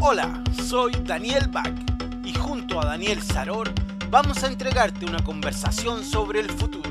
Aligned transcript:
Hola, 0.00 0.44
soy 0.64 0.92
Daniel 1.02 1.48
Bach 1.48 1.74
y 2.24 2.32
junto 2.32 2.80
a 2.80 2.86
Daniel 2.86 3.20
Saror 3.20 3.68
vamos 4.08 4.44
a 4.44 4.46
entregarte 4.46 5.04
una 5.04 5.22
conversación 5.24 6.04
sobre 6.04 6.38
el 6.38 6.48
futuro. 6.50 6.88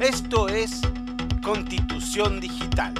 Esto 0.00 0.48
es 0.48 0.80
Constitución 1.44 2.40
Digital. 2.40 2.94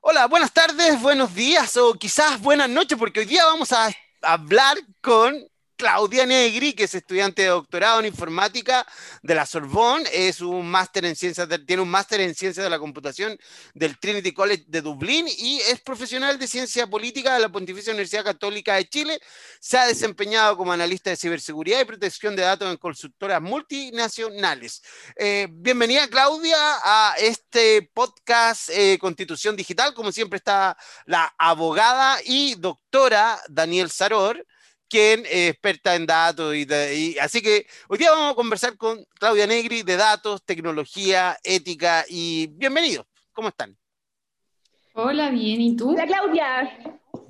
Hola, 0.00 0.26
buenas 0.26 0.50
tardes, 0.50 1.00
buenos 1.02 1.34
días 1.34 1.76
o 1.76 1.92
quizás 1.92 2.40
buenas 2.40 2.70
noches 2.70 2.96
porque 2.98 3.20
hoy 3.20 3.26
día 3.26 3.44
vamos 3.44 3.70
a 3.72 3.90
hablar 4.22 4.78
con 5.02 5.36
Claudia 5.78 6.26
Negri, 6.26 6.72
que 6.72 6.84
es 6.84 6.94
estudiante 6.96 7.42
de 7.42 7.48
doctorado 7.48 8.00
en 8.00 8.06
informática 8.06 8.84
de 9.22 9.34
la 9.36 9.46
Sorbonne, 9.46 10.08
es 10.12 10.40
un 10.40 10.68
máster 10.68 11.04
en 11.04 11.14
ciencias 11.14 11.48
tiene 11.64 11.82
un 11.82 11.88
máster 11.88 12.20
en 12.20 12.34
ciencias 12.34 12.64
de 12.64 12.68
la 12.68 12.80
computación 12.80 13.38
del 13.74 13.96
Trinity 13.96 14.32
College 14.32 14.64
de 14.66 14.82
Dublín 14.82 15.28
y 15.28 15.60
es 15.60 15.80
profesional 15.80 16.36
de 16.36 16.48
ciencia 16.48 16.88
política 16.88 17.34
de 17.34 17.40
la 17.40 17.48
Pontificia 17.48 17.92
Universidad 17.92 18.24
Católica 18.24 18.74
de 18.74 18.88
Chile. 18.88 19.20
Se 19.60 19.78
ha 19.78 19.86
desempeñado 19.86 20.56
como 20.56 20.72
analista 20.72 21.10
de 21.10 21.16
ciberseguridad 21.16 21.80
y 21.80 21.84
protección 21.84 22.34
de 22.34 22.42
datos 22.42 22.68
en 22.68 22.76
consultoras 22.76 23.40
multinacionales. 23.40 24.82
Eh, 25.14 25.46
bienvenida, 25.48 26.08
Claudia, 26.08 26.56
a 26.82 27.14
este 27.18 27.88
podcast 27.94 28.68
eh, 28.70 28.98
Constitución 29.00 29.54
Digital. 29.54 29.94
Como 29.94 30.10
siempre 30.10 30.38
está 30.38 30.76
la 31.06 31.32
abogada 31.38 32.18
y 32.24 32.56
doctora 32.56 33.40
Daniel 33.48 33.92
Saror 33.92 34.44
quien 34.88 35.20
es 35.26 35.50
experta 35.50 35.94
en 35.94 36.06
datos. 36.06 36.54
Y, 36.54 37.18
así 37.18 37.42
que 37.42 37.66
hoy 37.88 37.98
día 37.98 38.10
vamos 38.10 38.32
a 38.32 38.36
conversar 38.36 38.76
con 38.76 39.04
Claudia 39.18 39.46
Negri 39.46 39.82
de 39.82 39.96
datos, 39.96 40.42
tecnología, 40.44 41.36
ética 41.44 42.04
y 42.08 42.46
bienvenidos. 42.48 43.06
¿Cómo 43.32 43.48
están? 43.48 43.76
Hola, 44.94 45.30
bien. 45.30 45.60
¿Y 45.60 45.76
tú? 45.76 45.90
Hola, 45.90 46.06
Claudia. 46.06 46.78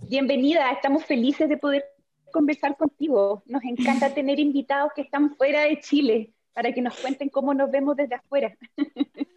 Bienvenida. 0.08 0.70
Estamos 0.70 1.04
felices 1.04 1.48
de 1.48 1.56
poder 1.58 1.84
conversar 2.32 2.76
contigo. 2.76 3.42
Nos 3.46 3.62
encanta 3.64 4.14
tener 4.14 4.38
invitados 4.38 4.92
que 4.94 5.02
están 5.02 5.36
fuera 5.36 5.62
de 5.62 5.80
Chile 5.80 6.32
para 6.54 6.72
que 6.72 6.80
nos 6.80 6.96
cuenten 6.96 7.28
cómo 7.28 7.54
nos 7.54 7.70
vemos 7.70 7.96
desde 7.96 8.14
afuera. 8.14 8.56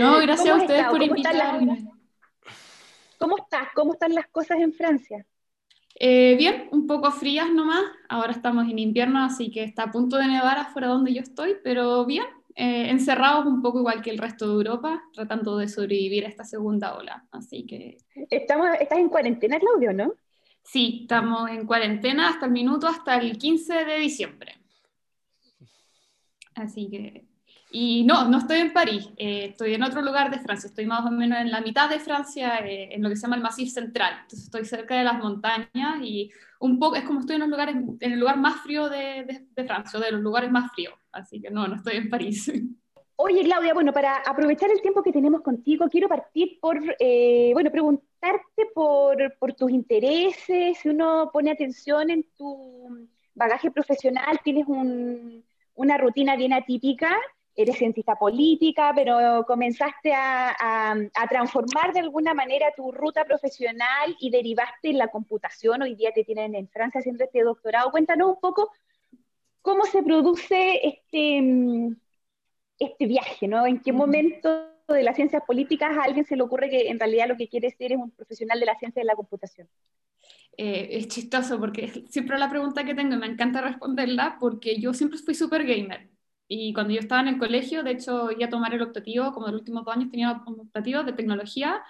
No, 0.00 0.18
gracias 0.18 0.48
a 0.48 0.56
ustedes 0.56 0.86
por 0.86 1.00
invitarme. 1.00 1.86
¿Cómo 3.18 3.38
estás? 3.38 3.68
¿Cómo 3.72 3.92
están 3.92 4.12
las 4.12 4.26
cosas 4.28 4.58
en 4.58 4.72
Francia? 4.72 5.24
Eh, 5.96 6.34
bien, 6.36 6.68
un 6.72 6.86
poco 6.86 7.10
frías 7.12 7.50
nomás. 7.50 7.84
Ahora 8.08 8.32
estamos 8.32 8.68
en 8.68 8.78
invierno, 8.78 9.22
así 9.22 9.50
que 9.50 9.62
está 9.62 9.84
a 9.84 9.90
punto 9.90 10.16
de 10.16 10.26
nevar 10.26 10.58
afuera 10.58 10.88
donde 10.88 11.14
yo 11.14 11.20
estoy, 11.20 11.56
pero 11.62 12.04
bien, 12.04 12.24
eh, 12.56 12.90
encerrados 12.90 13.46
un 13.46 13.62
poco 13.62 13.78
igual 13.78 14.02
que 14.02 14.10
el 14.10 14.18
resto 14.18 14.46
de 14.48 14.54
Europa, 14.54 15.02
tratando 15.12 15.56
de 15.56 15.68
sobrevivir 15.68 16.24
a 16.24 16.28
esta 16.28 16.44
segunda 16.44 16.96
ola. 16.96 17.24
Así 17.30 17.64
que. 17.66 17.98
Estamos, 18.30 18.68
¿Estás 18.80 18.98
en 18.98 19.08
cuarentena, 19.08 19.58
Claudio, 19.58 19.92
no? 19.92 20.14
Sí, 20.62 21.00
estamos 21.02 21.50
en 21.50 21.66
cuarentena 21.66 22.28
hasta 22.28 22.46
el 22.46 22.52
minuto, 22.52 22.86
hasta 22.86 23.16
el 23.16 23.38
15 23.38 23.84
de 23.84 23.98
diciembre. 23.98 24.56
Así 26.54 26.88
que 26.88 27.33
y 27.76 28.04
no, 28.04 28.28
no 28.28 28.38
estoy 28.38 28.60
en 28.60 28.72
París, 28.72 29.10
eh, 29.16 29.46
estoy 29.46 29.74
en 29.74 29.82
otro 29.82 30.00
lugar 30.00 30.30
de 30.30 30.38
Francia, 30.38 30.68
estoy 30.68 30.86
más 30.86 31.04
o 31.04 31.10
menos 31.10 31.40
en 31.40 31.50
la 31.50 31.60
mitad 31.60 31.90
de 31.90 31.98
Francia, 31.98 32.58
eh, 32.58 32.90
en 32.92 33.02
lo 33.02 33.08
que 33.08 33.16
se 33.16 33.22
llama 33.22 33.34
el 33.34 33.42
Massif 33.42 33.68
Central. 33.68 34.14
Estoy 34.30 34.64
cerca 34.64 34.96
de 34.96 35.02
las 35.02 35.18
montañas 35.18 36.00
y 36.00 36.30
un 36.60 36.78
poco, 36.78 36.94
es 36.94 37.02
como 37.02 37.18
estoy 37.18 37.34
en, 37.34 37.40
los 37.40 37.50
lugares, 37.50 37.74
en 37.74 38.12
el 38.12 38.20
lugar 38.20 38.36
más 38.36 38.60
frío 38.60 38.88
de, 38.88 39.48
Francia, 39.66 39.98
de 39.98 40.12
los 40.12 40.20
lugares 40.20 40.52
más 40.52 40.70
fríos. 40.70 40.94
Así 41.10 41.40
que 41.40 41.50
no, 41.50 41.66
no 41.66 41.74
estoy 41.74 41.96
en 41.96 42.08
París. 42.08 42.48
Oye, 43.16 43.42
Claudia, 43.42 43.74
bueno, 43.74 43.92
para 43.92 44.18
aprovechar 44.18 44.70
el 44.70 44.80
tiempo 44.80 45.02
que 45.02 45.10
tenemos 45.10 45.40
contigo, 45.40 45.88
quiero 45.90 46.08
partir 46.08 46.60
por, 46.60 46.78
eh, 47.00 47.50
bueno, 47.54 47.72
preguntarte 47.72 48.66
por, 48.72 49.36
por 49.40 49.52
tus 49.54 49.72
intereses, 49.72 50.78
si 50.78 50.88
uno 50.88 51.28
pone 51.32 51.50
atención 51.50 52.08
en 52.10 52.24
tu 52.36 53.08
bagaje 53.34 53.72
profesional, 53.72 54.38
tienes 54.44 54.68
un, 54.68 55.44
una 55.74 55.98
rutina 55.98 56.36
bien 56.36 56.52
atípica 56.52 57.18
eres 57.56 57.76
cientista 57.78 58.16
política, 58.16 58.92
pero 58.94 59.44
comenzaste 59.46 60.12
a, 60.12 60.54
transformar 61.28 61.92
de 61.92 62.00
alguna 62.00 62.34
manera 62.34 62.66
tu 62.76 62.92
ruta 62.92 63.24
profesional 63.24 64.16
y 64.20 64.30
derivaste 64.30 64.90
en 64.90 64.98
la 64.98 65.08
computación. 65.08 65.82
Hoy 65.82 65.94
día 65.94 66.12
te 66.12 66.24
tienen 66.24 66.54
en 66.54 66.68
Francia 66.68 67.00
haciendo 67.00 67.24
este 67.24 67.42
doctorado. 67.42 67.90
Cuéntanos 67.90 68.28
un 68.30 68.40
poco 68.40 68.70
cómo 69.62 69.84
se 69.84 70.02
produce 70.02 70.86
este, 70.86 71.96
este 72.78 73.06
viaje, 73.06 73.48
¿no? 73.48 73.66
¿En 73.66 73.80
qué 73.80 73.92
momento 73.92 74.70
de 74.88 75.02
las 75.02 75.16
ciencias 75.16 75.42
políticas 75.46 75.96
a 75.96 76.02
alguien 76.02 76.26
se 76.26 76.36
le 76.36 76.42
ocurre 76.42 76.68
que 76.68 76.88
en 76.88 76.98
realidad 76.98 77.28
lo 77.28 77.36
que 77.36 77.48
quiere 77.48 77.70
ser 77.70 77.92
es 77.92 77.98
un 77.98 78.10
profesional 78.10 78.60
de 78.60 78.66
la 78.66 78.78
ciencia 78.78 79.00
de 79.00 79.06
la 79.06 79.16
computación? 79.16 79.68
Eh, 80.56 80.88
es 80.98 81.08
chistoso 81.08 81.58
porque 81.58 82.04
siempre 82.10 82.38
la 82.38 82.50
pregunta 82.50 82.84
que 82.84 82.94
tengo 82.94 83.14
y 83.14 83.18
me 83.18 83.26
encanta 83.26 83.60
responderla 83.60 84.36
porque 84.38 84.78
yo 84.78 84.94
siempre 84.94 85.18
fui 85.18 85.34
súper 85.34 85.64
gamer 85.64 86.13
y 86.54 86.72
cuando 86.72 86.92
yo 86.92 87.00
estaba 87.00 87.20
en 87.22 87.28
el 87.28 87.38
colegio, 87.38 87.82
de 87.82 87.92
hecho, 87.92 88.30
iba 88.30 88.46
a 88.46 88.50
tomar 88.50 88.74
el 88.74 88.82
optativo, 88.82 89.32
como 89.32 89.46
los 89.48 89.60
últimos 89.60 89.84
dos 89.84 89.94
años 89.94 90.10
tenía 90.10 90.42
un 90.46 90.60
optativo 90.60 91.02
de 91.02 91.12
tecnología, 91.12 91.82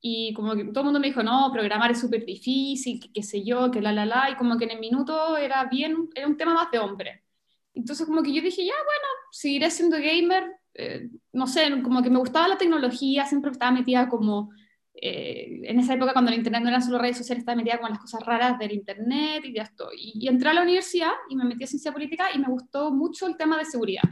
y 0.00 0.34
como 0.34 0.54
que 0.54 0.64
todo 0.64 0.80
el 0.80 0.84
mundo 0.84 1.00
me 1.00 1.06
dijo, 1.06 1.22
no, 1.22 1.50
programar 1.52 1.90
es 1.90 2.00
súper 2.00 2.26
difícil, 2.26 3.00
que 3.00 3.10
qué 3.10 3.22
sé 3.22 3.42
yo, 3.42 3.70
que 3.70 3.80
la, 3.80 3.92
la, 3.92 4.04
la, 4.04 4.30
y 4.30 4.36
como 4.36 4.58
que 4.58 4.64
en 4.66 4.72
el 4.72 4.80
minuto 4.80 5.36
era 5.38 5.64
bien, 5.64 6.10
era 6.14 6.26
un 6.26 6.36
tema 6.36 6.52
más 6.52 6.70
de 6.70 6.78
hombre. 6.78 7.24
Entonces 7.72 8.06
como 8.06 8.22
que 8.22 8.32
yo 8.32 8.42
dije, 8.42 8.64
ya, 8.66 8.74
bueno, 8.74 9.08
seguiré 9.32 9.70
siendo 9.70 9.96
gamer, 9.96 10.44
eh, 10.74 11.08
no 11.32 11.46
sé, 11.46 11.70
como 11.82 12.02
que 12.02 12.10
me 12.10 12.18
gustaba 12.18 12.48
la 12.48 12.58
tecnología, 12.58 13.24
siempre 13.26 13.50
estaba 13.50 13.72
metida 13.72 14.08
como 14.08 14.50
eh, 14.94 15.60
en 15.64 15.80
esa 15.80 15.94
época 15.94 16.12
cuando 16.12 16.30
el 16.30 16.38
Internet 16.38 16.62
no 16.62 16.68
eran 16.68 16.82
solo 16.82 16.98
redes 16.98 17.18
sociales, 17.18 17.42
estaba 17.42 17.56
metida 17.56 17.78
con 17.78 17.90
las 17.90 17.98
cosas 17.98 18.24
raras 18.24 18.58
del 18.58 18.72
Internet 18.72 19.44
y 19.44 19.54
ya 19.54 19.62
estoy. 19.62 20.12
Y, 20.14 20.28
entré 20.28 20.50
a 20.50 20.54
la 20.54 20.62
universidad 20.62 21.10
y 21.28 21.36
me 21.36 21.44
metí 21.44 21.64
a 21.64 21.66
ciencia 21.66 21.92
política 21.92 22.26
y 22.34 22.38
me 22.38 22.48
gustó 22.48 22.92
mucho 22.92 23.26
el 23.26 23.36
tema 23.36 23.58
de 23.58 23.64
seguridad. 23.64 24.02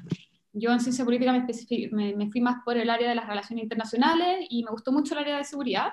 Yo 0.53 0.71
en 0.71 0.81
ciencia 0.81 1.05
política 1.05 1.33
me, 1.33 2.15
me, 2.15 2.31
fui 2.31 2.41
más 2.41 2.63
por 2.65 2.77
el 2.77 2.91
área 2.91 3.09
de 3.09 3.15
las 3.15 3.27
relaciones 3.27 3.63
internacionales 3.63 4.47
y 4.51 4.65
me 4.65 4.71
gustó 4.71 4.93
mucho 4.93 5.15
el 5.15 5.21
área 5.21 5.39
de 5.39 5.45
seguridad. 5.45 5.93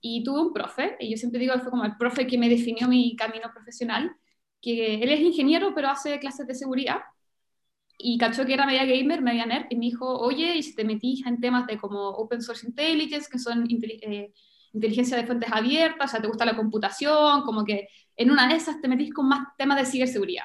Y 0.00 0.22
tuve 0.22 0.42
un 0.42 0.52
profe, 0.52 0.96
y 1.00 1.10
yo 1.10 1.16
siempre 1.16 1.40
digo 1.40 1.54
que 1.54 1.60
fue 1.60 1.70
como 1.70 1.84
el 1.84 1.96
profe 1.96 2.26
que 2.26 2.36
me 2.36 2.50
definió 2.50 2.88
mi 2.88 3.16
camino 3.16 3.50
profesional, 3.50 4.14
que 4.60 4.96
él 4.96 5.10
es 5.10 5.20
ingeniero 5.20 5.74
pero 5.74 5.88
hace 5.88 6.18
clases 6.18 6.46
de 6.46 6.54
seguridad 6.54 6.98
y 8.06 8.18
cachó 8.18 8.44
que 8.44 8.52
era 8.52 8.66
media 8.66 8.84
gamer, 8.84 9.22
media 9.22 9.46
nerd, 9.46 9.66
y 9.70 9.76
me 9.76 9.86
dijo, 9.86 10.06
oye, 10.18 10.56
y 10.56 10.62
si 10.62 10.74
te 10.74 10.84
metís 10.84 11.24
en 11.26 11.40
temas 11.40 11.66
de 11.66 11.78
como 11.78 12.10
Open 12.10 12.42
Source 12.42 12.66
Intelligence, 12.66 13.28
que 13.30 13.38
son 13.38 13.66
eh, 13.70 14.32
inteligencia 14.74 15.16
de 15.16 15.24
fuentes 15.26 15.50
abiertas, 15.50 16.10
o 16.10 16.12
sea, 16.12 16.20
te 16.20 16.28
gusta 16.28 16.44
la 16.44 16.54
computación, 16.56 17.42
como 17.44 17.64
que 17.64 17.88
en 18.16 18.30
una 18.30 18.46
de 18.46 18.56
esas 18.56 18.80
te 18.82 18.88
metís 18.88 19.12
con 19.14 19.28
más 19.28 19.48
temas 19.56 19.78
de 19.78 19.86
ciberseguridad. 19.86 20.44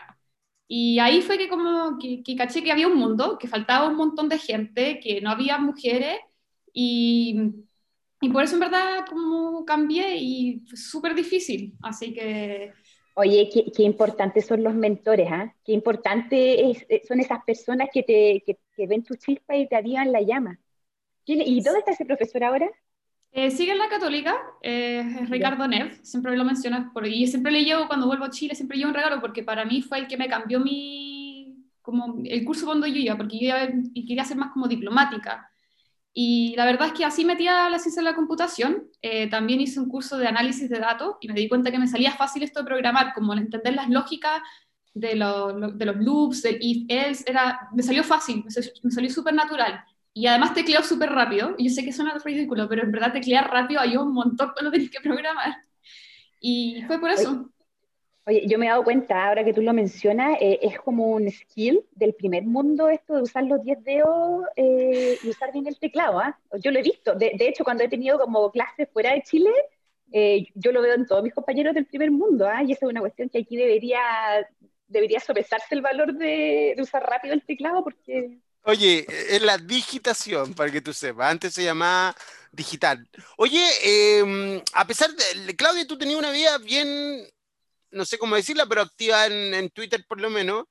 Y 0.69 0.99
ahí 0.99 1.21
fue 1.21 1.37
que 1.37 1.49
como 1.49 1.97
que, 1.99 2.23
que 2.23 2.35
caché 2.37 2.63
que 2.63 2.71
había 2.71 2.87
un 2.87 2.97
mundo, 2.97 3.37
que 3.37 3.47
faltaba 3.49 3.87
un 3.89 3.95
montón 3.97 4.29
de 4.29 4.39
gente, 4.39 4.99
que 5.01 5.19
no 5.21 5.29
había 5.31 5.57
mujeres, 5.57 6.17
y, 6.73 7.35
y 8.21 8.29
por 8.29 8.43
eso 8.43 8.55
en 8.55 8.61
verdad 8.61 9.05
como 9.09 9.65
cambié 9.65 10.17
y 10.17 10.59
fue 10.67 10.77
súper 10.77 11.15
difícil, 11.15 11.73
así 11.81 12.13
que 12.13 12.73
Oye, 13.21 13.49
qué, 13.51 13.83
importantes 13.83 14.45
son 14.45 14.63
los 14.63 14.73
mentores, 14.73 15.27
¿ah? 15.29 15.53
Qué 15.65 15.73
importante 15.73 16.71
eh, 16.71 17.01
son 17.05 17.19
esas 17.19 17.43
personas 17.43 17.89
que, 17.91 18.01
te, 18.01 18.41
que, 18.45 18.87
ven 18.87 19.03
tu 19.03 19.15
chispa 19.15 19.57
y 19.57 19.67
te 19.67 19.75
avivan 19.75 20.13
la 20.13 20.21
llama. 20.21 20.57
¿Y 21.25 21.61
dónde 21.61 21.79
está 21.79 21.91
ese 21.91 22.05
profesor 22.05 22.45
ahora? 22.45 22.69
Eh, 23.33 23.51
sigue 23.51 23.73
en 23.73 23.77
la 23.77 23.89
católica, 23.89 24.41
eh, 24.61 25.03
es 25.21 25.29
Ricardo 25.29 25.67
Neff, 25.67 25.99
siempre 26.01 26.37
lo 26.37 26.45
mencionas 26.45 26.93
por 26.93 27.05
y 27.05 27.27
siempre 27.27 27.51
le 27.51 27.65
llevo 27.65 27.87
cuando 27.87 28.07
vuelvo 28.07 28.23
a 28.23 28.29
Chile, 28.29 28.55
siempre 28.55 28.77
llevo 28.77 28.91
un 28.91 28.95
regalo 28.95 29.19
porque 29.19 29.43
para 29.43 29.65
mí 29.65 29.81
fue 29.81 29.99
el 29.99 30.07
que 30.07 30.15
me 30.15 30.29
cambió 30.29 30.61
mi, 30.61 31.67
como 31.81 32.21
el 32.23 32.45
curso 32.45 32.65
cuando 32.65 32.87
yo 32.87 32.95
iba, 32.95 33.17
porque 33.17 33.37
yo 33.37 33.47
iba, 33.47 33.67
y 33.93 34.05
quería 34.05 34.23
ser 34.23 34.37
más 34.37 34.53
como 34.53 34.69
diplomática. 34.69 35.51
Y 36.13 36.55
la 36.57 36.65
verdad 36.65 36.87
es 36.87 36.93
que 36.93 37.05
así 37.05 37.23
metía 37.23 37.69
la 37.69 37.79
ciencia 37.79 38.01
de 38.01 38.09
la 38.09 38.15
computación. 38.15 38.89
Eh, 39.01 39.29
también 39.29 39.61
hice 39.61 39.79
un 39.79 39.89
curso 39.89 40.17
de 40.17 40.27
análisis 40.27 40.69
de 40.69 40.79
datos 40.79 41.15
y 41.21 41.27
me 41.27 41.35
di 41.35 41.47
cuenta 41.47 41.71
que 41.71 41.79
me 41.79 41.87
salía 41.87 42.11
fácil 42.11 42.43
esto 42.43 42.59
de 42.59 42.65
programar, 42.65 43.13
como 43.13 43.33
entender 43.33 43.75
las 43.75 43.89
lógicas 43.89 44.41
de, 44.93 45.09
de 45.09 45.85
los 45.85 45.95
loops, 45.97 46.41
del 46.41 46.57
if, 46.59 46.85
else, 46.89 47.23
era, 47.27 47.69
me 47.73 47.83
salió 47.83 48.03
fácil, 48.03 48.43
me 48.83 48.91
salió 48.91 49.09
súper 49.09 49.33
natural. 49.33 49.83
Y 50.13 50.27
además 50.27 50.53
tecleo 50.53 50.83
súper 50.83 51.11
rápido. 51.11 51.55
Y 51.57 51.69
yo 51.69 51.73
sé 51.73 51.85
que 51.85 51.93
suena 51.93 52.17
ridículo, 52.23 52.67
pero 52.67 52.83
en 52.83 52.91
verdad 52.91 53.13
teclear 53.13 53.49
rápido 53.49 53.79
hay 53.79 53.95
un 53.95 54.11
montón 54.11 54.51
cuando 54.53 54.71
tienes 54.71 54.89
que 54.89 54.99
programar. 54.99 55.55
Y 56.41 56.83
fue 56.87 56.99
por 56.99 57.11
eso. 57.11 57.49
Oye, 58.25 58.47
yo 58.47 58.59
me 58.59 58.67
he 58.67 58.69
dado 58.69 58.83
cuenta, 58.83 59.27
ahora 59.27 59.43
que 59.43 59.53
tú 59.53 59.61
lo 59.61 59.73
mencionas, 59.73 60.37
eh, 60.39 60.59
es 60.61 60.79
como 60.79 61.07
un 61.07 61.29
skill 61.31 61.83
del 61.91 62.13
primer 62.13 62.43
mundo 62.43 62.89
esto 62.89 63.15
de 63.15 63.21
usar 63.23 63.43
los 63.45 63.63
10 63.63 63.83
dedos 63.83 64.45
eh, 64.55 65.17
y 65.23 65.29
usar 65.29 65.51
bien 65.51 65.67
el 65.67 65.79
teclado. 65.79 66.19
¿ah? 66.19 66.39
Yo 66.61 66.71
lo 66.71 66.79
he 66.79 66.83
visto. 66.83 67.15
De, 67.15 67.35
hecho, 67.39 67.63
cuando 67.63 67.83
he 67.83 67.89
tenido 67.89 68.19
como 68.19 68.51
clases 68.51 68.87
fuera 68.93 69.13
de 69.13 69.23
Chile, 69.23 69.51
eh, 70.11 70.45
yo 70.53 70.71
lo 70.71 70.81
veo 70.81 70.93
en 70.95 71.07
todos 71.07 71.23
mis 71.23 71.33
compañeros 71.33 71.73
del 71.73 71.85
primer 71.85 72.11
mundo. 72.11 72.47
¿ah? 72.47 72.63
Y 72.63 72.73
esa 72.73 72.85
es 72.85 72.91
una 72.91 73.01
cuestión 73.01 73.29
que 73.29 73.39
aquí 73.39 73.57
debería, 73.57 73.99
debería 74.87 75.19
sopesarse 75.19 75.73
el 75.73 75.81
valor 75.81 76.13
de, 76.13 76.73
de 76.75 76.81
usar 76.81 77.03
rápido 77.03 77.33
el 77.33 77.43
teclado 77.43 77.83
porque 77.83 78.39
Oye, 78.63 79.05
es 79.29 79.41
la 79.41 79.57
digitación, 79.57 80.53
para 80.53 80.71
que 80.71 80.81
tú 80.81 80.93
sepas. 80.93 81.31
Antes 81.31 81.53
se 81.53 81.63
llamaba 81.63 82.15
digital. 82.51 83.07
Oye, 83.37 83.65
em, 83.83 84.61
a 84.73 84.85
pesar 84.85 85.09
de, 85.11 85.55
Claudia, 85.55 85.87
tú 85.87 85.97
tenías 85.97 86.19
una 86.19 86.31
vida 86.31 86.57
bien, 86.57 87.27
no 87.91 88.05
sé 88.05 88.17
cómo 88.17 88.35
decirla, 88.35 88.65
pero 88.65 88.81
activa 88.81 89.25
en, 89.27 89.69
Twitter 89.69 90.03
por 90.07 90.19
lo 90.19 90.29
menos. 90.29 90.65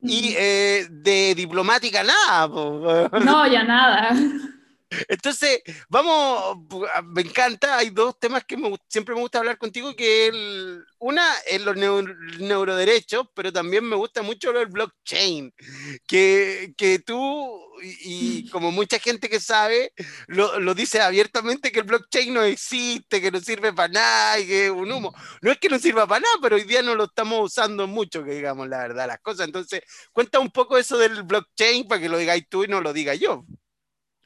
Y 0.00 0.34
eh, 0.36 0.86
de 0.90 1.34
diplomática 1.34 2.02
nada. 2.02 2.48
No, 3.24 3.46
ya 3.46 3.62
nada. 3.62 4.16
Entonces, 5.08 5.62
vamos, 5.88 6.58
me 7.04 7.22
encanta, 7.22 7.78
hay 7.78 7.90
dos 7.90 8.18
temas 8.18 8.44
que 8.44 8.56
siempre 8.88 9.14
me 9.14 9.20
gusta 9.20 9.38
hablar 9.38 9.58
contigo, 9.58 9.94
que 9.94 10.26
el, 10.26 10.84
una 10.98 11.24
es 11.46 11.62
los 11.62 11.76
neuroderechos, 11.76 13.26
pero 13.34 13.52
también 13.52 13.84
me 13.84 13.96
gusta 13.96 14.22
mucho 14.22 14.50
el 14.50 14.66
blockchain, 14.66 15.52
que, 16.06 16.74
que 16.76 16.98
tú, 16.98 17.58
y, 17.82 18.48
como 18.50 18.70
mucha 18.70 18.98
gente 18.98 19.28
que 19.28 19.40
sabe, 19.40 19.92
lo, 20.26 20.58
lo, 20.60 20.74
dice 20.74 21.00
abiertamente 21.00 21.72
que 21.72 21.80
el 21.80 21.86
blockchain 21.86 22.32
no 22.32 22.42
existe, 22.42 23.20
que 23.20 23.30
no 23.30 23.40
sirve 23.40 23.72
para 23.72 23.88
nada, 23.88 24.38
y 24.40 24.46
que 24.46 24.66
es 24.66 24.70
un 24.70 24.90
humo. 24.90 25.14
No 25.40 25.50
es 25.50 25.58
que 25.58 25.68
no 25.68 25.78
sirva 25.78 26.06
para 26.06 26.20
nada, 26.20 26.34
pero 26.40 26.56
hoy 26.56 26.64
día 26.64 26.82
no 26.82 26.94
lo 26.94 27.04
estamos 27.04 27.40
usando 27.40 27.86
mucho, 27.86 28.24
que 28.24 28.32
digamos 28.32 28.68
la 28.68 28.78
verdad, 28.78 29.06
las 29.06 29.20
cosas. 29.20 29.46
Entonces, 29.46 29.82
cuenta 30.12 30.38
un 30.38 30.50
poco 30.50 30.78
eso 30.78 30.98
del 30.98 31.22
blockchain 31.22 31.86
para 31.86 32.00
que 32.00 32.08
lo 32.08 32.18
digáis 32.18 32.48
tú 32.48 32.64
y 32.64 32.68
no 32.68 32.80
lo 32.80 32.92
diga 32.92 33.14
yo. 33.14 33.44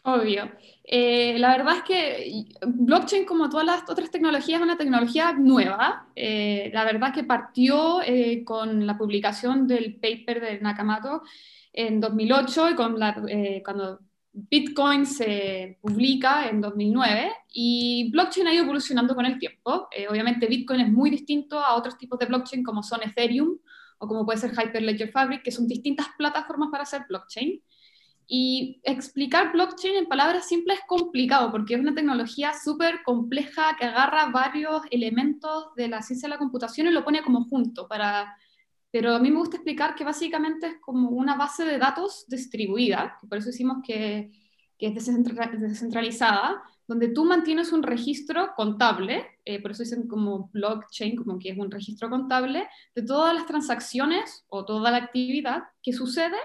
Obvio. 0.03 0.50
Eh, 0.88 1.36
la 1.40 1.48
verdad 1.56 1.78
es 1.78 1.82
que 1.82 2.44
blockchain, 2.64 3.24
como 3.24 3.48
todas 3.50 3.66
las 3.66 3.90
otras 3.90 4.08
tecnologías, 4.08 4.60
es 4.60 4.64
una 4.64 4.78
tecnología 4.78 5.32
nueva. 5.32 6.06
Eh, 6.14 6.70
la 6.72 6.84
verdad 6.84 7.08
es 7.08 7.14
que 7.16 7.24
partió 7.24 8.00
eh, 8.02 8.44
con 8.44 8.86
la 8.86 8.96
publicación 8.96 9.66
del 9.66 9.96
paper 9.96 10.40
de 10.40 10.60
Nakamoto 10.60 11.22
en 11.72 12.00
2008 12.00 12.70
y 12.70 12.74
con 12.76 13.00
la, 13.00 13.20
cuando 13.64 14.00
Bitcoin 14.32 15.06
se 15.06 15.78
publica 15.80 16.48
en 16.48 16.60
2009 16.60 17.32
y 17.52 18.08
blockchain 18.12 18.46
ha 18.46 18.54
ido 18.54 18.62
evolucionando 18.62 19.14
con 19.14 19.26
el 19.26 19.38
tiempo. 19.38 19.88
obviamente 20.08 20.46
Bitcoin 20.46 20.80
es 20.80 20.92
muy 20.92 21.10
distinto 21.10 21.58
a 21.58 21.74
otros 21.74 21.98
tipos 21.98 22.18
de 22.18 22.26
blockchain 22.26 22.62
como 22.62 22.82
son 22.82 23.02
Ethereum 23.02 23.58
o 23.98 24.06
como 24.06 24.24
puede 24.24 24.38
ser 24.38 24.52
Hyperledger 24.52 25.10
Fabric, 25.10 25.42
que 25.42 25.50
son 25.50 25.66
distintas 25.66 26.06
plataformas 26.16 26.68
para 26.70 26.84
hacer 26.84 27.02
blockchain. 27.08 27.60
Y 28.28 28.81
explicar 28.82 29.52
blockchain 29.52 29.96
en 29.96 30.06
palabras 30.06 30.49
simples 30.49 30.78
es 30.78 30.84
complicado 30.87 31.52
porque 31.52 31.75
es 31.75 31.81
una 31.81 31.94
tecnología 31.94 32.52
súper 32.52 33.02
compleja 33.05 33.76
que 33.78 33.87
agarra 33.87 34.31
varios 34.31 34.82
elementos 34.90 35.73
de 35.76 35.88
la 35.88 36.02
ciencia 36.02 36.28
de 36.28 36.34
la 36.34 36.38
computación 36.38 36.88
y 36.88 36.90
lo 36.90 37.05
pone 37.05 37.23
como 37.23 37.44
junto. 37.44 37.87
Para... 37.87 38.37
Pero 38.90 39.14
a 39.14 39.20
mí 39.20 39.31
me 39.31 39.38
gusta 39.38 39.56
explicar 39.56 39.94
que 39.94 40.05
básicamente 40.05 40.67
es 40.67 40.75
como 40.81 41.11
una 41.11 41.37
base 41.37 41.64
de 41.64 41.78
datos 41.78 42.25
distribuida, 42.26 43.17
que 43.20 43.28
por 43.28 43.38
eso 43.38 43.49
decimos 43.49 43.78
que, 43.84 44.32
es 44.79 44.94
descentralizada, 44.94 46.62
donde 46.88 47.08
tú 47.08 47.25
mantienes 47.25 47.72
un 47.72 47.82
registro 47.82 48.55
contable, 48.56 49.26
eh, 49.44 49.61
por 49.61 49.70
eso 49.70 49.82
dicen 49.82 50.06
como 50.06 50.50
blockchain, 50.52 51.17
como 51.17 51.38
que 51.38 51.50
es 51.50 51.58
un 51.58 51.70
registro 51.70 52.11
contable, 52.11 52.69
de 52.94 53.02
todas 53.02 53.34
las 53.34 53.46
transacciones 53.46 54.44
o 54.49 54.64
toda 54.64 54.90
la 54.90 54.99
actividad 54.99 55.64
que 55.82 55.93
sucede 55.93 56.37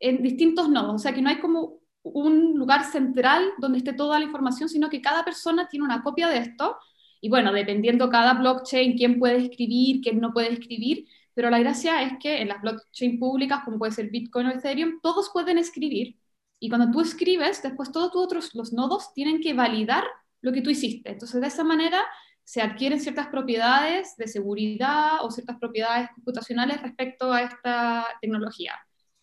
en 0.00 0.22
distintos 0.22 0.68
nodos, 0.68 0.94
o 0.94 0.98
sea 0.98 1.14
que 1.14 1.22
no 1.22 1.30
hay 1.30 1.38
como 1.38 1.80
un 2.02 2.54
lugar 2.54 2.84
central 2.84 3.50
donde 3.58 3.78
esté 3.78 3.92
toda 3.92 4.18
la 4.18 4.24
información, 4.24 4.68
sino 4.68 4.88
que 4.88 5.00
cada 5.02 5.24
persona 5.24 5.68
tiene 5.68 5.84
una 5.84 6.02
copia 6.02 6.28
de 6.28 6.38
esto, 6.38 6.76
y 7.20 7.28
bueno, 7.28 7.52
dependiendo 7.52 8.10
cada 8.10 8.34
blockchain, 8.34 8.96
quién 8.96 9.18
puede 9.18 9.38
escribir, 9.38 10.00
quién 10.00 10.20
no 10.20 10.32
puede 10.32 10.52
escribir, 10.52 11.06
pero 11.34 11.50
la 11.50 11.58
gracia 11.58 12.02
es 12.02 12.14
que 12.20 12.40
en 12.40 12.48
las 12.48 12.62
blockchain 12.62 13.18
públicas, 13.18 13.62
como 13.64 13.78
puede 13.78 13.92
ser 13.92 14.10
Bitcoin 14.10 14.46
o 14.46 14.50
Ethereum, 14.50 15.00
todos 15.02 15.30
pueden 15.32 15.58
escribir, 15.58 16.16
y 16.58 16.68
cuando 16.68 16.90
tú 16.90 17.00
escribes, 17.00 17.62
después 17.62 17.92
todos 17.92 18.12
otros, 18.14 18.54
los 18.54 18.72
nodos 18.72 19.12
tienen 19.12 19.40
que 19.40 19.54
validar 19.54 20.04
lo 20.40 20.52
que 20.52 20.62
tú 20.62 20.70
hiciste. 20.70 21.10
Entonces, 21.10 21.40
de 21.40 21.48
esa 21.48 21.64
manera 21.64 22.02
se 22.44 22.62
adquieren 22.62 23.00
ciertas 23.00 23.26
propiedades 23.28 24.16
de 24.16 24.28
seguridad 24.28 25.24
o 25.24 25.30
ciertas 25.30 25.58
propiedades 25.58 26.08
computacionales 26.14 26.80
respecto 26.80 27.32
a 27.32 27.42
esta 27.42 28.06
tecnología. 28.20 28.72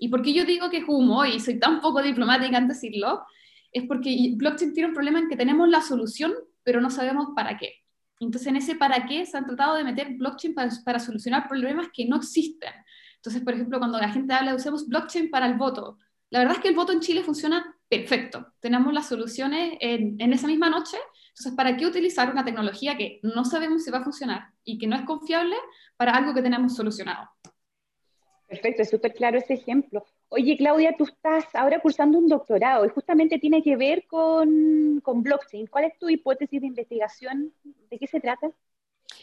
¿Y 0.04 0.10
por 0.10 0.22
qué 0.22 0.34
yo 0.34 0.44
digo 0.44 0.70
que 0.70 0.80
es 0.80 0.84
humo 0.86 1.24
y 1.24 1.40
soy 1.40 1.60
tan 1.60 1.80
poco 1.80 2.02
diplomática 2.02 2.58
en 2.58 2.68
decirlo? 2.68 3.24
Es 3.72 3.86
porque 3.88 4.34
blockchain 4.36 4.74
tiene 4.74 4.90
un 4.90 4.94
problema 4.94 5.20
en 5.20 5.30
que 5.30 5.38
tenemos 5.38 5.70
la 5.70 5.80
solución, 5.80 6.34
pero 6.62 6.82
no 6.82 6.90
sabemos 6.90 7.30
para 7.34 7.56
qué. 7.56 7.76
Entonces, 8.20 8.50
en 8.50 8.58
ese 8.58 8.76
para 8.76 9.06
qué 9.06 9.26
se 9.26 9.38
han 9.38 9.46
tratado 9.46 9.78
de 9.78 9.86
meter 9.86 10.18
blockchain 10.18 10.56
para, 10.56 11.00
solucionar 11.00 11.48
problemas 11.48 11.88
que 11.94 12.06
no 12.06 12.18
existen. 12.18 12.74
Entonces, 13.16 13.42
por 13.44 13.54
ejemplo, 13.54 13.80
cuando 13.80 13.98
la 13.98 14.10
gente 14.10 14.34
habla 14.34 14.52
de 14.52 14.58
usemos 14.58 14.90
blockchain 14.90 15.32
para 15.32 15.46
el 15.46 15.54
voto, 15.54 15.98
la 16.32 16.40
verdad 16.40 16.58
es 16.58 16.62
que 16.62 16.68
el 16.68 16.76
voto 16.76 16.92
en 16.92 17.00
Chile 17.00 17.24
funciona 17.24 17.74
perfecto. 17.88 18.46
Tenemos 18.60 18.92
las 18.92 19.08
soluciones 19.08 19.78
en, 19.80 20.18
en, 20.20 20.34
esa 20.34 20.48
misma 20.48 20.70
noche. 20.70 20.98
Entonces, 21.30 21.54
¿para 21.56 21.78
qué 21.78 21.86
utilizar 21.86 22.30
una 22.30 22.44
tecnología 22.44 22.98
que 22.98 23.22
no 23.24 23.46
sabemos 23.46 23.86
si 23.86 23.90
va 23.90 24.00
a 24.00 24.04
funcionar 24.04 24.50
y 24.66 24.78
que 24.78 24.86
no 24.86 24.98
es 24.98 25.04
confiable 25.04 25.56
para 25.96 26.12
algo 26.12 26.34
que 26.34 26.42
tenemos 26.42 26.76
solucionado? 26.76 27.30
Perfecto, 28.54 28.84
es 28.84 28.90
súper 28.92 29.16
claro 29.16 29.40
ese 29.40 29.56
ejemplo. 29.56 30.06
Oye, 30.30 30.56
Claudia, 30.58 30.96
tú 30.96 31.06
estás 31.06 31.44
ahora 31.56 31.80
cursando 31.82 32.20
un 32.20 32.28
doctorado 32.28 32.86
y 32.86 32.90
justamente 32.90 33.40
tiene 33.40 33.64
que 33.64 33.76
ver 33.76 34.06
con, 34.06 35.02
con 35.02 35.24
blockchain. 35.24 35.66
¿Cuál 35.66 35.86
es 35.86 35.98
tu 35.98 36.08
hipótesis 36.08 36.62
de 36.62 36.68
investigación? 36.68 37.52
¿De 37.90 37.98
qué 37.98 38.06
se 38.06 38.20
trata? 38.20 38.52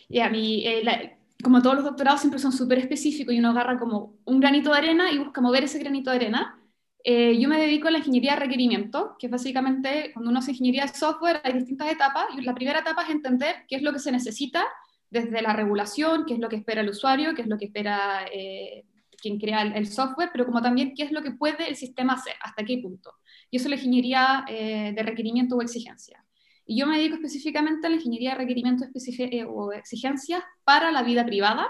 Ya, 0.09 0.29
mi, 0.29 0.67
eh, 0.67 1.17
como 1.45 1.63
todos 1.63 1.77
los 1.77 1.85
doctorados 1.85 2.21
siempre 2.21 2.41
son 2.41 2.51
súper 2.51 2.79
específicos 2.79 3.33
y 3.33 3.39
uno 3.39 3.51
agarra 3.51 3.79
como 3.79 4.17
un 4.25 4.41
granito 4.41 4.73
de 4.73 4.79
arena 4.79 5.13
y 5.13 5.19
busca 5.19 5.41
mover 5.41 5.63
ese 5.63 5.79
granito 5.79 6.11
de 6.11 6.17
arena. 6.17 6.59
Eh, 7.05 7.39
yo 7.39 7.49
me 7.49 7.61
dedico 7.61 7.87
a 7.87 7.93
la 7.93 7.99
ingeniería 7.99 8.35
de 8.35 8.41
requerimiento, 8.41 9.15
que 9.17 9.29
es 9.29 9.31
básicamente 9.31 10.11
cuando 10.13 10.31
uno 10.31 10.41
hace 10.41 10.51
ingeniería 10.51 10.87
de 10.87 10.89
software 10.89 11.41
hay 11.45 11.53
distintas 11.53 11.89
etapas 11.93 12.27
y 12.37 12.43
la 12.43 12.55
primera 12.55 12.81
etapa 12.81 13.05
es 13.05 13.11
entender 13.11 13.55
qué 13.69 13.77
es 13.77 13.83
lo 13.83 13.93
que 13.93 14.01
se 14.01 14.11
necesita 14.11 14.67
desde 15.09 15.41
la 15.41 15.53
regulación, 15.53 16.25
qué 16.27 16.35
es 16.35 16.41
lo 16.41 16.49
que 16.49 16.57
espera 16.57 16.81
el 16.81 16.89
usuario, 16.89 17.35
qué 17.37 17.43
es 17.43 17.49
lo 17.49 17.59
que 17.59 17.67
espera 17.67 18.27
eh, 18.33 18.85
quien 19.21 19.39
crea 19.39 19.63
el, 19.63 19.87
software, 19.87 20.31
pero 20.33 20.47
como 20.47 20.63
también 20.63 20.95
qué 20.95 21.05
es 21.05 21.13
lo 21.13 21.23
que 21.23 21.33
puede 21.33 21.69
el 21.69 21.77
sistema 21.77 22.15
hacer, 22.15 22.35
hasta 22.43 22.65
qué 22.65 22.79
punto. 22.79 23.13
Y 23.51 23.57
eso 23.57 23.67
es 23.67 23.71
la 23.71 23.77
ingeniería 23.77 24.45
eh, 24.49 24.93
de 24.95 25.03
requerimiento 25.03 25.57
o 25.57 25.63
exigencia. 25.63 26.25
Y 26.67 26.79
yo 26.79 26.87
me 26.87 26.97
dedico 26.97 27.17
específicamente 27.17 27.87
a 27.87 27.91
la 27.91 27.97
ingeniería 27.97 28.31
de 28.31 28.37
requerimiento 28.39 28.85
eh, 28.85 29.45
o 29.45 29.73
exigencias 29.73 30.43
para 30.65 30.93
la 30.93 31.03
vida 31.03 31.25
privada 31.25 31.69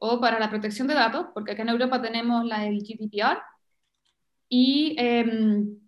o 0.00 0.20
para 0.20 0.38
la 0.38 0.48
protección 0.48 0.88
de 0.88 0.94
datos, 0.94 1.26
porque 1.34 1.52
acá 1.52 1.62
en 1.62 1.68
Europa 1.68 2.00
tenemos 2.00 2.44
la 2.46 2.60
del 2.60 2.78
GDPR, 2.78 3.38
y 4.48 4.96
em, 4.98 5.78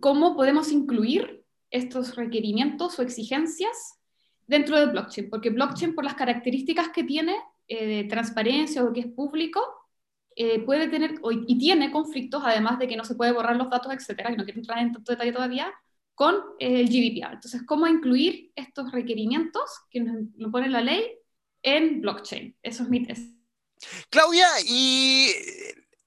cómo 0.00 0.36
podemos 0.36 0.70
incluir 0.72 1.44
estos 1.70 2.14
requerimientos 2.16 2.98
o 2.98 3.02
exigencias 3.02 3.98
dentro 4.46 4.78
del 4.78 4.90
blockchain, 4.90 5.28
porque 5.28 5.50
blockchain 5.50 5.94
por 5.94 6.04
las 6.04 6.14
características 6.14 6.90
que 6.90 7.04
tiene 7.04 7.36
eh, 7.66 7.86
de 7.86 8.04
transparencia 8.04 8.84
o 8.84 8.92
que 8.92 9.00
es 9.00 9.06
público, 9.06 9.60
eh, 10.36 10.60
puede 10.60 10.88
tener 10.88 11.14
y 11.46 11.58
tiene 11.58 11.90
conflictos, 11.90 12.42
además 12.44 12.78
de 12.78 12.88
que 12.88 12.96
no 12.96 13.04
se 13.04 13.14
puede 13.14 13.32
borrar 13.32 13.56
los 13.56 13.70
datos, 13.70 13.92
etcétera, 13.92 14.32
y 14.32 14.36
no 14.36 14.44
quiero 14.44 14.60
entrar 14.60 14.78
en 14.78 14.92
tanto 14.92 15.12
detalle 15.12 15.32
todavía, 15.32 15.72
con 16.14 16.36
el 16.58 16.88
GDPR. 16.88 17.34
Entonces, 17.34 17.62
¿cómo 17.66 17.86
incluir 17.86 18.52
estos 18.54 18.92
requerimientos 18.92 19.62
que 19.90 20.00
nos, 20.00 20.50
pone 20.50 20.68
la 20.68 20.80
ley 20.80 21.04
en 21.62 22.00
blockchain? 22.00 22.56
Eso 22.62 22.82
es 22.84 22.88
mi 22.88 23.04
tesis. 23.04 23.34
Claudia, 24.10 24.48
y 24.66 25.30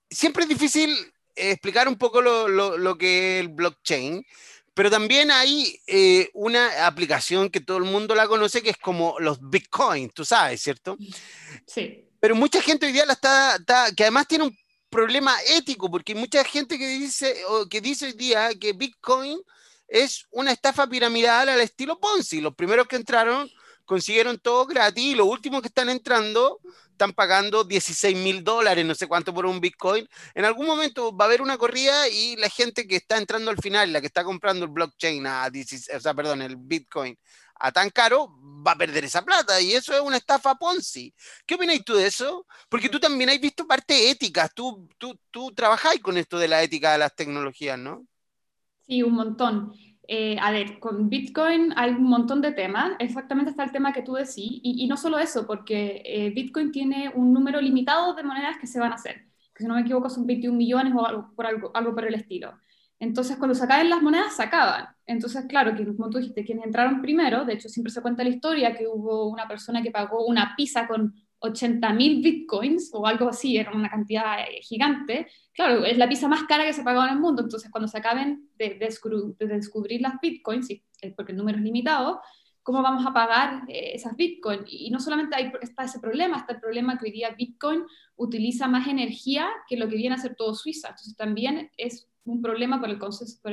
siempre 0.09 0.43
es 0.43 0.49
difícil 0.49 0.95
explicar 1.35 1.87
un 1.87 1.97
poco 1.97 2.21
lo, 2.21 2.47
lo, 2.47 2.97
que 2.97 3.39
es 3.39 3.45
el 3.45 3.49
blockchain, 3.49 4.25
pero 4.73 4.89
también 4.89 5.31
hay 5.31 5.79
eh, 5.87 6.29
una 6.33 6.87
aplicación 6.87 7.49
que 7.49 7.59
todo 7.59 7.77
el 7.77 7.83
mundo 7.83 8.15
la 8.15 8.27
conoce 8.27 8.61
que 8.61 8.69
es 8.69 8.77
como 8.77 9.19
los 9.19 9.39
Bitcoin, 9.41 10.09
tú 10.09 10.23
sabes, 10.23 10.61
¿cierto? 10.61 10.97
Sí 11.67 12.05
pero 12.25 12.33
mucha 12.33 12.59
gente 12.59 12.87
hoy 12.87 12.91
día 12.91 13.05
la 13.05 13.13
está, 13.13 13.59
que 13.95 14.01
además 14.01 14.25
tiene 14.27 14.45
un 14.45 14.57
problema 14.89 15.37
ético, 15.47 15.91
porque 15.91 16.13
hay 16.13 16.19
mucha 16.19 16.43
gente 16.43 16.79
que 16.79 16.87
dice, 16.87 17.45
o 17.49 17.67
que 17.69 17.81
dice 17.81 18.07
hoy 18.07 18.13
día 18.13 18.49
que 18.59 18.73
Bitcoin 18.73 19.39
es 19.87 20.25
una 20.31 20.51
estafa 20.51 20.87
piramidal 20.87 21.49
al 21.49 21.61
estilo 21.61 21.99
Ponzi. 21.99 22.41
Los 22.41 22.55
primeros 22.55 22.87
que 22.87 22.95
entraron 22.95 23.47
consiguieron 23.85 24.39
todo 24.39 24.65
gratis 24.65 25.03
y 25.03 25.13
los 25.13 25.27
últimos 25.27 25.61
que 25.61 25.67
están 25.67 25.87
entrando 25.87 26.59
están 26.89 27.13
pagando 27.13 27.63
16 27.63 28.17
mil 28.17 28.43
dólares, 28.43 28.83
no 28.83 28.95
sé 28.95 29.05
cuánto 29.05 29.31
por 29.31 29.45
un 29.45 29.59
Bitcoin. 29.59 30.07
En 30.33 30.45
algún 30.45 30.65
momento 30.65 31.15
va 31.15 31.25
a 31.25 31.27
haber 31.27 31.43
una 31.43 31.59
corrida 31.59 32.09
y 32.09 32.37
la 32.37 32.49
gente 32.49 32.87
que 32.87 32.95
está 32.95 33.19
entrando 33.19 33.51
al 33.51 33.57
final, 33.57 33.93
la 33.93 34.01
que 34.01 34.07
está 34.07 34.23
comprando 34.23 34.65
el 34.65 34.71
blockchain, 34.71 35.27
a 35.27 35.47
o 35.47 35.99
sea, 35.99 36.15
perdón, 36.15 36.41
el 36.41 36.55
Bitcoin 36.57 37.15
a 37.59 37.71
tan 37.71 37.89
caro, 37.89 38.29
va 38.65 38.71
a 38.71 38.77
perder 38.77 39.05
esa 39.05 39.23
plata 39.23 39.61
y 39.61 39.73
eso 39.73 39.93
es 39.93 40.01
una 40.01 40.17
estafa 40.17 40.55
Ponzi. 40.55 41.13
¿Qué 41.45 41.55
opináis 41.55 41.83
tú 41.83 41.95
de 41.95 42.07
eso? 42.07 42.45
Porque 42.69 42.89
tú 42.89 42.99
también 42.99 43.29
has 43.29 43.39
visto 43.39 43.67
parte 43.67 44.09
ética, 44.09 44.49
tú, 44.49 44.87
tú, 44.97 45.17
tú 45.31 45.51
trabajáis 45.53 46.01
con 46.01 46.17
esto 46.17 46.37
de 46.37 46.47
la 46.47 46.63
ética 46.63 46.93
de 46.93 46.99
las 46.99 47.15
tecnologías, 47.15 47.77
¿no? 47.77 48.05
Sí, 48.87 49.01
un 49.01 49.13
montón. 49.13 49.73
Eh, 50.07 50.37
a 50.39 50.51
ver, 50.51 50.79
con 50.79 51.09
Bitcoin 51.09 51.73
hay 51.75 51.91
un 51.91 52.03
montón 52.03 52.41
de 52.41 52.51
temas, 52.51 52.91
exactamente 52.99 53.49
está 53.49 53.63
el 53.63 53.71
tema 53.71 53.91
que 53.91 54.03
tú 54.03 54.13
decís, 54.13 54.59
y, 54.61 54.85
no 54.87 54.97
solo 54.97 55.17
eso, 55.17 55.47
porque 55.47 56.03
eh, 56.05 56.29
Bitcoin 56.29 56.71
tiene 56.71 57.11
un 57.15 57.33
número 57.33 57.59
limitado 57.59 58.13
de 58.13 58.23
monedas 58.23 58.57
que 58.59 58.67
se 58.67 58.79
van 58.79 58.91
a 58.91 58.95
hacer, 58.95 59.25
que 59.55 59.63
si 59.63 59.67
no 59.67 59.73
me 59.73 59.81
equivoco 59.81 60.09
son 60.09 60.27
21 60.27 60.55
millones 60.55 60.93
o 60.95 61.05
algo 61.05 61.31
por, 61.35 61.47
algo, 61.47 61.71
algo 61.73 61.95
por 61.95 62.05
el 62.05 62.13
estilo. 62.13 62.53
Entonces, 62.99 63.37
cuando 63.37 63.55
se 63.55 63.63
acaben 63.63 63.89
las 63.89 64.01
monedas, 64.01 64.35
se 64.35 64.43
acaban. 64.43 64.87
Entonces, 65.05 65.45
claro, 65.47 65.75
que 65.75 65.85
como 65.85 66.09
tú 66.09 66.17
dijiste, 66.17 66.45
quienes 66.45 66.65
entraron 66.65 67.01
primero, 67.01 67.45
de 67.45 67.53
hecho 67.53 67.69
siempre 67.69 67.91
se 67.91 68.01
cuenta 68.01 68.23
la 68.23 68.29
historia 68.29 68.75
que 68.75 68.87
hubo 68.87 69.27
una 69.29 69.47
persona 69.47 69.81
que 69.81 69.91
pagó 69.91 70.25
una 70.25 70.53
pizza 70.55 70.87
con 70.87 71.13
80.000 71.41 72.23
bitcoins 72.23 72.89
o 72.93 73.05
algo 73.05 73.29
así, 73.29 73.57
era 73.57 73.71
una 73.71 73.89
cantidad 73.89 74.39
eh, 74.41 74.61
gigante. 74.61 75.27
Claro, 75.53 75.85
es 75.85 75.97
la 75.97 76.07
pizza 76.07 76.27
más 76.27 76.43
cara 76.43 76.65
que 76.65 76.73
se 76.73 76.81
ha 76.81 76.85
pagado 76.85 77.07
en 77.07 77.13
el 77.13 77.19
mundo. 77.19 77.43
Entonces, 77.43 77.69
cuando 77.69 77.87
se 77.87 77.97
acaben 77.97 78.49
de, 78.57 78.77
descubrir 79.39 80.01
las 80.01 80.19
bitcoins, 80.21 80.69
porque 81.15 81.33
el 81.33 81.37
número 81.37 81.57
es 81.57 81.63
limitado, 81.63 82.21
¿cómo 82.63 82.81
vamos 82.81 83.05
a 83.05 83.13
pagar 83.13 83.63
eh, 83.67 83.91
esas 83.93 84.15
bitcoins? 84.15 84.65
Y 84.67 84.89
no 84.89 84.99
solamente 84.99 85.35
hay, 85.35 85.51
está 85.61 85.83
ese 85.83 85.99
problema, 85.99 86.37
está 86.37 86.53
el 86.53 86.59
problema 86.59 86.97
que 86.97 87.05
hoy 87.05 87.11
día 87.11 87.35
bitcoin 87.37 87.83
utiliza 88.15 88.67
más 88.67 88.87
energía 88.87 89.49
que 89.67 89.77
lo 89.77 89.87
que 89.87 89.97
viene 89.97 90.15
a 90.15 90.19
ser 90.19 90.35
todo 90.35 90.55
Suiza. 90.55 90.89
Entonces, 90.89 91.15
también 91.15 91.69
es 91.77 92.07
un 92.25 92.41
problema 92.41 92.81
por 92.81 92.89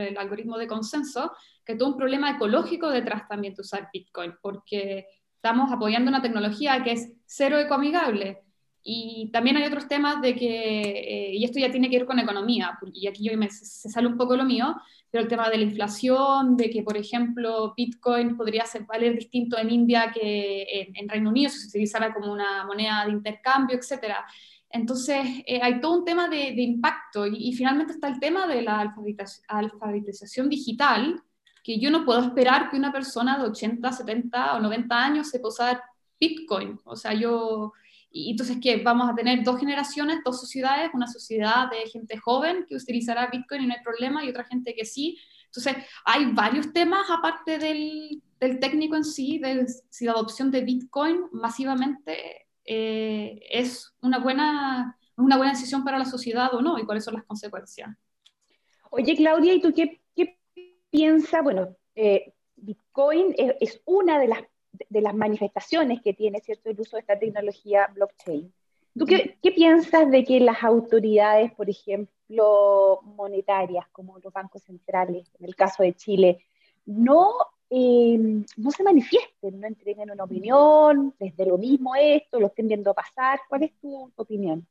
el, 0.01 0.19
algoritmo 0.19 0.59
de 0.59 0.67
consenso, 0.67 1.33
que 1.65 1.77
todo 1.77 1.91
un 1.91 1.97
problema 1.97 2.31
ecológico 2.31 2.91
detrás 2.91 3.29
también 3.29 3.55
de 3.55 3.63
usar 3.63 3.89
bitcoin, 3.93 4.35
porque 4.41 5.07
estamos 5.37 5.71
apoyando 5.73 6.09
una 6.09 6.23
tecnología 6.23 6.83
que 6.83 6.93
es 6.93 7.13
cero 7.27 7.59
ecoamigable. 7.59 8.43
Y 8.85 9.31
también 9.33 9.57
hay 9.57 9.65
otros 9.65 9.87
temas 9.87 10.21
de 10.21 10.35
que, 10.35 10.81
eh, 10.81 11.35
y 11.35 11.45
esto 11.45 11.61
ya 11.61 11.71
tiene 11.71 11.89
que 11.89 11.99
ver 11.99 12.07
con 12.07 12.19
economía, 12.19 12.79
y 12.93 13.07
aquí 13.07 13.25
yo 13.25 13.37
me, 13.39 13.49
se 13.49 13.89
sale 13.89 14.09
un 14.09 14.17
poco 14.17 14.37
lo 14.37 14.45
mío, 14.45 14.75
pero 15.13 15.25
el 15.25 15.29
tema 15.29 15.51
de 15.51 15.59
la 15.59 15.65
inflación, 15.65 16.57
de 16.57 16.71
que, 16.71 16.83
por 16.83 16.97
ejemplo, 16.97 17.75
Bitcoin 17.77 18.35
podría 18.35 18.65
ser, 18.65 18.85
valer 18.87 19.15
distinto 19.15 19.59
en 19.59 19.71
India 19.71 20.11
que 20.11 20.89
en, 20.95 21.07
Reino 21.07 21.29
Unido 21.29 21.51
si 21.51 21.59
se 21.59 21.69
utilizara 21.69 22.15
como 22.15 22.33
una 22.33 22.65
moneda 22.65 23.05
de 23.05 23.13
intercambio, 23.13 23.77
etcétera. 23.77 24.25
Entonces, 24.73 25.27
eh, 25.47 25.61
hay 25.63 25.81
todo 25.81 25.99
un 25.99 26.05
tema 26.05 26.29
de, 26.29 26.51
impacto 26.63 27.27
y, 27.27 27.49
y, 27.49 27.53
finalmente 27.53 27.93
está 27.93 28.09
el 28.09 28.19
tema 28.19 28.47
de 28.47 28.63
la 28.63 28.95
alfabetización 29.49 30.49
digital, 30.49 31.23
que 31.63 31.79
yo 31.79 31.91
no 31.91 32.05
puedo 32.05 32.21
esperar 32.21 32.71
que 32.71 32.77
una 32.77 32.91
persona 32.91 33.39
de 33.39 33.45
80, 33.45 33.93
70 33.93 34.57
o 34.57 34.61
90 34.61 35.05
años 35.05 35.29
sepa 35.29 35.49
usar 35.49 35.83
Bitcoin. 36.19 36.81
O 36.85 36.97
sea, 36.97 37.13
yo... 37.13 37.73
Y 38.11 38.31
entonces, 38.31 38.59
¿qué? 38.63 38.77
Vamos 38.77 39.09
a 39.09 39.15
tener 39.15 39.43
dos 39.43 39.59
generaciones, 39.59 40.21
dos 40.25 40.39
sociedades, 40.41 40.91
una 40.93 41.07
sociedad 41.07 41.71
de 41.71 41.89
gente 41.89 42.19
joven 42.19 42.67
que 42.69 42.77
utilizará 42.77 43.29
Bitcoin 43.29 43.63
y 43.63 43.67
no 43.67 43.75
hay 43.75 43.83
problema, 43.83 44.25
y 44.25 44.29
otra 44.29 44.45
gente 44.45 44.75
que 44.75 44.85
sí. 44.85 45.19
Entonces, 45.47 45.77
hay 46.05 46.27
varios 46.33 46.73
temas 46.73 47.11
aparte 47.11 47.59
del, 47.59 48.23
del 48.39 48.59
técnico 48.59 48.97
en 48.97 49.05
sí, 49.05 49.39
de 49.39 49.67
si 49.89 50.05
la 50.05 50.13
adopción 50.13 50.51
de 50.51 50.61
Bitcoin 50.63 51.23
masivamente 51.33 52.42
eh, 52.65 53.41
es 53.51 53.95
una 54.01 54.19
buena, 54.19 54.99
una 55.17 55.37
buena 55.37 55.53
decisión 55.53 55.85
para 55.85 55.99
la 55.99 56.05
sociedad 56.05 56.55
o 56.55 56.63
no, 56.63 56.79
y 56.79 56.85
cuáles 56.85 57.05
son 57.05 57.15
las 57.15 57.25
consecuencias. 57.25 57.91
Oye, 58.91 59.17
Claudia, 59.17 59.55
¿y 59.55 59.61
tú 59.61 59.73
qué, 59.75 60.01
qué 60.15 60.39
piensas? 60.91 61.43
Bueno, 61.43 61.77
eh, 61.95 62.33
Bitcoin 62.57 63.35
es, 63.37 63.55
es, 63.61 63.83
una 63.85 64.19
de 64.19 64.29
las 64.29 64.43
de 64.89 65.01
las 65.01 65.15
manifestaciones 65.15 66.01
que 66.03 66.15
tiene 66.15 66.41
¿cierto? 66.41 66.71
el 66.71 66.81
uso 66.81 66.97
de 66.97 67.01
esta 67.01 67.19
tecnología 67.19 67.91
blockchain. 67.95 68.53
¿Tú 68.99 69.07
qué, 69.07 69.39
qué, 69.43 69.53
piensas 69.53 70.11
de 70.11 70.23
que 70.25 70.39
las 70.41 70.63
autoridades, 70.63 71.53
por 71.53 71.71
ejemplo, 71.71 73.01
monetarias, 73.03 73.87
como 73.91 74.19
los 74.19 74.33
bancos 74.33 74.63
centrales, 74.65 75.31
en 75.39 75.47
el 75.47 75.57
caso 75.57 75.83
de 75.83 75.95
Chile, 75.95 76.45
no, 76.85 77.33
eh, 77.75 78.45
no 78.59 78.71
se 78.71 78.83
manifiesten, 78.83 79.59
no 79.59 79.67
entreguen 79.67 80.11
una 80.11 80.25
opinión, 80.25 81.15
desde 81.19 81.47
lo 81.47 81.57
mismo 81.57 81.95
esto, 81.97 82.39
lo 82.39 82.49
estén 82.49 82.69
viendo 82.69 82.93
pasar? 82.93 83.41
¿Cuál 83.49 83.63
es 83.63 83.73
tu, 83.81 84.13
opinión? 84.17 84.67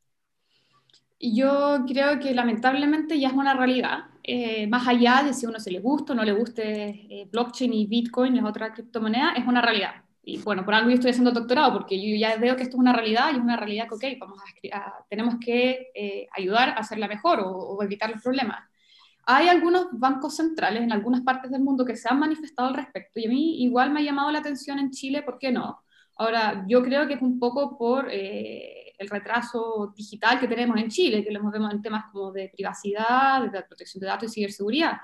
Yo 1.20 1.84
creo 1.88 2.20
que 2.20 2.32
lamentablemente 2.36 3.20
ya 3.20 3.30
es 3.30 3.34
una 3.34 3.56
realidad, 3.56 4.06
eh, 4.22 4.68
más 4.68 4.88
allá 4.88 5.24
de 5.24 5.34
si 5.34 5.48
a 5.48 5.50
uno 5.50 5.60
se 5.60 5.72
le 5.72 5.80
gusta 5.80 6.14
o 6.14 6.16
no 6.16 6.24
le 6.24 6.32
guste 6.34 6.90
eh, 7.10 7.28
blockchain 7.32 7.74
y 7.74 7.88
Bitcoin, 7.88 8.38
es 8.38 8.44
otra 8.44 8.72
criptomoneda, 8.72 9.34
es 9.36 9.48
una 9.48 9.64
realidad. 9.64 10.04
Y 10.24 10.38
bueno, 10.38 10.64
por 10.64 10.76
algo 10.76 10.92
yo 10.92 10.96
estoy 10.96 11.10
haciendo 11.10 11.32
doctorado, 11.32 11.74
porque 11.74 12.00
yo 12.00 12.16
ya 12.16 12.38
veo 12.38 12.56
que 12.56 12.62
esto 12.62 12.76
es 12.76 12.82
una 12.82 12.94
realidad 12.94 13.30
y 13.32 13.38
es 13.38 13.42
una 13.42 13.58
realidad 13.58 13.88
que, 13.88 13.96
ok, 13.96 14.20
vamos 14.20 14.40
a, 14.74 15.06
tenemos 15.10 15.38
que 15.44 16.28
ayudar 16.38 16.70
a 16.70 16.74
hacerla 16.74 17.08
mejor 17.08 17.40
o, 17.40 17.50
o, 17.50 17.82
evitar 17.82 18.12
los 18.12 18.22
problemas. 18.22 18.71
Hay 19.26 19.48
algunos 19.48 19.88
bancos 19.92 20.36
centrales 20.36 20.84
en 20.84 20.92
algunas 20.92 21.22
partes 21.22 21.52
del 21.52 21.62
mundo 21.62 21.86
que 21.86 21.96
se 21.96 22.10
han 22.10 22.20
manifestado 22.20 22.70
al 22.70 22.76
respecto 22.76 23.20
y 23.20 23.26
a 23.26 23.30
mí 23.30 23.64
igual 23.64 23.92
me 23.92 24.02
ha 24.02 24.04
llamado 24.04 24.32
la 24.32 24.40
atención 24.40 24.80
en 24.80 24.92
Chile, 24.92 25.22
¿por 25.22 25.38
qué 25.38 25.52
no? 25.52 25.80
Ahora, 26.18 26.66
yo 26.68 26.84
creo 26.84 27.08
que 27.08 27.16
es 27.16 27.22
un 27.22 27.40
poco 27.40 27.78
por 27.78 28.10
el 28.12 29.10
retraso 29.10 29.92
digital 29.96 30.40
que 30.40 30.48
tenemos 30.48 30.78
en 30.78 30.90
Chile, 30.90 31.24
que 31.24 31.32
lo 31.32 31.50
vemos 31.50 31.74
en 31.74 31.82
temas 31.82 32.06
como 32.12 32.32
de 32.32 32.50
privacidad, 32.50 33.50
de 33.50 33.64
protección 33.64 34.02
de 34.02 34.08
datos 34.08 34.30
y 34.30 34.34
ciberseguridad. 34.36 34.98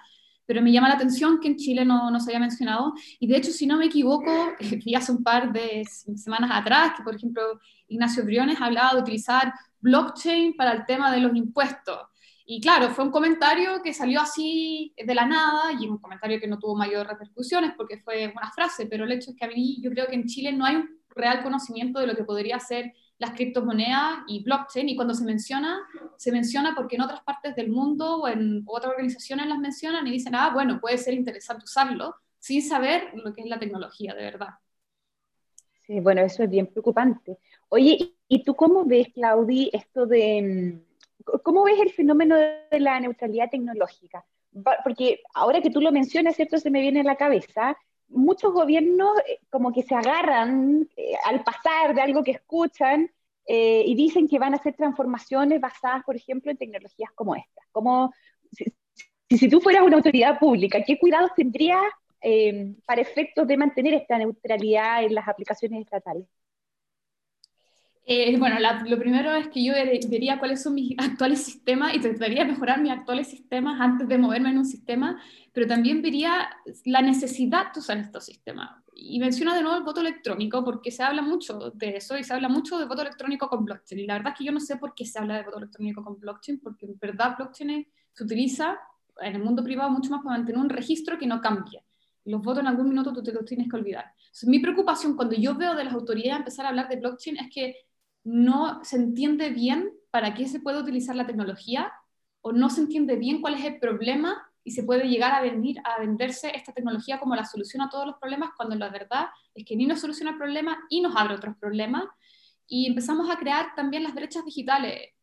Pero 0.45 0.61
me 0.61 0.71
llama 0.71 0.87
la 0.87 0.93
atención 0.93 1.39
que 1.39 1.47
en 1.47 1.55
Chile 1.57 1.83
no, 1.83 2.11
no 2.11 2.19
se 2.19 2.29
haya 2.29 2.39
mencionado. 2.39 2.93
Y 3.19 3.27
de 3.27 3.37
hecho, 3.37 3.51
si 3.51 3.65
no 3.65 3.77
me 3.77 3.85
equivoco, 3.85 4.31
vi 4.85 4.93
hace 4.95 5.11
un 5.11 5.23
par 5.23 5.51
de 5.51 5.83
semanas 6.15 6.51
atrás 6.53 6.93
que, 6.95 7.03
por 7.03 7.15
ejemplo, 7.15 7.59
Ignacio 7.87 8.23
Briones 8.23 8.61
hablaba 8.61 8.93
de 8.93 9.01
utilizar 9.01 9.51
blockchain 9.79 10.55
para 10.55 10.73
el 10.73 10.85
tema 10.85 11.11
de 11.11 11.19
los 11.19 11.35
impuestos. 11.35 11.99
Y 12.49 12.61
claro, 12.61 12.91
fue 12.91 13.03
un 13.03 13.11
comentario 13.11 13.81
que 13.83 13.93
salió 13.93 14.21
así 14.21 14.93
de 14.95 15.13
la 15.13 15.25
nada 15.25 15.73
y 15.77 15.85
un 15.85 15.97
comentario 15.97 16.39
que 16.39 16.47
no 16.47 16.57
tuvo 16.57 16.77
mayor 16.77 17.05
repercusiones 17.05 17.73
porque 17.75 17.97
fue 17.97 18.31
una 18.33 18.49
frase, 18.51 18.85
pero 18.85 19.03
el 19.03 19.11
hecho 19.11 19.31
es 19.31 19.35
que 19.35 19.43
a 19.43 19.49
mí 19.49 19.81
yo 19.81 19.91
creo 19.91 20.07
que 20.07 20.15
en 20.15 20.27
Chile 20.27 20.53
no 20.53 20.63
hay 20.63 20.77
un 20.77 20.97
real 21.09 21.43
conocimiento 21.43 21.99
de 21.99 22.07
lo 22.07 22.15
que 22.15 22.23
podría 22.23 22.57
ser 22.61 22.93
las 23.17 23.31
criptomonedas 23.31 24.19
y 24.27 24.43
blockchain, 24.43 24.87
y 24.87 24.95
cuando 24.95 25.13
se 25.13 25.25
menciona, 25.25 25.77
se 26.15 26.31
menciona 26.31 26.73
porque 26.73 26.95
en 26.95 27.01
otras 27.01 27.21
partes 27.21 27.53
del 27.53 27.69
mundo 27.69 28.21
o 28.21 28.27
en 28.29 28.63
otras 28.65 28.91
organizaciones 28.91 29.47
las 29.47 29.59
mencionan 29.59 30.07
y 30.07 30.11
dicen, 30.11 30.33
ah, 30.33 30.51
bueno, 30.53 30.79
puede 30.79 30.97
ser 30.97 31.15
interesante 31.15 31.65
usarlo, 31.65 32.15
sin 32.39 32.61
saber 32.61 33.11
lo 33.13 33.33
que 33.33 33.41
es 33.41 33.47
la 33.47 33.59
tecnología 33.59 34.13
de 34.13 34.23
verdad. 34.23 34.51
Sí, 35.85 35.99
bueno, 35.99 36.21
eso 36.21 36.43
es 36.43 36.49
bien 36.49 36.67
preocupante. 36.67 37.39
Oye, 37.67 38.13
¿y 38.29 38.43
tú 38.43 38.55
cómo 38.55 38.85
ves, 38.85 39.09
Claudi, 39.13 39.69
esto 39.73 40.05
de, 40.05 40.41
mm, 40.41 40.86
cómo 41.43 41.63
ves 41.63 41.79
el 41.79 41.91
fenómeno 41.91 42.35
de 42.35 42.79
la 42.79 42.99
neutralidad 42.99 43.49
tecnológica? 43.49 44.25
Porque 44.83 45.21
ahora 45.33 45.61
que 45.61 45.69
tú 45.69 45.81
lo 45.81 45.91
mencionas, 45.91 46.35
¿cierto? 46.35 46.57
Se 46.57 46.71
me 46.71 46.81
viene 46.81 47.01
a 47.01 47.03
la 47.03 47.15
cabeza 47.15 47.77
muchos 48.09 48.53
gobiernos 48.53 49.17
eh, 49.27 49.39
como 49.49 49.71
que 49.73 49.83
se 49.83 49.95
agarran 49.95 50.87
eh, 50.95 51.13
al 51.25 51.43
pasar 51.43 51.93
de 51.93 52.01
algo 52.01 52.23
que 52.23 52.31
escuchan 52.31 53.11
eh, 53.45 53.83
y 53.85 53.95
dicen 53.95 54.27
que 54.27 54.39
van 54.39 54.53
a 54.53 54.57
hacer 54.57 54.75
transformaciones 54.75 55.61
basadas, 55.61 56.03
por 56.03 56.15
ejemplo, 56.15 56.51
en 56.51 56.57
tecnologías 56.57 57.11
como 57.13 57.35
esta. 57.35 57.61
Como, 57.71 58.13
si, 59.29 59.49
tú 59.49 59.61
fueras 59.61 59.83
una 59.83 59.97
autoridad 59.97 60.39
pública, 60.39 60.83
¿qué 60.85 60.97
cuidados 60.97 61.31
tendrías 61.35 61.83
para 62.85 62.99
efectos 62.99 63.47
de 63.47 63.55
mantener 63.55 63.93
esta 63.93 64.17
neutralidad 64.17 65.03
en 65.03 65.15
las 65.15 65.27
aplicaciones 65.27 65.81
estatales? 65.81 66.25
Eh, 68.09 68.37
bueno, 68.39 68.55
lo 68.85 68.97
primero 68.97 69.35
es 69.35 69.49
que 69.49 69.63
yo 69.63 69.73
vería 70.09 70.39
cuáles 70.39 70.63
son 70.63 70.73
mis 70.73 70.97
actuales 70.97 71.43
sistemas 71.43 71.93
y 71.93 71.99
trataría 71.99 72.45
de 72.45 72.51
mejorar 72.51 72.81
mis 72.81 72.91
actuales 72.91 73.27
sistemas 73.27 73.79
antes 73.81 74.07
de 74.07 74.17
moverme 74.17 74.49
en 74.49 74.59
un 74.59 74.65
sistema, 74.65 75.21
pero 75.51 75.67
también 75.67 76.01
vería 76.01 76.49
la 76.85 77.01
necesidad 77.01 77.73
de 77.73 77.81
usar 77.81 77.97
estos 77.97 78.25
sistemas. 78.25 78.81
Y 78.95 79.19
menciono 79.19 79.53
de 79.53 79.61
nuevo 79.61 79.77
el 79.77 79.83
voto 79.83 80.01
electrónico 80.01 80.63
porque 80.63 80.89
se 80.89 81.03
habla 81.03 81.21
mucho 81.21 81.71
de 81.75 81.97
eso 81.97 82.17
y 82.17 82.23
se 82.23 82.33
habla 82.33 82.49
mucho 82.49 82.79
de 82.79 82.85
voto 82.85 83.01
electrónico 83.01 83.47
con 83.47 83.63
blockchain. 83.65 83.99
Y 83.99 84.07
la 84.07 84.15
verdad 84.15 84.33
es 84.33 84.39
que 84.39 84.45
yo 84.45 84.51
no 84.51 84.59
sé 84.59 84.77
por 84.77 84.95
qué 84.95 85.05
se 85.05 85.19
habla 85.19 85.35
de 85.35 85.43
voto 85.43 85.57
electrónico 85.57 86.03
con 86.03 86.17
blockchain, 86.17 86.59
porque 86.59 86.87
en 86.87 86.97
verdad 86.97 87.35
blockchain 87.37 87.87
se 88.13 88.23
utiliza 88.23 88.79
en 89.21 89.35
el 89.35 89.43
mundo 89.43 89.63
privado 89.63 89.91
mucho 89.91 90.09
más 90.09 90.23
para 90.23 90.37
mantener 90.37 90.59
un 90.59 90.69
registro 90.69 91.17
que 91.19 91.27
no 91.27 91.41
cambie. 91.41 91.83
Los 92.25 92.41
votos 92.41 92.61
en 92.61 92.67
algún 92.67 92.89
minuto 92.89 93.13
tú 93.13 93.21
te 93.21 93.31
los 93.31 93.45
tienes 93.45 93.69
que 93.69 93.75
olvidar. 93.75 94.05
mi 94.43 94.59
preocupación 94.59 95.15
cuando 95.15 95.35
yo 95.35 95.55
veo 95.55 95.75
de 95.75 95.83
las 95.83 95.93
autoridades 95.93 96.39
empezar 96.39 96.65
a 96.65 96.69
hablar 96.69 96.89
de 96.89 96.97
blockchain 96.97 97.37
es 97.37 97.49
que 97.53 97.75
no 98.27 98.83
se 98.83 98.97
entiende 98.97 99.51
bien 99.51 99.93
para 100.11 100.33
qué 100.33 100.47
se 100.47 100.59
puede 100.59 100.81
utilizar 100.81 101.15
la 101.15 101.25
tecnología 101.25 101.93
o 102.41 102.51
no 102.51 102.69
se 102.69 102.81
entiende 102.81 103.15
bien 103.15 103.39
cuál 103.39 103.53
es 103.53 103.63
el 103.63 103.79
problema 103.79 104.51
y 104.65 104.71
se 104.71 104.83
puede 104.83 105.07
llegar 105.07 105.33
a, 105.33 105.41
venir, 105.41 105.77
a 105.85 106.01
venderse 106.01 106.51
esta 106.53 106.73
tecnología 106.73 107.21
como 107.21 107.37
la 107.37 107.45
solución 107.45 107.81
a 107.81 107.89
todos 107.89 108.05
los 108.05 108.17
problemas 108.17 108.49
cuando 108.57 108.75
la 108.75 108.89
verdad 108.89 109.27
es 109.55 109.63
que 109.63 109.77
ni 109.77 109.85
nos 109.85 110.01
soluciona 110.01 110.31
el 110.31 110.37
problema 110.37 110.77
y 110.89 110.99
nos 110.99 111.15
abre 111.15 111.35
otros 111.35 111.55
problemas. 111.55 112.03
Y 112.67 112.87
empezamos 112.87 113.29
a 113.29 113.37
crear 113.37 113.73
también 113.77 114.03
las 114.03 114.13
brechas 114.13 114.43
digitales. 114.43 115.13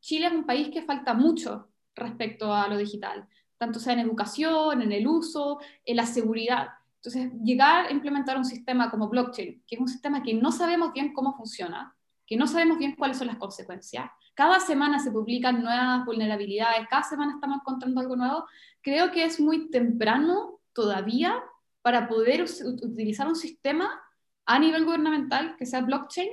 Chile 0.00 0.28
es 0.28 0.32
un 0.32 0.46
país 0.46 0.70
que 0.70 0.80
falta 0.80 1.12
mucho 1.12 1.68
respecto 1.94 2.54
a 2.54 2.68
lo 2.68 2.78
digital, 2.78 3.28
tanto 3.58 3.78
sea 3.80 3.92
en 3.92 3.98
educación, 3.98 4.80
en 4.80 4.92
el 4.92 5.06
uso, 5.06 5.60
en 5.84 5.96
la 5.96 6.06
seguridad. 6.06 6.68
Entonces, 7.02 7.30
llegar 7.44 7.86
a 7.86 7.92
implementar 7.92 8.38
un 8.38 8.46
sistema 8.46 8.90
como 8.90 9.10
blockchain, 9.10 9.62
que 9.66 9.74
es 9.74 9.80
un 9.80 9.88
sistema 9.88 10.22
que 10.22 10.32
no 10.32 10.52
sabemos 10.52 10.94
bien 10.94 11.12
cómo 11.12 11.36
funciona, 11.36 11.95
que 12.26 12.36
no 12.36 12.46
sabemos 12.46 12.78
bien 12.78 12.96
cuáles 12.96 13.18
son 13.18 13.28
las 13.28 13.36
consecuencias. 13.36 14.10
Cada 14.34 14.60
semana 14.60 14.98
se 14.98 15.10
publican 15.10 15.62
nuevas 15.62 16.04
vulnerabilidades, 16.04 16.86
cada 16.88 17.02
semana 17.02 17.34
estamos 17.34 17.58
encontrando 17.60 18.00
algo 18.00 18.16
nuevo. 18.16 18.44
Creo 18.82 19.12
que 19.12 19.24
es 19.24 19.40
muy 19.40 19.70
temprano 19.70 20.60
todavía 20.72 21.42
para 21.82 22.08
poder 22.08 22.44
utilizar 22.82 23.28
un 23.28 23.36
sistema 23.36 24.02
a 24.44 24.58
nivel 24.58 24.84
gubernamental 24.84 25.56
que 25.56 25.66
sea 25.66 25.80
blockchain 25.80 26.28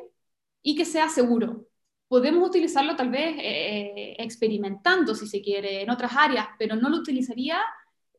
y 0.62 0.76
que 0.76 0.86
sea 0.86 1.10
seguro. 1.10 1.68
podemos 2.08 2.48
utilizarlo 2.48 2.96
tal 2.96 3.10
vez 3.10 3.36
eh, 3.40 4.16
experimentando, 4.20 5.16
si 5.16 5.26
se 5.28 5.42
quiere, 5.42 5.82
en 5.82 5.90
otras 5.90 6.16
áreas, 6.16 6.48
pero 6.60 6.76
no 6.76 6.90
lo 6.90 6.98
utilizaría 6.98 7.60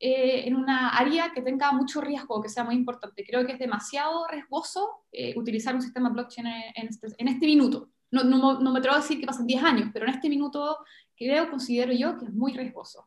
eh, 0.01 0.47
en 0.47 0.57
una 0.57 0.91
área 0.91 1.33
que 1.33 1.41
tenga 1.41 1.73
mucho 1.73 2.01
riesgo, 2.01 2.43
que 2.43 2.49
sea 2.49 2.65
muy 2.65 2.75
importante. 2.75 3.25
Creo 3.25 3.47
que 3.47 3.53
es 3.53 3.59
demasiado 3.59 4.27
riesgoso 4.27 5.05
eh, 5.13 5.33
utilizar 5.37 5.75
un 5.75 5.83
sistema 5.83 6.11
blockchain 6.11 6.47
en, 6.47 6.89
este, 6.89 7.09
en 7.17 7.29
este, 7.29 7.47
minuto. 7.47 7.91
No, 8.11 8.25
no, 8.25 8.61
me 8.73 8.79
atrevo 8.79 8.97
a 8.97 9.01
decir 9.01 9.19
que 9.19 9.27
pasen 9.27 9.47
10 9.47 9.63
años, 9.63 9.91
pero 9.93 10.07
en 10.07 10.15
este 10.15 10.29
minuto 10.29 10.79
creo, 11.17 11.51
considero 11.51 11.93
yo 11.93 12.19
que 12.19 12.27
es 12.27 12.33
muy 12.33 12.53
riesgoso. 12.53 13.07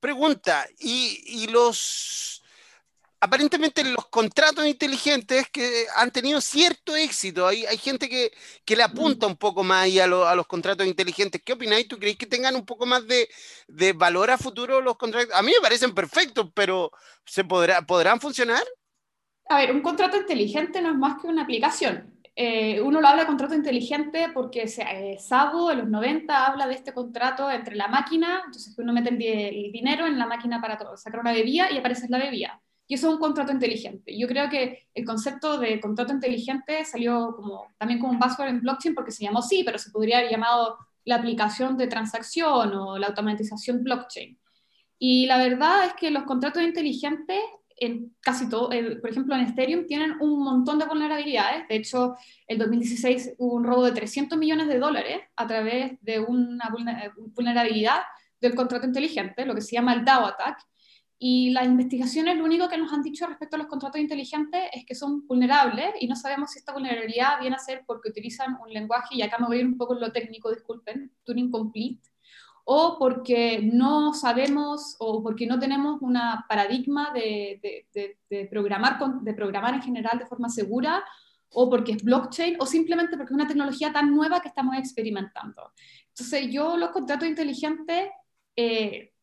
Pregunta, 0.00 0.66
¿y, 0.78 1.22
y 1.26 1.46
los 1.48 2.43
aparentemente 3.20 3.82
los 3.84 4.06
contratos 4.08 4.66
inteligentes 4.66 5.48
que 5.50 5.86
han 5.96 6.10
tenido 6.10 6.40
cierto 6.40 6.94
éxito. 6.94 7.46
Hay, 7.46 7.64
hay 7.64 7.78
gente 7.78 8.08
que, 8.08 8.32
que, 8.64 8.76
le 8.76 8.82
apunta 8.82 9.26
un 9.26 9.36
poco 9.36 9.64
más 9.64 9.88
a, 9.96 10.04
a, 10.04 10.34
los 10.34 10.46
contratos 10.46 10.86
inteligentes. 10.86 11.42
¿Qué 11.42 11.54
opináis? 11.54 11.88
¿Tú 11.88 11.98
creéis 11.98 12.18
que 12.18 12.26
tengan 12.26 12.54
un 12.54 12.66
poco 12.66 12.86
más 12.86 13.06
de, 13.06 13.28
de, 13.68 13.92
valor 13.92 14.30
a 14.30 14.38
futuro 14.38 14.80
los 14.80 14.96
contratos? 14.96 15.34
A 15.34 15.42
mí 15.42 15.52
me 15.52 15.62
parecen 15.62 15.94
perfectos, 15.94 16.50
pero 16.54 16.90
¿se 17.24 17.44
podrá, 17.44 17.82
¿podrán 17.82 18.20
funcionar? 18.20 18.62
A 19.48 19.58
ver, 19.58 19.72
un 19.72 19.82
contrato 19.82 20.16
inteligente 20.16 20.80
no 20.80 20.90
es 20.90 20.96
más 20.96 21.20
que 21.20 21.26
una 21.26 21.42
aplicación. 21.42 22.12
Eh, 22.36 22.80
uno 22.80 23.00
lo 23.00 23.06
habla 23.06 23.22
de 23.22 23.28
contrato 23.28 23.54
inteligente 23.54 24.28
porque 24.34 24.64
eh, 24.64 25.18
Sabo 25.20 25.70
en 25.70 25.78
los 25.78 25.88
90 25.88 26.46
habla 26.46 26.66
de 26.66 26.74
este 26.74 26.92
contrato 26.92 27.48
entre 27.48 27.76
la 27.76 27.86
máquina, 27.86 28.42
entonces 28.44 28.76
uno 28.76 28.92
mete 28.92 29.10
el 29.10 29.70
dinero 29.70 30.06
en 30.06 30.18
la 30.18 30.26
máquina 30.26 30.60
para 30.60 30.76
sacar 30.96 31.20
una 31.20 31.32
bebida 31.32 31.70
y 31.70 31.78
aparece 31.78 32.08
la 32.08 32.18
bebida 32.18 32.60
y 32.86 32.94
eso 32.94 33.08
es 33.08 33.14
un 33.14 33.20
contrato 33.20 33.52
inteligente. 33.52 34.16
Yo 34.16 34.28
creo 34.28 34.50
que 34.50 34.88
el 34.94 35.04
concepto 35.04 35.58
de 35.58 35.80
contrato 35.80 36.12
inteligente 36.12 36.84
salió 36.84 37.34
como, 37.34 37.68
también 37.78 37.98
como 37.98 38.12
un 38.12 38.18
buzzword 38.18 38.48
en 38.48 38.60
blockchain 38.60 38.94
porque 38.94 39.10
se 39.10 39.24
llamó 39.24 39.40
sí, 39.40 39.62
pero 39.64 39.78
se 39.78 39.90
podría 39.90 40.18
haber 40.18 40.30
llamado 40.30 40.78
la 41.04 41.16
aplicación 41.16 41.76
de 41.76 41.86
transacción 41.86 42.74
o 42.74 42.98
la 42.98 43.08
automatización 43.08 43.82
blockchain. 43.82 44.38
Y 44.98 45.26
la 45.26 45.38
verdad 45.38 45.86
es 45.86 45.94
que 45.94 46.10
los 46.10 46.24
contratos 46.24 46.62
inteligentes, 46.62 47.40
en 47.76 48.14
casi 48.20 48.48
todo, 48.48 48.68
por 48.68 49.10
ejemplo 49.10 49.34
en 49.34 49.46
Ethereum, 49.46 49.86
tienen 49.86 50.16
un 50.20 50.42
montón 50.44 50.78
de 50.78 50.86
vulnerabilidades. 50.86 51.66
De 51.68 51.76
hecho, 51.76 52.14
en 52.46 52.58
2016 52.58 53.34
hubo 53.38 53.54
un 53.54 53.64
robo 53.64 53.84
de 53.84 53.92
300 53.92 54.38
millones 54.38 54.68
de 54.68 54.78
dólares 54.78 55.20
a 55.36 55.46
través 55.46 55.98
de 56.02 56.20
una 56.20 56.70
vulnerabilidad 57.34 58.02
del 58.40 58.54
contrato 58.54 58.86
inteligente, 58.86 59.46
lo 59.46 59.54
que 59.54 59.62
se 59.62 59.72
llama 59.72 59.94
el 59.94 60.04
DAO 60.04 60.26
attack, 60.26 60.58
y 61.18 61.50
las 61.50 61.66
investigaciones 61.66 62.36
lo 62.36 62.44
único 62.44 62.68
que 62.68 62.76
nos 62.76 62.92
han 62.92 63.02
dicho 63.02 63.26
respecto 63.26 63.56
a 63.56 63.58
los 63.58 63.68
contratos 63.68 64.00
inteligentes 64.00 64.62
es 64.72 64.84
que 64.84 64.94
son 64.94 65.26
vulnerables 65.26 65.94
y 66.00 66.08
no 66.08 66.16
sabemos 66.16 66.50
si 66.50 66.58
esta 66.58 66.72
vulnerabilidad 66.72 67.40
viene 67.40 67.56
a 67.56 67.60
ser 67.60 67.84
porque 67.86 68.10
utilizan 68.10 68.58
un 68.60 68.72
lenguaje, 68.72 69.14
y 69.14 69.22
acá 69.22 69.38
me 69.38 69.46
voy 69.46 69.58
a 69.58 69.60
ir 69.60 69.66
un 69.66 69.78
poco 69.78 69.94
en 69.94 70.00
lo 70.00 70.12
técnico, 70.12 70.50
disculpen, 70.50 71.12
Turing 71.22 71.50
Complete, 71.50 72.10
o 72.64 72.96
porque 72.98 73.60
no 73.62 74.12
sabemos 74.14 74.96
o 74.98 75.22
porque 75.22 75.46
no 75.46 75.58
tenemos 75.58 76.02
una 76.02 76.46
paradigma 76.48 77.12
de, 77.12 77.60
de, 77.92 78.18
de, 78.28 78.46
programar, 78.46 78.98
de 79.22 79.34
programar 79.34 79.74
en 79.74 79.82
general 79.82 80.18
de 80.18 80.26
forma 80.26 80.48
segura, 80.48 81.04
o 81.50 81.70
porque 81.70 81.92
es 81.92 82.02
blockchain, 82.02 82.56
o 82.58 82.66
simplemente 82.66 83.16
porque 83.16 83.32
es 83.32 83.36
una 83.36 83.46
tecnología 83.46 83.92
tan 83.92 84.12
nueva 84.12 84.40
que 84.40 84.48
estamos 84.48 84.76
experimentando. 84.76 85.72
Entonces 86.08 86.50
yo 86.50 86.76
los 86.76 86.90
contratos 86.90 87.28
inteligentes... 87.28 88.08
Eh, 88.56 89.13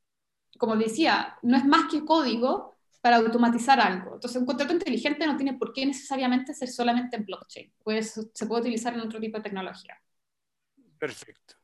como 0.61 0.77
decía, 0.77 1.39
no 1.41 1.57
es 1.57 1.65
más 1.65 1.91
que 1.91 2.05
código 2.05 2.75
para 3.01 3.15
automatizar 3.17 3.79
algo. 3.79 4.13
Entonces, 4.13 4.39
un 4.39 4.45
contrato 4.45 4.73
inteligente 4.73 5.25
no 5.25 5.35
tiene 5.35 5.55
por 5.55 5.73
qué 5.73 5.87
necesariamente 5.87 6.53
ser 6.53 6.69
solamente 6.69 7.17
en 7.17 7.25
blockchain. 7.25 7.73
Pues, 7.83 8.29
se 8.31 8.45
puede 8.45 8.61
utilizar 8.61 8.93
en 8.93 8.99
otro 8.99 9.19
tipo 9.19 9.37
de 9.37 9.43
tecnología. 9.43 9.99
Perfecto. 10.99 11.55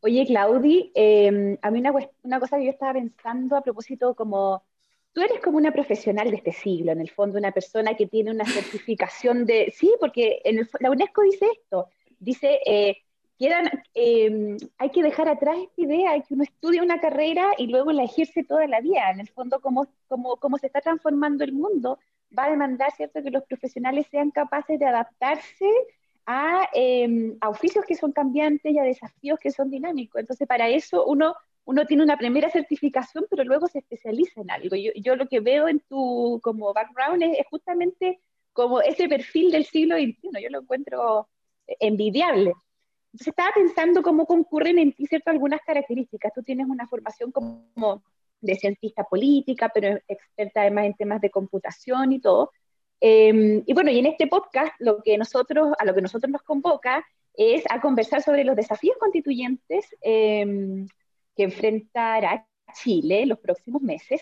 Oye, 0.00 0.26
Claudi, 0.26 0.90
em, 0.92 1.56
a 1.62 1.70
mí 1.70 1.78
una, 1.78 1.92
una, 2.22 2.40
cosa 2.40 2.58
que 2.58 2.64
yo 2.64 2.72
estaba 2.72 2.94
pensando 2.94 3.56
a 3.56 3.62
propósito, 3.62 4.16
como 4.16 4.64
tú 5.12 5.20
eres 5.20 5.40
como 5.40 5.56
una 5.56 5.70
profesional 5.70 6.32
de 6.32 6.36
este 6.38 6.52
siglo, 6.52 6.90
en 6.90 7.00
el 7.00 7.10
fondo, 7.10 7.38
una 7.38 7.52
persona 7.52 7.94
que 7.94 8.08
tiene 8.08 8.32
una 8.32 8.44
certificación 8.44 9.46
de, 9.46 9.72
sí, 9.76 9.94
porque 10.00 10.40
en 10.44 10.68
la 10.80 10.90
UNESCO 10.90 11.22
dice 11.22 11.46
esto, 11.52 11.90
dice, 12.18 12.58
eh, 12.66 12.96
Em, 13.94 14.58
hay 14.78 14.90
que 14.90 15.02
dejar 15.02 15.28
atrás 15.28 15.56
esta 15.58 15.80
idea 15.80 16.12
de 16.12 16.22
que 16.22 16.34
uno 16.34 16.42
estudia 16.42 16.82
una 16.82 17.00
carrera 17.00 17.52
y 17.56 17.68
luego 17.68 17.90
la 17.92 18.04
ejerce 18.04 18.44
toda 18.44 18.66
la 18.66 18.80
vida. 18.80 19.10
En 19.10 19.20
el 19.20 19.28
fondo, 19.28 19.60
como, 19.60 19.86
como, 20.08 20.36
como 20.36 20.58
se 20.58 20.66
está 20.66 20.80
transformando 20.80 21.42
el 21.44 21.52
mundo, 21.52 21.98
va 22.36 22.44
a 22.44 22.50
demandar, 22.50 22.92
¿cierto?, 22.92 23.22
que 23.22 23.30
los 23.30 23.44
profesionales 23.44 24.06
sean 24.10 24.30
capaces 24.30 24.78
de 24.78 24.86
adaptarse 24.86 25.66
a, 26.26 26.68
em, 26.74 27.36
a 27.40 27.48
oficios 27.48 27.84
que 27.86 27.96
son 27.96 28.12
cambiantes 28.12 28.72
y 28.72 28.78
a 28.78 28.82
desafíos 28.82 29.38
que 29.40 29.50
son 29.50 29.70
dinámicos. 29.70 30.20
Entonces, 30.20 30.46
para 30.46 30.68
eso 30.68 31.04
uno 31.06 31.34
uno 31.66 31.86
tiene 31.86 32.02
una 32.02 32.16
primera 32.16 32.50
certificación, 32.50 33.26
pero 33.30 33.44
luego 33.44 33.68
se 33.68 33.78
especializa 33.78 34.40
en 34.40 34.50
algo. 34.50 34.74
Yo, 34.76 34.90
yo 34.96 35.14
lo 35.14 35.28
que 35.28 35.40
veo 35.40 35.68
en 35.68 35.80
tu 35.80 36.40
como 36.42 36.72
background 36.72 37.22
es, 37.22 37.38
es, 37.38 37.46
justamente 37.48 38.20
como 38.52 38.80
ese 38.80 39.08
perfil 39.08 39.52
del 39.52 39.64
siglo 39.64 39.96
XXI. 39.96 40.42
Yo 40.42 40.50
lo 40.50 40.60
encuentro 40.62 41.28
envidiable. 41.78 42.54
Entonces 43.12 43.28
estaba 43.28 43.50
pensando 43.54 44.02
cómo 44.02 44.24
concurren 44.26 44.78
en 44.78 44.92
ti 44.92 45.06
cierto 45.06 45.30
algunas 45.30 45.60
características. 45.62 46.32
Tú 46.32 46.42
tienes 46.42 46.66
una 46.68 46.86
formación 46.86 47.32
como 47.32 48.02
de 48.40 48.54
cientista 48.54 49.04
política, 49.04 49.70
pero 49.72 49.98
experta 50.08 50.62
además 50.62 50.86
en 50.86 50.94
temas 50.94 51.20
de 51.20 51.30
computación 51.30 52.12
y 52.12 52.20
todo. 52.20 52.52
Em, 53.00 53.62
y 53.66 53.72
bueno, 53.72 53.90
y 53.90 53.98
en 53.98 54.06
este 54.06 54.26
podcast 54.26 54.72
lo 54.78 55.02
que 55.02 55.16
nosotros, 55.18 55.72
a 55.78 55.84
lo 55.84 55.94
que 55.94 56.02
nosotros 56.02 56.30
nos 56.30 56.42
convoca 56.42 57.04
es 57.34 57.64
a 57.70 57.80
conversar 57.80 58.22
sobre 58.22 58.44
los 58.44 58.56
desafíos 58.56 58.96
constituyentes 58.98 59.86
em, 60.02 60.86
que 61.34 61.44
enfrentará 61.44 62.46
Chile 62.74 63.22
en 63.22 63.30
los 63.30 63.38
próximos 63.38 63.82
meses. 63.82 64.20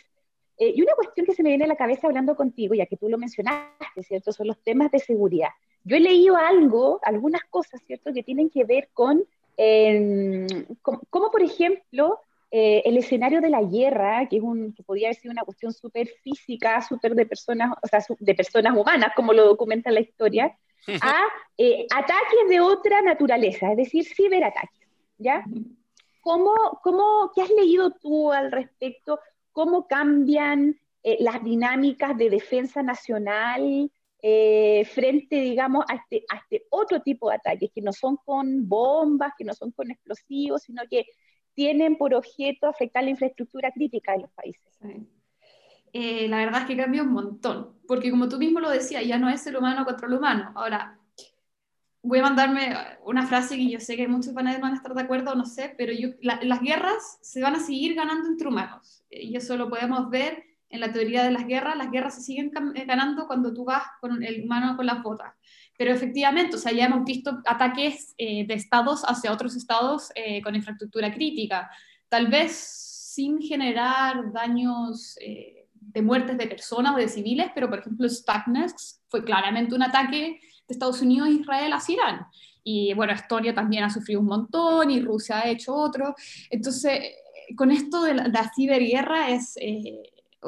Eh, 0.57 0.73
y 0.75 0.83
una 0.83 0.95
cuestión 0.95 1.27
que 1.27 1.35
se 1.35 1.43
me 1.43 1.51
viene 1.51 1.65
a 1.65 1.69
la 1.69 1.77
cabeza 1.77 2.07
hablando 2.07 2.35
contigo, 2.37 2.75
ya 2.75 2.87
que 2.87 2.97
tú 2.97 3.09
lo 3.09 3.19
mencionaste, 3.19 4.03
¿cierto? 4.03 4.33
Son 4.33 4.47
los 4.47 4.63
temas 4.63 4.91
de 4.91 4.99
seguridad. 4.99 5.51
Yo 5.89 5.97
he 5.97 6.01
leído 6.01 6.37
algo, 6.37 7.01
algunas 7.03 7.43
cosas, 7.49 7.81
¿cierto?, 7.87 8.13
que 8.13 8.23
tienen 8.23 8.51
que 8.51 8.65
ver 8.65 8.91
con, 8.93 9.25
eh, 9.57 10.47
como, 10.83 11.31
por 11.31 11.43
ejemplo, 11.43 12.21
eh, 12.51 12.83
el 12.85 12.99
escenario 12.99 13.41
de 13.41 13.49
la 13.49 13.63
guerra, 13.63 14.29
que, 14.29 14.37
es 14.37 14.43
un, 14.43 14.75
que 14.75 14.83
podría 14.83 15.09
haber 15.09 15.17
sido 15.17 15.33
una 15.33 15.45
cuestión 15.45 15.73
súper 15.73 16.09
física, 16.23 16.83
súper 16.83 17.15
de 17.15 17.25
personas, 17.25 17.73
o 17.83 17.87
sea, 17.87 18.05
de 18.19 18.35
personas 18.35 18.77
humanas, 18.77 19.13
como 19.17 19.33
lo 19.33 19.47
documenta 19.47 19.91
la 19.91 20.01
historia, 20.01 20.55
a 21.03 21.23
eh, 21.57 21.87
ataques 21.91 22.49
de 22.51 22.61
otra 22.61 23.01
naturaleza, 23.01 23.71
es 23.71 23.79
decir, 23.79 24.05
ciberataques, 24.05 24.91
¿ya? 25.17 25.43
¿Cómo, 26.21 26.53
cómo, 26.83 27.33
¿Qué 27.35 27.41
has 27.41 27.51
leído 27.51 27.93
tú 27.93 28.31
al 28.31 28.53
respecto? 28.53 29.21
¿Cómo 29.53 29.89
cambian 29.89 30.79
las 31.21 31.43
dinámicas 31.43 32.19
de 32.19 32.29
defensa 32.29 32.83
nacional 32.83 33.91
eh, 34.21 34.85
frente, 34.85 35.37
digamos, 35.41 35.85
a 35.89 35.95
este, 35.95 36.25
a 36.29 36.39
este 36.39 36.67
otro 36.71 37.01
tipo 37.03 37.29
de 37.29 37.37
ataques, 37.37 37.71
que 37.73 37.83
no 37.83 37.93
son 37.93 38.17
con 38.25 38.69
bombas, 38.69 39.33
que 39.39 39.45
no 39.45 39.55
son 39.55 39.71
con 39.73 39.91
explosivos, 39.91 40.63
sino 40.63 40.83
que 40.91 41.07
tienen 41.55 41.97
por 41.97 42.15
objeto 42.15 42.67
afectar 42.67 43.05
la 43.05 43.11
infraestructura 43.11 43.71
crítica 43.73 44.13
de 44.13 44.21
los 44.21 44.31
países. 44.33 44.79
Eh, 45.93 46.29
la 46.29 46.39
verdad 46.39 46.63
es 46.63 46.67
que 46.69 46.77
cambia 46.77 47.03
un 47.03 47.13
montón, 47.13 47.79
porque 47.87 48.11
como 48.11 48.29
tú 48.29 48.39
mismo 48.39 48.61
lo 48.61 48.71
decías, 48.71 49.05
ya 49.07 49.19
no 49.19 49.29
es 49.29 49.47
el 49.47 49.57
humano 49.57 49.85
contra 49.85 50.07
el 50.07 50.15
humano. 50.15 50.53
Ahora, 50.55 50.99
voy 52.03 52.19
a 52.19 52.23
mandarme 52.23 52.75
una 53.05 53.27
frase 53.27 53.57
que 53.57 53.69
yo 53.69 53.81
sé 53.81 53.97
que 53.97 54.09
muchos 54.09 54.35
van 54.35 54.49
a, 54.49 54.75
estar 54.75 54.95
de 54.95 55.03
acuerdo, 55.03 55.35
no 55.35 55.45
sé, 55.45 55.75
pero 55.77 55.93
yo, 55.93 56.11
las 56.21 56.61
guerras 56.61 57.19
se 57.23 57.41
van 57.41 57.55
a 57.55 57.61
seguir 57.61 57.95
ganando 57.95 58.29
entre 58.29 58.49
humanos. 58.49 59.05
Y 59.11 59.37
eso 59.37 59.57
lo 59.57 59.69
podemos 59.69 60.11
ver 60.11 60.45
en 60.71 60.81
la 60.81 60.93
teoría 60.93 61.25
de 61.25 61.31
las 61.31 61.47
guerras, 61.47 61.77
las 61.77 61.91
guerras 61.91 62.15
se 62.15 62.23
siguen 62.23 62.53
eh, 62.75 62.85
ganando 62.85 63.27
cuando 63.27 63.53
tú 63.55 63.65
vas 63.65 63.85
con 64.01 64.23
el 64.23 64.45
humano 64.45 64.77
con 64.77 64.87
las 64.87 65.03
botas. 65.03 65.35
Pero 65.77 65.93
efectivamente, 65.93 66.57
o 66.57 66.59
sea, 66.59 66.73
ya 66.73 66.87
hemos 66.87 67.05
visto 67.05 67.41
ataques 67.47 68.15
eh, 68.19 68.47
de 68.47 68.55
estados 68.55 69.03
hacia 69.03 69.33
otros 69.33 69.57
estados 69.57 70.11
eh, 70.15 70.43
con 70.43 70.55
infraestructura 70.55 71.13
crítica, 71.13 71.71
tal 72.09 72.27
vez 72.29 72.53
sin 72.53 73.41
generar 73.41 74.33
daños 74.33 75.17
de 75.73 76.03
muertes 76.03 76.39
de 76.39 76.47
personas 76.47 76.95
o 76.95 76.99
de 76.99 77.09
civiles, 77.09 77.51
pero 77.53 77.69
por 77.69 77.81
ejemplo 77.81 78.09
Stuxnet 78.09 78.73
fue 79.09 79.25
claramente 79.25 79.75
un 79.75 79.83
ataque 79.83 80.39
de 80.69 80.73
Estados 80.73 81.03
Unidos 81.03 81.29
e 81.29 81.33
Israel 81.33 81.73
hacia 81.73 81.95
Irán. 81.95 82.27
Y 82.63 82.95
bueno, 82.95 83.13
Estonia 83.13 83.53
también 83.53 83.83
ha 83.83 83.91
sufrido 83.91 84.21
un 84.21 84.27
montón 84.27 84.93
y 84.93 85.01
Rusia 85.01 85.41
ha 85.41 85.49
hecho 85.49 85.75
otro. 85.75 86.15
Entonces, 86.49 87.01
con 87.57 87.73
esto 87.73 88.03
de 88.05 88.15
la, 88.15 88.29
la 88.29 88.53
ciberguerra 88.55 89.31
es 89.31 89.57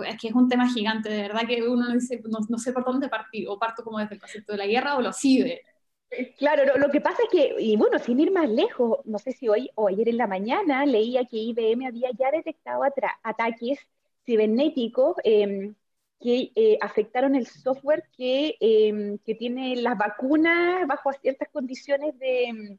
es 0.06 0.16
que 0.20 0.28
es 0.28 0.34
un 0.34 0.48
tema 0.48 0.68
gigante, 0.68 1.08
de 1.08 1.22
verdad 1.22 1.46
que 1.46 1.62
uno 1.62 1.92
dice, 1.92 2.22
no, 2.48 2.58
sé 2.58 2.72
por 2.72 2.84
dónde 2.84 3.08
partir, 3.08 3.48
o 3.48 3.58
parto 3.58 3.82
como 3.82 3.98
desde 3.98 4.14
el 4.14 4.20
concepto 4.20 4.52
de 4.52 4.58
la 4.58 4.66
guerra 4.66 4.96
o 4.96 5.02
lo 5.02 5.12
sigue. 5.12 5.62
Eh, 6.10 6.34
claro, 6.36 6.76
lo, 6.76 6.90
que 6.90 7.00
pasa 7.00 7.22
es 7.24 7.28
que, 7.30 7.54
y 7.60 7.76
bueno, 7.76 7.98
sin 7.98 8.18
ir 8.20 8.32
más 8.32 8.48
lejos, 8.48 8.98
no 9.04 9.18
sé 9.18 9.32
si 9.32 9.48
hoy 9.48 9.70
o 9.74 9.88
ayer 9.88 10.08
en 10.08 10.16
la 10.16 10.26
mañana 10.26 10.84
leía 10.86 11.24
que 11.24 11.36
IBM 11.36 11.86
había 11.86 12.10
ya 12.18 12.30
detectado 12.30 12.82
ataques 13.22 13.78
cibernéticos 14.24 15.16
em, 15.24 15.74
que 16.20 16.52
eh, 16.54 16.78
afectaron 16.80 17.34
el 17.34 17.46
software 17.46 18.04
que, 18.16 18.56
em, 18.60 19.18
que, 19.18 19.34
tiene 19.34 19.76
las 19.76 19.96
vacunas 19.96 20.86
bajo 20.86 21.12
ciertas 21.14 21.48
condiciones 21.48 22.18
de, 22.18 22.78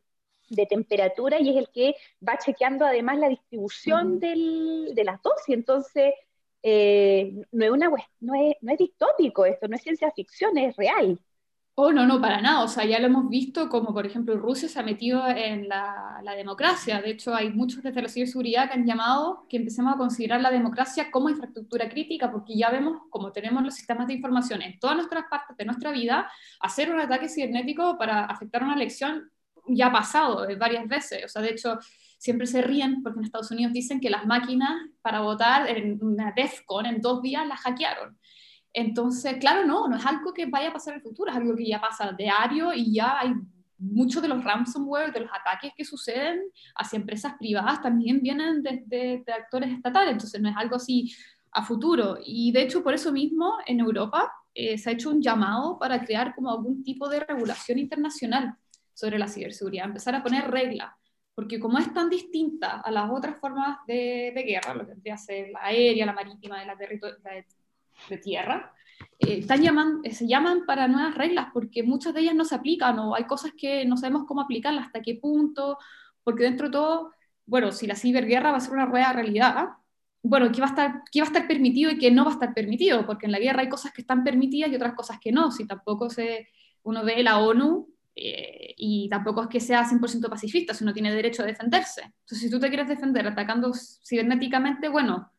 de, 0.50 0.66
temperatura 0.68 1.40
y 1.40 1.50
es 1.50 1.56
el 1.58 1.70
que 1.70 1.96
va 2.28 2.38
chequeando 2.38 2.86
además 2.86 3.18
la 3.18 3.30
distribución 3.30 4.20
del, 4.20 4.92
de 4.94 5.04
las 5.04 5.22
dosis. 5.22 5.56
Entonces, 5.56 6.14
eh, 6.64 7.34
no, 7.52 7.66
es 7.66 7.72
una, 7.72 7.90
no, 8.20 8.36
es, 8.36 8.56
no 8.62 8.72
es 8.72 8.78
distópico 8.78 9.46
esto, 9.46 9.68
no 9.68 9.76
es 9.76 9.82
ciencia 9.82 10.12
ficción, 10.12 10.58
es 10.58 10.76
real. 10.76 11.20
Oh, 11.76 11.92
no, 11.92 12.06
no, 12.06 12.22
para 12.22 12.42
nada. 12.42 12.64
O 12.64 12.68
sea, 12.68 12.86
ya 12.86 13.00
lo 13.00 13.08
hemos 13.08 13.30
visto 13.30 13.70
como, 13.70 13.94
por 13.94 14.06
ejemplo, 14.06 14.38
Rusia 14.38 14.68
se 14.70 14.80
ha 14.80 14.84
metido 14.84 15.28
en 15.28 15.68
la, 15.68 16.22
democracia. 16.38 17.02
De 17.02 17.12
hecho, 17.12 17.34
hay 17.34 17.50
muchos 17.50 17.82
desde 17.82 18.02
la 18.02 18.10
ciberseguridad 18.10 18.68
que 18.70 18.76
han 18.76 18.86
llamado 18.86 19.46
que 19.50 19.58
empecemos 19.58 19.94
a 19.94 19.98
considerar 19.98 20.42
la 20.42 20.52
democracia 20.52 21.10
como 21.12 21.30
infraestructura 21.30 21.90
crítica, 21.90 22.32
porque 22.32 22.56
ya 22.56 22.70
vemos, 22.70 23.02
como 23.10 23.32
tenemos 23.32 23.64
los 23.64 23.74
sistemas 23.74 24.08
de 24.08 24.14
información 24.16 24.62
en 24.62 24.80
todas 24.80 24.96
nuestras 24.98 25.26
partes 25.30 25.58
de 25.58 25.66
nuestra 25.66 25.92
vida, 25.92 26.30
hacer 26.60 26.92
un 26.92 27.00
ataque 27.00 27.30
cibernético 27.30 27.98
para 27.98 28.26
afectar 28.26 28.64
una 28.64 28.76
elección 28.76 29.32
ya 29.68 29.88
ha 29.88 29.92
pasado 29.92 30.48
varias 30.58 30.88
veces. 30.88 31.26
O 31.26 31.28
sea, 31.28 31.42
de 31.42 31.50
hecho, 31.52 31.80
siempre 32.22 32.46
se 32.46 32.62
ríen 32.62 33.02
porque 33.02 33.18
en 33.18 33.26
Estados 33.26 33.50
Unidos 33.50 33.74
dicen 33.74 34.00
que 34.00 34.12
las 34.12 34.28
máquinas 34.28 34.70
para 35.02 35.22
votar 35.22 35.68
en 35.68 35.98
una 36.04 36.32
DEFCON 36.32 36.86
en 36.86 37.02
dos 37.02 37.24
días 37.24 37.48
las 37.48 37.62
hackearon. 37.62 38.16
Entonces, 38.74 39.38
claro, 39.38 39.66
no, 39.66 39.88
no 39.88 39.98
es 39.98 40.06
algo 40.06 40.32
que 40.32 40.46
vaya 40.46 40.70
a 40.70 40.74
pasar 40.74 40.94
en 40.94 41.00
el 41.00 41.04
futuro, 41.04 41.32
es 41.32 41.38
algo 41.38 41.56
que 41.56 41.66
ya 41.66 41.82
pasa 41.82 42.12
diario 42.16 42.74
y 42.76 42.94
ya 42.94 43.18
hay 43.18 43.34
muchos 43.80 44.22
de 44.22 44.28
los 44.28 44.44
ransomware, 44.44 45.12
de 45.12 45.22
los 45.22 45.32
ataques 45.34 45.74
que 45.76 45.84
suceden 45.84 46.42
hacia 46.76 46.98
empresas 46.98 47.34
privadas 47.40 47.82
también 47.82 48.22
vienen 48.22 48.62
desde 48.62 49.24
de, 49.26 49.34
actores 49.34 49.72
estatales, 49.72 50.12
entonces 50.12 50.40
no 50.40 50.50
es 50.50 50.56
algo 50.56 50.76
así 50.76 51.12
a 51.52 51.64
futuro. 51.64 52.20
Y 52.24 52.52
de 52.52 52.62
hecho, 52.62 52.84
por 52.84 52.94
eso 52.94 53.12
mismo, 53.12 53.58
en 53.66 53.80
Europa 53.80 54.32
eh, 54.54 54.78
se 54.78 54.92
ha 54.92 54.94
hecho 54.94 55.10
un 55.10 55.24
llamado 55.24 55.80
para 55.80 56.06
crear 56.06 56.36
como 56.36 56.52
algún 56.52 56.84
tipo 56.84 57.10
de 57.10 57.22
regulación 57.22 57.80
internacional 57.80 58.54
sobre 58.94 59.18
la 59.18 59.28
ciberseguridad, 59.28 59.86
empezar 59.86 60.14
a 60.14 60.22
poner 60.22 60.52
reglas, 60.52 60.94
porque 61.42 61.60
como 61.60 61.80
es 61.80 61.92
tan 61.92 62.08
distinta 62.08 62.82
a 62.82 62.92
las 62.92 63.10
otras 63.10 63.36
formas 63.40 63.80
de, 63.88 64.32
guerra, 64.46 64.76
lo 64.76 64.86
que 64.86 64.94
que 65.02 65.18
ser 65.18 65.50
la 65.50 65.64
aérea, 65.64 66.06
la 66.06 66.14
marítima, 66.14 66.60
de 66.60 66.68
la, 66.68 66.76
la 66.76 67.46
de 68.10 68.18
tierra, 68.20 68.72
eh, 69.18 69.40
están 69.40 69.64
llaman, 69.64 70.02
eh, 70.04 70.14
se 70.14 70.28
llaman 70.28 70.68
para 70.68 70.88
nuevas 70.88 71.16
reglas 71.16 71.48
porque 71.52 71.82
muchas 71.82 72.14
de 72.14 72.22
ellas 72.22 72.36
no 72.36 72.46
se 72.46 72.54
aplican 72.54 73.00
o 73.00 73.16
hay 73.16 73.24
cosas 73.24 73.54
que 73.58 73.86
no 73.86 73.98
sabemos 73.98 74.26
cómo 74.28 74.42
aplicarlas, 74.42 74.86
hasta 74.86 75.02
qué 75.02 75.16
punto, 75.16 75.80
porque 76.24 76.44
dentro 76.44 76.68
de 76.68 76.74
todo, 76.74 77.12
bueno, 77.48 77.72
si 77.72 77.88
la 77.88 77.96
ciberguerra 77.96 78.52
va 78.52 78.58
a 78.58 78.62
ser 78.62 78.74
una 78.74 78.86
rueda 78.86 79.12
realidad, 79.12 79.70
bueno, 80.22 80.52
¿qué 80.52 80.62
va, 80.62 80.68
a 80.68 80.70
estar, 80.70 81.02
¿qué 81.12 81.22
va 81.22 81.26
a 81.26 81.32
estar 81.32 81.48
permitido 81.48 81.90
y 81.90 81.98
qué 81.98 82.12
no 82.12 82.24
va 82.24 82.30
a 82.30 82.34
estar 82.36 82.54
permitido? 82.54 83.04
Porque 83.08 83.26
en 83.26 83.32
la 83.32 83.40
guerra 83.40 83.62
hay 83.62 83.70
cosas 83.70 83.92
que 83.94 84.02
están 84.02 84.24
permitidas 84.24 84.72
y 84.72 84.76
otras 84.76 84.94
cosas 84.94 85.18
que 85.20 85.32
no. 85.32 85.50
Si 85.50 85.66
tampoco 85.66 86.08
se, 86.12 86.50
uno 86.84 87.04
ve 87.04 87.24
la 87.24 87.40
ONU 87.40 87.91
eh, 88.16 88.74
y 88.78 89.08
tampoco 89.10 89.44
es 89.44 89.48
que 89.48 89.60
sea 89.60 89.86
100% 89.86 90.30
pacifista, 90.30 90.74
si 90.74 90.84
uno 90.84 90.94
tiene 90.94 91.14
derecho 91.14 91.44
a 91.44 91.46
defenderse. 91.46 92.02
Entonces, 92.02 92.40
si 92.40 92.50
tú 92.50 92.60
te 92.60 92.68
quieres 92.68 92.88
defender 92.88 93.26
atacando 93.28 93.72
cibernéticamente, 93.74 94.90
bueno, 94.90 95.32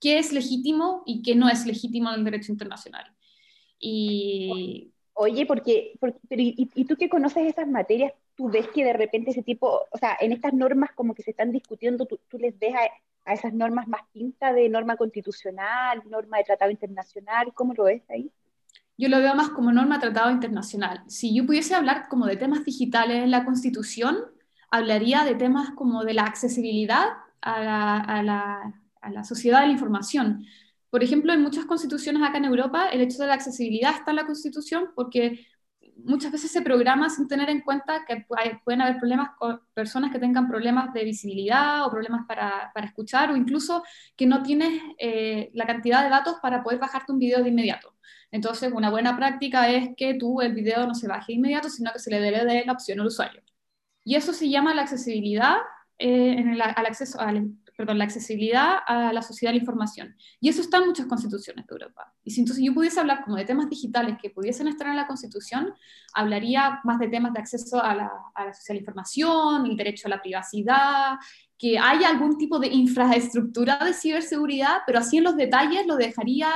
qué 0.00 0.18
es 0.18 0.32
legítimo 0.32 1.02
y 1.06 1.22
qué 1.22 1.34
no 1.34 1.48
es 1.48 1.66
legítimo 1.66 2.10
en 2.10 2.20
el 2.20 2.24
derecho 2.24 2.52
internacional. 2.52 3.14
Y... 3.78 4.92
Oye, 5.14 5.44
porque, 5.44 5.92
pero, 6.00 6.14
y, 6.30 6.84
tú 6.86 6.96
que 6.96 7.10
conoces 7.10 7.46
esas 7.46 7.68
materias, 7.68 8.14
tú 8.36 8.48
ves 8.48 8.68
que 8.68 8.84
de 8.84 8.94
repente 8.94 9.32
ese 9.32 9.42
tipo, 9.42 9.82
o 9.90 9.98
sea, 9.98 10.16
en 10.18 10.32
estas 10.32 10.54
normas 10.54 10.92
como 10.94 11.14
que 11.14 11.22
se 11.22 11.32
están 11.32 11.52
discutiendo, 11.52 12.06
tú, 12.06 12.18
les 12.38 12.58
ves 12.58 12.74
a, 13.26 13.32
esas 13.34 13.52
normas 13.52 13.86
más 13.86 14.00
pintas 14.12 14.54
de 14.54 14.70
norma 14.70 14.96
constitucional, 14.96 16.02
norma 16.08 16.38
de 16.38 16.44
tratado 16.44 16.70
internacional, 16.70 17.52
¿cómo 17.52 17.74
lo 17.74 17.84
ves 17.84 18.02
ahí? 18.08 18.32
Yo 19.00 19.08
lo 19.08 19.18
veo 19.18 19.34
más 19.34 19.48
como 19.48 19.72
norma 19.72 19.98
tratado 19.98 20.30
internacional. 20.30 21.02
Si 21.06 21.34
yo 21.34 21.46
pudiese 21.46 21.74
hablar 21.74 22.06
como 22.08 22.26
de 22.26 22.36
temas 22.36 22.66
digitales 22.66 23.24
en 23.24 23.30
la 23.30 23.46
Constitución, 23.46 24.18
hablaría 24.70 25.24
de 25.24 25.34
temas 25.34 25.70
como 25.70 26.04
de 26.04 26.12
la 26.12 26.24
accesibilidad 26.24 27.06
a 27.40 28.22
la 28.22 29.24
sociedad 29.24 29.62
de 29.62 29.68
la 29.68 29.72
información. 29.72 30.44
Por 30.90 31.02
ejemplo, 31.02 31.32
en 31.32 31.40
muchas 31.40 31.64
constituciones 31.64 32.22
acá 32.22 32.36
en 32.36 32.44
Europa, 32.44 32.88
el 32.88 33.00
hecho 33.00 33.22
de 33.22 33.28
la 33.28 33.34
accesibilidad 33.34 33.94
está 33.94 34.10
en 34.10 34.16
la 34.16 34.26
constitución 34.26 34.90
porque 34.94 35.46
muchas 36.04 36.32
veces 36.32 36.50
se 36.50 36.62
programa 36.62 37.10
sin 37.10 37.28
tener 37.28 37.50
en 37.50 37.60
cuenta 37.60 38.04
que 38.06 38.24
pueden 38.64 38.82
haber 38.82 38.98
problemas 38.98 39.30
con 39.38 39.60
personas 39.74 40.10
que 40.12 40.18
tengan 40.18 40.48
problemas 40.48 40.92
de 40.92 41.04
visibilidad 41.04 41.86
o 41.86 41.90
problemas 41.90 42.26
para, 42.26 42.70
para 42.74 42.86
escuchar 42.86 43.30
o 43.30 43.36
incluso 43.36 43.82
que 44.16 44.26
no 44.26 44.42
tienes 44.42 44.82
eh, 44.98 45.50
la 45.54 45.66
cantidad 45.66 46.02
de 46.02 46.10
datos 46.10 46.36
para 46.42 46.62
poder 46.62 46.78
bajarte 46.78 47.12
un 47.12 47.18
video 47.18 47.42
de 47.42 47.50
inmediato. 47.50 47.94
Entonces, 48.30 48.72
una 48.72 48.90
buena 48.90 49.16
práctica 49.16 49.70
es 49.70 49.90
que 49.96 50.14
tú 50.14 50.40
el 50.40 50.54
video 50.54 50.86
no 50.86 50.94
se 50.94 51.08
baje 51.08 51.32
de 51.32 51.38
inmediato, 51.38 51.68
sino 51.68 51.92
que 51.92 51.98
se 51.98 52.10
le 52.10 52.20
dé 52.20 52.64
la 52.64 52.72
opción 52.72 53.00
al 53.00 53.06
usuario. 53.06 53.42
Y 54.04 54.14
eso 54.14 54.32
se 54.32 54.48
llama 54.48 54.74
la 54.74 54.82
accesibilidad 54.82 55.56
eh, 55.98 56.34
en 56.38 56.50
el, 56.50 56.62
al 56.62 56.86
acceso 56.86 57.20
al, 57.20 57.50
perdón, 57.80 57.96
la 57.96 58.04
accesibilidad 58.04 58.76
a 58.86 59.10
la 59.10 59.22
sociedad 59.22 59.52
de 59.52 59.56
la 59.56 59.62
información. 59.62 60.14
Y 60.38 60.50
eso 60.50 60.60
está 60.60 60.76
en 60.76 60.88
muchas 60.88 61.06
constituciones 61.06 61.66
de 61.66 61.72
Europa. 61.72 62.12
Y 62.22 62.30
si 62.30 62.40
entonces 62.40 62.62
yo 62.62 62.74
pudiese 62.74 63.00
hablar 63.00 63.24
como 63.24 63.36
de 63.36 63.46
temas 63.46 63.70
digitales 63.70 64.18
que 64.20 64.28
pudiesen 64.28 64.68
estar 64.68 64.86
en 64.88 64.96
la 64.96 65.06
constitución, 65.06 65.72
hablaría 66.12 66.80
más 66.84 66.98
de 66.98 67.08
temas 67.08 67.32
de 67.32 67.40
acceso 67.40 67.82
a 67.82 67.94
la, 67.94 68.10
a 68.34 68.44
la 68.44 68.52
sociedad 68.52 68.74
de 68.74 68.80
la 68.80 68.80
información, 68.80 69.64
el 69.64 69.78
derecho 69.78 70.08
a 70.08 70.10
la 70.10 70.20
privacidad, 70.20 71.16
que 71.56 71.78
haya 71.78 72.10
algún 72.10 72.36
tipo 72.36 72.58
de 72.58 72.66
infraestructura 72.66 73.78
de 73.78 73.94
ciberseguridad, 73.94 74.82
pero 74.86 74.98
así 74.98 75.16
en 75.16 75.24
los 75.24 75.38
detalles 75.38 75.86
lo 75.86 75.96
dejaría 75.96 76.50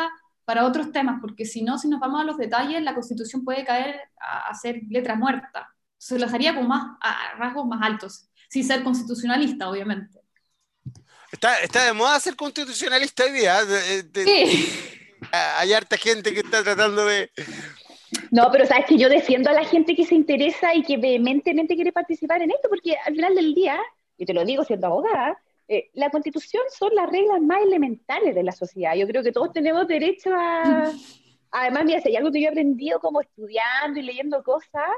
para 0.44 0.66
otros 0.66 0.92
temas, 0.92 1.22
porque 1.22 1.46
si 1.46 1.62
no, 1.62 1.78
si 1.78 1.88
nos 1.88 2.00
vamos 2.00 2.20
a 2.20 2.24
los 2.24 2.36
detalles, 2.36 2.82
la 2.82 2.92
constitución 2.92 3.44
puede 3.44 3.64
caer 3.64 3.98
a, 4.20 4.50
a 4.50 4.54
ser 4.54 4.82
letra 4.90 5.14
muerta. 5.14 5.70
Se 5.96 6.18
lo 6.18 6.26
dejaría 6.26 6.54
como 6.54 6.68
más, 6.68 6.98
a 7.00 7.34
rasgos 7.38 7.66
más 7.66 7.80
altos, 7.80 8.28
sin 8.50 8.62
ser 8.62 8.84
constitucionalista, 8.84 9.70
obviamente. 9.70 10.23
Está, 11.34 11.86
de 11.86 11.92
moda 11.92 12.20
ser 12.20 12.36
constitucionalista 12.36 13.24
hoy 13.24 13.32
día. 13.32 13.58
¿eh? 13.62 14.02
sí. 14.12 14.68
Hay 15.32 15.72
harta 15.72 15.96
gente 15.96 16.32
que 16.32 16.40
está 16.40 16.62
tratando 16.62 17.06
de... 17.06 17.28
No, 18.30 18.50
pero 18.52 18.66
sabes 18.66 18.86
que 18.86 18.96
yo 18.96 19.08
defiendo 19.08 19.50
a 19.50 19.52
la 19.52 19.64
gente 19.64 19.96
que 19.96 20.04
se 20.04 20.14
interesa 20.14 20.74
y 20.74 20.82
que 20.84 20.96
vehementemente 20.96 21.74
quiere 21.74 21.90
participar 21.92 22.40
en 22.42 22.52
esto, 22.52 22.68
porque 22.68 22.96
al 23.04 23.14
final 23.14 23.34
del 23.34 23.52
día, 23.52 23.80
y 24.16 24.26
te 24.26 24.32
lo 24.32 24.44
digo 24.44 24.64
siendo 24.64 24.86
abogada, 24.86 25.36
eh, 25.66 25.90
la 25.94 26.10
constitución 26.10 26.62
son 26.70 26.94
las 26.94 27.10
reglas 27.10 27.40
más 27.40 27.62
elementales 27.62 28.34
de 28.34 28.42
la 28.44 28.52
sociedad. 28.52 28.94
Yo 28.94 29.08
creo 29.08 29.24
que 29.24 29.32
todos 29.32 29.52
tenemos 29.52 29.88
derecho 29.88 30.30
a... 30.32 30.92
Además, 31.50 31.84
mira, 31.84 32.00
si 32.00 32.10
hay 32.10 32.16
algo 32.16 32.30
que 32.30 32.40
yo 32.40 32.46
he 32.46 32.50
aprendido 32.50 33.00
como 33.00 33.20
estudiando 33.20 33.98
y 33.98 34.02
leyendo 34.02 34.44
cosas, 34.44 34.90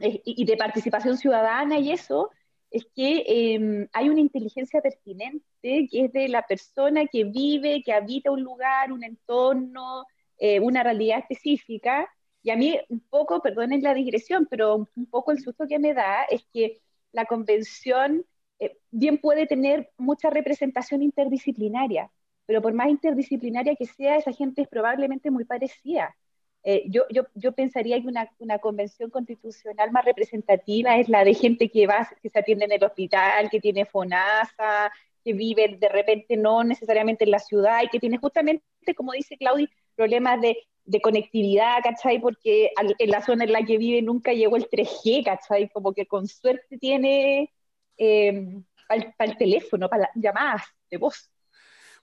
y, 0.00 0.22
y 0.24 0.44
de 0.46 0.56
participación 0.56 1.18
ciudadana 1.18 1.78
y 1.78 1.92
eso, 1.92 2.30
es 2.70 2.86
que 2.94 3.24
em, 3.26 3.88
hay 3.92 4.08
una 4.08 4.20
inteligencia 4.20 4.80
pertinente 4.80 5.88
que 5.90 6.04
es 6.04 6.12
de 6.12 6.28
la 6.28 6.42
persona 6.46 7.06
que 7.06 7.24
vive, 7.24 7.82
que 7.84 7.92
habita 7.92 8.30
un 8.30 8.42
lugar, 8.42 8.92
un 8.92 9.04
entorno, 9.04 10.04
eh, 10.38 10.60
una 10.60 10.82
realidad 10.82 11.20
específica. 11.20 12.08
Y 12.42 12.50
a 12.50 12.56
mí 12.56 12.78
un 12.88 13.00
poco, 13.00 13.42
perdonen 13.42 13.82
la 13.82 13.94
digresión, 13.94 14.46
pero 14.50 14.88
un 14.96 15.06
poco 15.06 15.32
el 15.32 15.40
susto 15.40 15.66
que 15.68 15.78
me 15.78 15.94
da 15.94 16.24
es 16.24 16.46
que 16.52 16.80
la 17.12 17.26
convención 17.26 18.24
eh, 18.60 18.78
bien 18.90 19.18
puede 19.18 19.46
tener 19.46 19.90
mucha 19.98 20.30
representación 20.30 21.02
interdisciplinaria, 21.02 22.10
pero 22.46 22.62
por 22.62 22.72
más 22.74 22.88
interdisciplinaria 22.88 23.74
que 23.74 23.86
sea, 23.86 24.16
esa 24.16 24.32
gente 24.32 24.62
es 24.62 24.68
probablemente 24.68 25.30
muy 25.30 25.44
parecida. 25.44 26.16
Eh, 26.62 26.84
yo, 26.88 27.04
yo, 27.10 27.22
yo, 27.34 27.52
pensaría 27.52 28.00
que 28.00 28.06
una, 28.06 28.30
una, 28.38 28.58
convención 28.58 29.08
constitucional 29.08 29.90
más 29.92 30.04
representativa 30.04 30.98
es 30.98 31.08
la 31.08 31.24
de 31.24 31.32
gente 31.32 31.70
que 31.70 31.86
va, 31.86 32.06
que 32.22 32.28
se 32.28 32.38
atiende 32.38 32.66
en 32.66 32.72
el 32.72 32.84
hospital, 32.84 33.48
que 33.48 33.60
tiene 33.60 33.86
FONASA, 33.86 34.92
que 35.24 35.32
vive 35.32 35.76
de 35.78 35.88
repente 35.88 36.36
no 36.36 36.62
necesariamente 36.64 37.24
en 37.24 37.30
la 37.30 37.38
ciudad 37.38 37.82
y 37.82 37.88
que 37.88 37.98
tiene 37.98 38.18
justamente, 38.18 38.64
como 38.94 39.12
dice 39.12 39.38
Claudia, 39.38 39.68
problemas 39.94 40.40
de, 40.40 40.58
de 40.84 41.00
conectividad, 41.00 41.78
¿cachai? 41.82 42.20
Porque 42.20 42.72
en 42.98 43.10
la 43.10 43.22
zona 43.22 43.44
en 43.44 43.52
la 43.52 43.62
que 43.64 43.78
vive 43.78 44.02
nunca 44.02 44.32
llegó 44.32 44.56
el 44.56 44.68
3G, 44.68 45.24
¿cachai? 45.24 45.68
Como 45.70 45.92
que 45.94 46.06
con 46.06 46.26
suerte 46.26 46.78
tiene 46.78 47.52
eh, 47.96 48.62
para 48.88 49.30
el 49.30 49.36
teléfono, 49.36 49.88
para 49.88 50.10
llamadas 50.14 50.62
de 50.90 50.96
voz. 50.96 51.30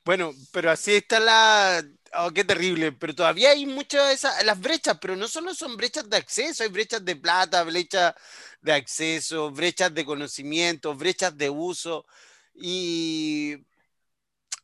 Bueno, 0.07 0.33
pero 0.53 0.71
así 0.71 0.95
está 0.95 1.19
la, 1.19 1.83
Oh, 2.13 2.31
qué 2.31 2.45
terrible, 2.45 2.93
pero 2.93 3.13
todavía 3.13 3.51
hay 3.51 3.65
muchas 3.65 4.07
de 4.07 4.13
esas, 4.13 4.45
las 4.45 4.59
brechas, 4.59 4.97
pero 5.01 5.15
no 5.17 5.27
solo 5.27 5.53
son 5.53 5.75
brechas 5.75 6.09
de 6.09 6.15
acceso, 6.17 6.63
hay 6.63 6.69
brechas 6.69 7.03
de 7.03 7.15
plata, 7.17 7.61
brechas 7.63 8.15
de 8.61 8.71
acceso, 8.73 9.51
brechas 9.51 9.93
de 9.93 10.05
conocimiento, 10.05 10.95
brechas 10.95 11.37
de 11.37 11.49
uso. 11.49 12.05
Y 12.55 13.57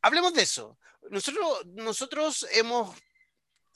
hablemos 0.01 0.33
de 0.33 0.43
eso. 0.43 0.77
Nosotros, 1.11 1.65
nosotros 1.67 2.47
hemos, 2.53 2.95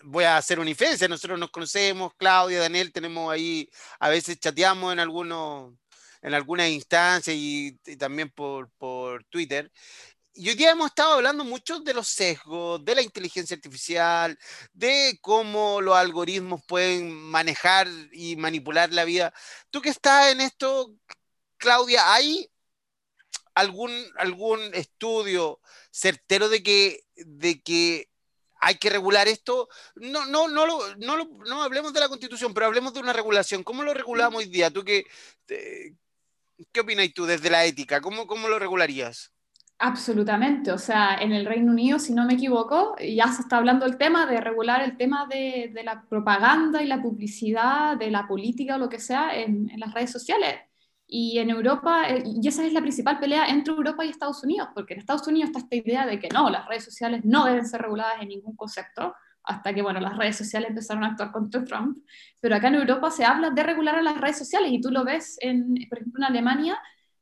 voy 0.04 0.24
a 0.24 0.38
hacer 0.38 0.60
una 0.60 0.70
inferencia, 0.70 1.08
nosotros 1.10 1.38
nos 1.40 1.52
conocemos, 1.52 2.14
Claudia, 2.16 2.62
Daniel, 2.62 2.94
tenemos 2.94 3.32
ahí, 3.32 3.70
a 4.00 4.10
veces 4.10 4.40
chateamos 4.40 4.94
en 4.94 5.00
algunos 5.00 5.74
en 6.22 6.34
algunas 6.34 6.70
instancias 6.70 7.36
y, 7.36 7.80
y 7.86 7.96
también 7.96 8.30
por, 8.32 8.70
por 8.78 9.24
Twitter. 9.26 9.72
Y 10.38 10.50
hoy 10.50 10.56
día 10.56 10.72
hemos 10.72 10.88
estado 10.88 11.14
hablando 11.14 11.44
mucho 11.44 11.80
de 11.80 11.94
los 11.96 12.08
sesgos, 12.08 12.84
de 12.86 12.96
la 12.96 13.02
inteligencia 13.02 13.56
artificial, 13.56 14.38
de 14.72 15.18
cómo 15.22 15.82
los 15.82 15.96
algoritmos 15.96 16.62
pueden 16.68 17.12
manejar 17.12 17.88
y 18.12 18.36
manipular 18.36 18.94
la 18.94 19.04
vida. 19.04 19.34
Tú 19.72 19.82
que 19.82 19.90
estás 19.90 20.32
en 20.32 20.42
esto, 20.42 20.94
Claudia, 21.58 22.14
¿hay 22.14 22.52
algún, 23.56 23.92
algún 24.18 24.62
estudio 24.76 25.60
certero 25.92 26.50
de 26.50 26.62
que, 26.62 27.04
de 27.16 27.62
que 27.62 28.10
hay 28.60 28.76
que 28.76 28.92
regular 28.92 29.28
esto? 29.28 29.70
No, 29.96 30.26
no, 30.28 30.48
no, 30.48 30.68
lo, 30.68 30.96
no, 30.98 31.18
no 31.48 31.64
hablemos 31.64 31.94
de 31.94 32.00
la 32.02 32.10
constitución, 32.10 32.54
pero 32.54 32.68
hablemos 32.68 32.94
de 32.94 33.00
una 33.00 33.14
regulación. 33.14 33.64
¿Cómo 33.64 33.84
lo 33.84 33.94
regulamos 33.94 34.40
hoy 34.40 34.50
día? 34.50 34.70
¿Tú 34.70 34.84
qué, 34.84 35.06
qué 35.48 36.80
opinas 36.80 37.12
tú 37.16 37.26
desde 37.26 37.50
la 37.50 37.66
ética? 37.66 38.02
¿Cómo, 38.02 38.28
cómo 38.28 38.48
lo 38.48 38.60
regularías? 38.60 39.32
Absolutamente, 39.80 40.72
o 40.72 40.78
sea, 40.80 41.18
en 41.22 41.32
el 41.34 41.46
Reino 41.46 41.72
Unido, 41.72 42.00
si 42.00 42.12
no 42.12 42.26
me 42.26 42.34
equivoco, 42.34 42.96
ya 43.00 43.28
se 43.28 43.44
está 43.44 43.58
hablando 43.58 43.86
el 43.86 43.98
tema 44.00 44.26
de 44.26 44.42
regular 44.42 44.82
el 44.82 44.98
tema 44.98 45.28
de, 45.28 45.70
de 45.72 45.84
la 45.84 46.02
propaganda 46.10 46.82
y 46.82 46.88
la 46.88 47.00
publicidad, 47.00 47.96
de 47.96 48.10
la 48.10 48.28
política 48.28 48.76
o 48.76 48.80
lo 48.80 48.90
que 48.90 49.00
sea 49.00 49.36
en, 49.40 49.70
en 49.70 49.80
las 49.80 49.94
redes 49.94 50.12
sociales. 50.12 50.56
Y 51.06 51.38
en 51.38 51.52
Europa, 51.52 52.10
eh, 52.10 52.24
y 52.26 52.48
esa 52.48 52.66
es 52.66 52.74
la 52.74 52.82
principal 52.82 53.20
pelea 53.20 53.50
entre 53.50 53.72
Europa 53.72 54.04
y 54.04 54.10
Estados 54.10 54.44
Unidos, 54.44 54.70
porque 54.74 54.96
en 54.96 55.00
Estados 55.00 55.28
Unidos 55.28 55.50
está 55.50 55.60
esta 55.60 55.76
idea 55.76 56.08
de 56.08 56.20
que 56.20 56.30
no, 56.30 56.50
las 56.50 56.68
redes 56.68 56.84
sociales 56.84 57.22
no 57.24 57.46
deben 57.46 57.68
ser 57.68 57.84
reguladas 57.84 58.20
en 58.22 58.30
ningún 58.30 58.56
concepto, 58.56 59.14
hasta 59.44 59.74
que, 59.76 59.84
bueno, 59.84 60.00
las 60.00 60.18
redes 60.18 60.36
sociales 60.36 60.70
empezaron 60.72 61.04
a 61.04 61.10
actuar 61.10 61.32
contra 61.32 61.64
Trump, 61.64 62.00
pero 62.42 62.56
acá 62.56 62.68
en 62.70 62.76
Europa 62.76 63.12
se 63.12 63.24
habla 63.26 63.52
de 63.52 63.64
regular 63.64 63.96
a 63.96 64.02
las 64.02 64.20
redes 64.20 64.40
sociales, 64.40 64.72
y 64.72 64.82
tú 64.82 64.90
lo 64.90 65.06
ves, 65.06 65.38
en, 65.40 65.76
por 65.88 66.00
ejemplo, 66.00 66.20
en 66.26 66.32
Alemania, 66.32 66.80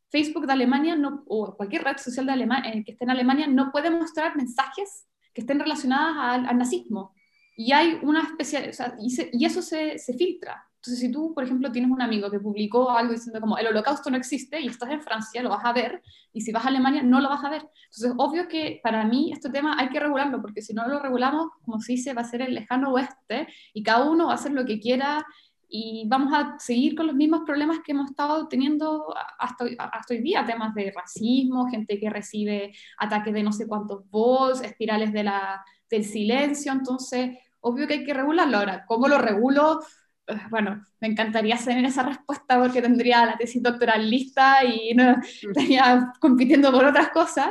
Facebook 0.09 0.45
de 0.45 0.53
Alemania 0.53 0.97
o 1.27 1.55
cualquier 1.55 1.83
red 1.83 1.97
social 1.97 2.25
de 2.25 2.33
Alemania, 2.33 2.71
eh, 2.71 2.83
que 2.83 2.91
esté 2.93 3.03
en 3.05 3.11
Alemania 3.11 3.47
no 3.47 3.71
puede 3.71 3.89
mostrar 3.89 4.35
mensajes 4.35 5.07
que 5.33 5.41
estén 5.41 5.59
relacionados 5.59 6.15
al, 6.17 6.57
nazismo. 6.57 7.13
Y 7.57 7.71
hay 7.71 7.99
una 8.01 8.21
especie, 8.21 8.71
y, 8.99 9.45
eso 9.45 9.61
se, 9.61 9.97
se, 9.97 10.13
filtra. 10.13 10.65
Entonces, 10.75 10.99
si 10.99 11.11
tú, 11.11 11.33
por 11.33 11.43
ejemplo, 11.43 11.71
tienes 11.71 11.89
un 11.89 12.01
amigo 12.01 12.29
que 12.29 12.39
publicó 12.39 12.91
algo 12.91 13.13
diciendo 13.13 13.41
como 13.41 13.57
el 13.57 13.67
holocausto 13.67 14.09
no 14.09 14.17
existe 14.17 14.59
y 14.59 14.67
estás 14.67 14.89
en 14.91 15.01
Francia, 15.01 15.41
lo 15.41 15.49
vas 15.49 15.65
a 15.65 15.73
ver, 15.73 16.01
y 16.31 16.41
si 16.41 16.51
vas 16.51 16.65
a 16.65 16.67
Alemania, 16.67 17.01
no 17.01 17.19
lo 17.21 17.29
vas 17.29 17.43
a 17.43 17.49
ver. 17.49 17.63
Entonces, 17.85 18.13
obvio 18.17 18.47
que 18.47 18.79
para 18.83 19.03
mí 19.05 19.31
este 19.33 19.49
tema 19.49 19.75
hay 19.79 19.89
que 19.89 19.99
regularlo, 19.99 20.41
porque 20.41 20.61
si 20.61 20.73
no 20.73 20.87
lo 20.87 20.99
regulamos, 20.99 21.47
como 21.63 21.79
se 21.79 21.93
dice, 21.93 22.13
va 22.13 22.21
a 22.21 22.25
ser 22.25 22.41
el 22.41 22.53
lejano 22.53 22.91
oeste, 22.91 23.47
y 23.73 23.83
cada 23.83 24.09
uno 24.09 24.27
va 24.27 24.33
a 24.33 24.35
hacer 24.35 24.51
lo 24.51 24.65
que 24.65 24.79
quiera 24.79 25.25
y 25.69 26.05
vamos 26.07 26.33
a 26.33 26.57
seguir 26.59 26.95
con 26.95 27.07
los 27.07 27.15
mismos 27.15 27.41
problemas 27.45 27.79
que 27.83 27.91
hemos 27.91 28.09
estado 28.09 28.47
teniendo 28.47 29.13
hasta, 29.39 29.65
hasta 29.77 30.13
hoy 30.13 30.21
día, 30.21 30.45
temas 30.45 30.73
de 30.73 30.91
racismo, 30.95 31.69
gente 31.69 31.99
que 31.99 32.09
recibe 32.09 32.73
ataques 32.97 33.33
de 33.33 33.43
no 33.43 33.51
sé 33.51 33.67
cuántos 33.67 34.09
bots, 34.09 34.61
espirales 34.61 35.11
de 35.11 35.23
la, 35.23 35.63
del 35.89 36.05
silencio, 36.05 36.71
entonces, 36.71 37.37
obvio 37.61 37.87
que 37.87 37.95
hay 37.95 38.03
que 38.03 38.13
regularlo. 38.13 38.57
Ahora, 38.57 38.85
¿cómo 38.85 39.07
lo 39.07 39.17
regulo? 39.17 39.81
Eh, 40.27 40.37
bueno, 40.49 40.83
me 40.99 41.07
encantaría 41.07 41.57
tener 41.57 41.85
esa 41.85 42.03
respuesta 42.03 42.59
porque 42.59 42.81
tendría 42.81 43.25
la 43.25 43.37
tesis 43.37 43.61
doctoral 43.61 44.09
lista 44.09 44.63
y 44.63 44.93
no, 44.93 45.15
estaría 45.55 46.13
compitiendo 46.19 46.71
por 46.71 46.85
otras 46.85 47.09
cosas, 47.09 47.49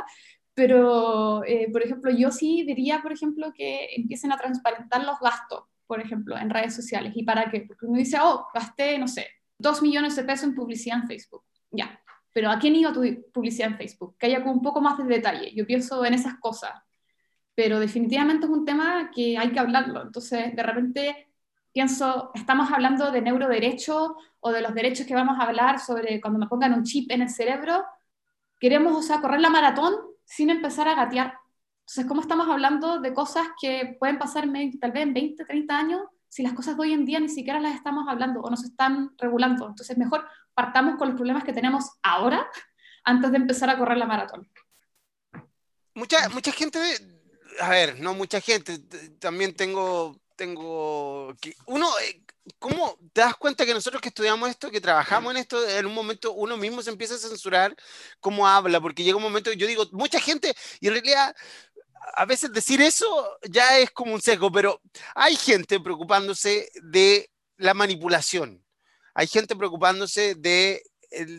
pero, 0.53 1.43
eh, 1.45 1.69
por 1.71 1.83
ejemplo, 1.83 2.11
yo 2.11 2.31
sí 2.31 2.63
diría, 2.65 3.01
por 3.01 3.11
ejemplo, 3.11 3.51
que 3.53 3.89
empiecen 3.95 4.31
a 4.31 4.37
transparentar 4.37 5.03
los 5.03 5.19
gastos 5.19 5.63
por 5.87 6.01
ejemplo, 6.01 6.37
en 6.37 6.49
redes 6.49 6.75
sociales. 6.75 7.13
¿Y 7.15 7.23
para 7.23 7.49
qué? 7.49 7.61
Porque 7.61 7.85
uno 7.85 7.97
dice, 7.97 8.17
oh, 8.21 8.47
gasté, 8.53 8.97
no 8.97 9.07
sé, 9.07 9.27
dos 9.57 9.81
millones 9.81 10.15
de 10.15 10.23
pesos 10.23 10.45
en 10.45 10.55
publicidad 10.55 10.99
en 10.99 11.07
Facebook. 11.07 11.43
Ya, 11.71 11.99
pero 12.33 12.51
¿a 12.51 12.59
quién 12.59 12.75
iba 12.75 12.91
tu 12.91 13.01
publicidad 13.33 13.71
en 13.71 13.77
Facebook? 13.77 14.17
Que 14.17 14.27
haya 14.27 14.39
un 14.39 14.61
poco 14.61 14.81
más 14.81 14.97
de 14.97 15.05
detalle. 15.05 15.53
Yo 15.55 15.65
pienso 15.65 16.03
en 16.05 16.13
esas 16.13 16.35
cosas, 16.39 16.73
pero 17.55 17.79
definitivamente 17.79 18.45
es 18.45 18.51
un 18.51 18.65
tema 18.65 19.09
que 19.13 19.37
hay 19.37 19.51
que 19.51 19.59
hablarlo. 19.59 20.01
Entonces, 20.01 20.55
de 20.55 20.63
repente 20.63 21.29
pienso, 21.71 22.31
estamos 22.33 22.71
hablando 22.71 23.11
de 23.11 23.21
neuroderecho 23.21 24.17
o 24.39 24.51
de 24.51 24.61
los 24.61 24.73
derechos 24.73 25.05
que 25.05 25.15
vamos 25.15 25.37
a 25.39 25.43
hablar 25.43 25.79
sobre 25.79 26.21
cuando 26.21 26.39
me 26.39 26.47
pongan 26.47 26.73
un 26.73 26.83
chip 26.83 27.11
en 27.11 27.21
el 27.21 27.29
cerebro. 27.29 27.85
Queremos, 28.59 28.95
o 28.95 29.01
sea, 29.01 29.21
correr 29.21 29.41
la 29.41 29.49
maratón 29.49 29.93
sin 30.23 30.49
empezar 30.49 30.87
a 30.87 30.95
gatear. 30.95 31.37
Entonces, 31.85 32.07
¿cómo 32.07 32.21
estamos 32.21 32.47
hablando 32.49 32.99
de 32.99 33.13
cosas 33.13 33.45
que 33.61 33.95
pueden 33.99 34.17
pasar 34.17 34.45
tal 34.81 34.91
vez 34.91 35.03
en 35.03 35.13
20, 35.13 35.45
30 35.45 35.77
años 35.77 36.01
si 36.27 36.41
las 36.41 36.53
cosas 36.53 36.75
de 36.75 36.81
hoy 36.81 36.93
en 36.93 37.05
día 37.05 37.19
ni 37.19 37.29
siquiera 37.29 37.59
las 37.59 37.75
estamos 37.75 38.07
hablando 38.09 38.41
o 38.41 38.49
no 38.49 38.57
se 38.57 38.67
están 38.67 39.11
regulando? 39.19 39.67
Entonces, 39.67 39.95
mejor 39.95 40.27
partamos 40.55 40.95
con 40.97 41.09
los 41.09 41.15
problemas 41.15 41.43
que 41.43 41.53
tenemos 41.53 41.91
ahora 42.01 42.49
antes 43.03 43.29
de 43.29 43.37
empezar 43.37 43.69
a 43.69 43.77
correr 43.77 43.99
la 43.99 44.07
maratón. 44.07 44.49
Mucha, 45.93 46.27
mucha 46.29 46.51
gente, 46.51 46.79
a 47.61 47.69
ver, 47.69 47.99
no 47.99 48.15
mucha 48.15 48.41
gente, 48.41 48.79
también 49.19 49.55
tengo, 49.55 50.19
tengo, 50.35 51.35
uno, 51.67 51.87
eh, 51.99 52.23
¿cómo 52.57 52.97
te 53.13 53.21
das 53.21 53.35
cuenta 53.35 53.63
que 53.63 53.75
nosotros 53.75 54.01
que 54.01 54.09
estudiamos 54.09 54.49
esto, 54.49 54.71
que 54.71 54.81
trabajamos 54.81 55.31
en 55.31 55.37
esto, 55.37 55.69
en 55.69 55.85
un 55.85 55.93
momento 55.93 56.33
uno 56.33 56.57
mismo 56.57 56.81
se 56.81 56.89
empieza 56.89 57.13
a 57.13 57.19
censurar 57.19 57.75
cómo 58.19 58.47
habla? 58.47 58.81
Porque 58.81 59.03
llega 59.03 59.17
un 59.17 59.23
momento, 59.23 59.53
yo 59.53 59.67
digo, 59.67 59.85
mucha 59.91 60.19
gente, 60.19 60.53
y 60.81 60.87
en 60.87 60.93
realidad 60.93 61.35
a 62.13 62.25
veces 62.25 62.51
decir 62.51 62.81
eso 62.81 63.37
ya 63.49 63.79
es 63.79 63.91
como 63.91 64.13
un 64.13 64.21
sesgo, 64.21 64.51
pero 64.51 64.81
hay 65.13 65.35
gente 65.35 65.79
preocupándose 65.79 66.69
de 66.83 67.29
la 67.57 67.73
manipulación, 67.73 68.63
hay 69.13 69.27
gente 69.27 69.55
preocupándose 69.55 70.35
de, 70.35 70.83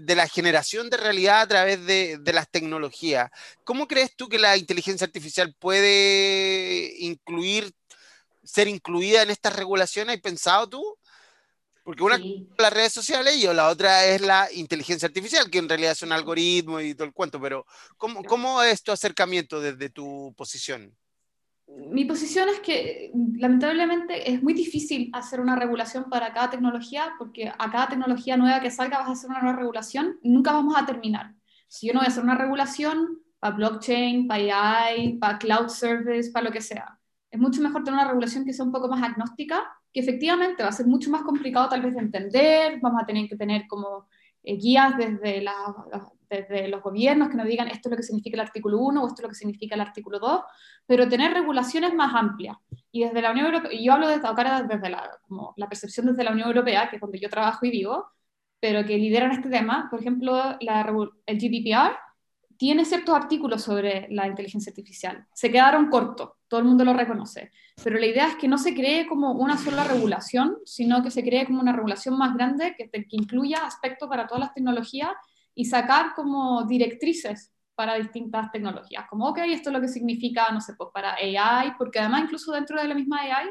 la 0.07 0.29
generación 0.29 0.89
de 0.89 0.97
realidad 0.97 1.43
a 1.43 1.49
través 1.49 1.85
de, 1.85 2.19
de, 2.19 2.33
las 2.33 2.51
tecnologías. 2.51 3.31
¿Cómo 3.65 3.87
crees 3.87 4.15
tú 4.17 4.29
que 4.29 4.39
la 4.39 4.57
inteligencia 4.57 5.05
artificial 5.05 5.55
puede 5.59 6.95
incluir, 6.99 7.73
ser 8.43 8.69
incluida 8.69 9.23
en 9.23 9.31
estas 9.31 9.55
regulaciones? 9.55 10.17
¿Has 10.17 10.23
pensado 10.23 10.69
tú? 10.69 10.99
Porque 11.87 12.03
una 12.03 12.17
sí. 12.17 12.49
las 12.59 12.73
redes 12.73 12.93
sociales 12.93 13.37
y 13.37 13.47
la 13.47 13.69
otra 13.69 14.07
es 14.07 14.21
la 14.21 14.49
inteligencia 14.53 15.07
artificial, 15.07 15.49
que 15.49 15.59
en 15.59 15.69
realidad 15.69 15.93
es 15.93 16.03
un 16.03 16.11
algoritmo 16.11 16.81
y 16.81 16.97
todo 16.97 17.07
el 17.07 17.15
cuento, 17.15 17.41
pero 17.41 17.65
¿cómo, 17.97 18.25
cómo 18.25 18.61
es 18.61 18.83
tu 18.83 18.91
acercamiento 18.91 19.61
desde 19.61 19.89
tu 19.89 20.35
posición? 20.37 20.93
Mi 21.69 22.05
posición 22.05 22.49
es 22.49 22.59
que 22.59 23.13
lamentablemente 23.39 24.33
es 24.33 24.43
muy 24.43 24.53
difícil 24.53 25.11
hacer 25.13 25.39
una 25.39 25.55
regulación 25.55 26.11
para 26.11 26.35
cada 26.35 26.51
tecnología, 26.51 27.15
porque 27.21 27.53
a 27.57 27.71
cada 27.71 27.87
tecnología 27.87 28.37
nueva 28.37 28.61
que 28.61 28.73
salga 28.73 28.99
vas 28.99 29.09
a 29.09 29.13
hacer 29.13 29.31
una 29.31 29.43
nueva 29.43 29.59
regulación, 29.59 30.19
nunca 30.25 30.51
vamos 30.51 30.75
a 30.77 30.85
terminar. 30.85 31.37
Si 31.69 31.87
yo 31.87 31.93
no 31.93 32.01
voy 32.01 32.07
a 32.07 32.11
hacer 32.11 32.25
una 32.25 32.37
regulación 32.37 33.21
para 33.39 33.55
blockchain, 33.55 34.27
para 34.27 34.87
AI, 34.87 35.19
para 35.21 35.39
cloud 35.39 35.69
service, 35.69 36.33
para 36.33 36.47
lo 36.47 36.51
que 36.51 36.61
sea, 36.61 36.99
es 37.31 37.39
mucho 37.39 37.61
mejor 37.61 37.85
tener 37.85 38.01
una 38.01 38.09
regulación 38.09 38.45
que 38.45 38.53
sea 38.53 38.65
un 38.65 38.73
poco 38.73 38.89
más 38.89 39.05
agnóstica 39.05 39.63
que 39.97 40.03
efectivamente 40.03 40.63
va 40.63 40.69
a 40.69 40.73
ser 40.73 40.87
mucho 40.87 41.09
más 41.11 41.23
complicado 41.23 41.71
tal 41.71 41.81
vez 41.81 41.95
de 41.95 42.01
entender, 42.01 42.79
vamos 42.83 43.03
a 43.03 43.07
tener 43.07 43.27
que 43.31 43.35
tener 43.35 43.67
como 43.67 44.07
eh, 44.43 44.59
guías 44.59 44.95
desde, 44.95 45.41
la, 45.41 45.55
desde 46.29 46.69
los 46.69 46.83
gobiernos 46.83 47.31
que 47.31 47.37
nos 47.39 47.47
digan 47.47 47.69
esto 47.69 47.89
es 47.89 47.91
lo 47.93 47.97
que 47.97 48.03
significa 48.03 48.37
el 48.37 48.43
artículo 48.43 48.79
1 48.79 49.03
o 49.03 49.07
esto 49.07 49.23
es 49.23 49.23
lo 49.23 49.29
que 49.31 49.35
significa 49.37 49.75
el 49.75 49.81
artículo 49.81 50.19
2, 50.19 50.43
pero 50.85 51.09
tener 51.09 51.33
regulaciones 51.33 51.95
más 51.95 52.15
amplias. 52.15 52.59
Y 52.93 53.05
desde 53.05 53.23
la 53.23 53.31
Unión 53.31 53.47
Europea, 53.47 53.71
yo 53.73 53.95
hablo 53.95 54.09
desde, 54.09 54.27
ahora 54.27 54.65
desde 54.65 54.91
la, 54.91 55.11
como 55.27 55.55
la 55.57 55.67
percepción 55.67 56.05
desde 56.05 56.25
la 56.25 56.33
Unión 56.33 56.49
Europea, 56.49 56.91
que 56.91 56.97
es 56.97 57.01
donde 57.01 57.19
yo 57.19 57.31
trabajo 57.31 57.65
y 57.65 57.71
vivo, 57.71 58.05
pero 58.61 58.85
que 58.85 58.99
lideran 58.99 59.31
este 59.31 59.49
tema, 59.49 59.89
por 59.91 60.01
ejemplo, 60.01 60.59
la, 60.61 60.95
el 61.25 61.39
GDPR 61.39 61.97
tiene 62.57 62.85
ciertos 62.85 63.15
artículos 63.15 63.63
sobre 63.63 64.07
la 64.11 64.27
inteligencia 64.27 64.71
artificial. 64.71 65.27
Se 65.33 65.51
quedaron 65.51 65.89
cortos, 65.89 66.31
todo 66.49 66.61
el 66.61 66.67
mundo 66.67 66.85
lo 66.85 66.95
reconoce. 66.95 67.51
Pero 67.83 67.99
la 67.99 68.07
idea 68.07 68.29
es 68.29 68.37
que 68.37 68.49
no 68.49 68.59
se 68.59 68.75
cree 68.75 69.07
como 69.07 69.33
una 69.33 69.59
sola 69.59 69.85
regulación, 69.85 70.57
sino 70.65 71.03
que 71.03 71.11
se 71.11 71.23
cree 71.23 71.47
como 71.47 71.61
una 71.61 71.73
regulación 71.73 72.17
más 72.17 72.35
grande 72.35 72.75
que, 72.77 72.89
que 72.91 73.07
incluya 73.11 73.67
aspectos 73.67 74.09
para 74.09 74.27
todas 74.27 74.41
las 74.41 74.55
tecnologías 74.55 75.11
y 75.55 75.65
sacar 75.65 76.15
como 76.15 76.65
directrices 76.65 77.53
para 77.75 77.95
distintas 77.95 78.51
tecnologías. 78.51 79.07
Como, 79.09 79.29
ok, 79.29 79.39
esto 79.49 79.71
es 79.71 79.75
lo 79.75 79.81
que 79.81 79.89
significa, 79.89 80.51
no 80.51 80.61
sé, 80.61 80.75
pues 80.75 80.91
para 80.93 81.15
AI, 81.15 81.75
porque 81.77 81.99
además 81.99 82.23
incluso 82.25 82.53
dentro 82.53 82.81
de 82.81 82.89
la 82.89 82.95
misma 82.95 83.21
AI 83.21 83.51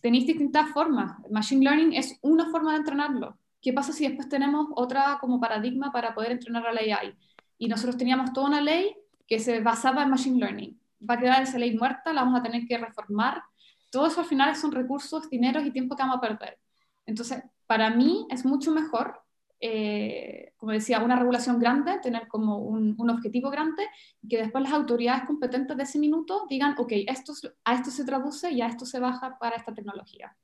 tenéis 0.00 0.26
distintas 0.26 0.70
formas. 0.70 1.18
Machine 1.30 1.64
Learning 1.64 1.92
es 1.92 2.18
una 2.22 2.48
forma 2.50 2.72
de 2.72 2.78
entrenarlo. 2.78 3.36
¿Qué 3.60 3.72
pasa 3.72 3.92
si 3.92 4.06
después 4.06 4.28
tenemos 4.28 4.68
otra 4.74 5.18
como 5.20 5.38
paradigma 5.38 5.92
para 5.92 6.14
poder 6.14 6.32
entrenar 6.32 6.66
a 6.66 6.72
la 6.72 6.80
AI? 6.80 7.14
Y 7.60 7.68
nosotros 7.68 7.98
teníamos 7.98 8.32
toda 8.32 8.48
una 8.48 8.62
ley 8.62 8.96
que 9.28 9.38
se 9.38 9.60
basaba 9.60 10.02
en 10.02 10.10
Machine 10.10 10.38
Learning. 10.38 10.80
Va 11.08 11.14
a 11.14 11.18
quedar 11.18 11.42
esa 11.42 11.58
ley 11.58 11.76
muerta, 11.76 12.12
la 12.12 12.22
vamos 12.22 12.40
a 12.40 12.42
tener 12.42 12.66
que 12.66 12.78
reformar. 12.78 13.42
Todo 13.90 14.06
eso 14.06 14.20
al 14.20 14.26
final 14.26 14.56
son 14.56 14.72
recursos, 14.72 15.28
dineros 15.28 15.64
y 15.66 15.70
tiempo 15.70 15.94
que 15.94 16.02
vamos 16.02 16.16
a 16.16 16.20
perder. 16.22 16.58
Entonces, 17.04 17.42
para 17.66 17.90
mí 17.90 18.26
es 18.30 18.46
mucho 18.46 18.70
mejor, 18.72 19.20
eh, 19.60 20.54
como 20.56 20.72
decía, 20.72 21.00
una 21.00 21.16
regulación 21.16 21.58
grande, 21.58 21.98
tener 22.00 22.28
como 22.28 22.56
un, 22.60 22.94
un, 22.98 23.10
objetivo 23.10 23.50
grande, 23.50 23.86
y 24.22 24.28
que 24.28 24.38
después 24.38 24.64
las 24.64 24.72
autoridades 24.72 25.24
competentes 25.24 25.76
de 25.76 25.82
ese 25.82 25.98
minuto 25.98 26.46
digan, 26.48 26.74
ok, 26.78 26.92
esto, 27.08 27.34
a 27.64 27.74
esto 27.74 27.90
se 27.90 28.06
traduce 28.06 28.50
y 28.50 28.62
a 28.62 28.68
esto 28.68 28.86
se 28.86 29.00
baja 29.00 29.36
para 29.38 29.56
esta 29.56 29.74
tecnología. 29.74 30.34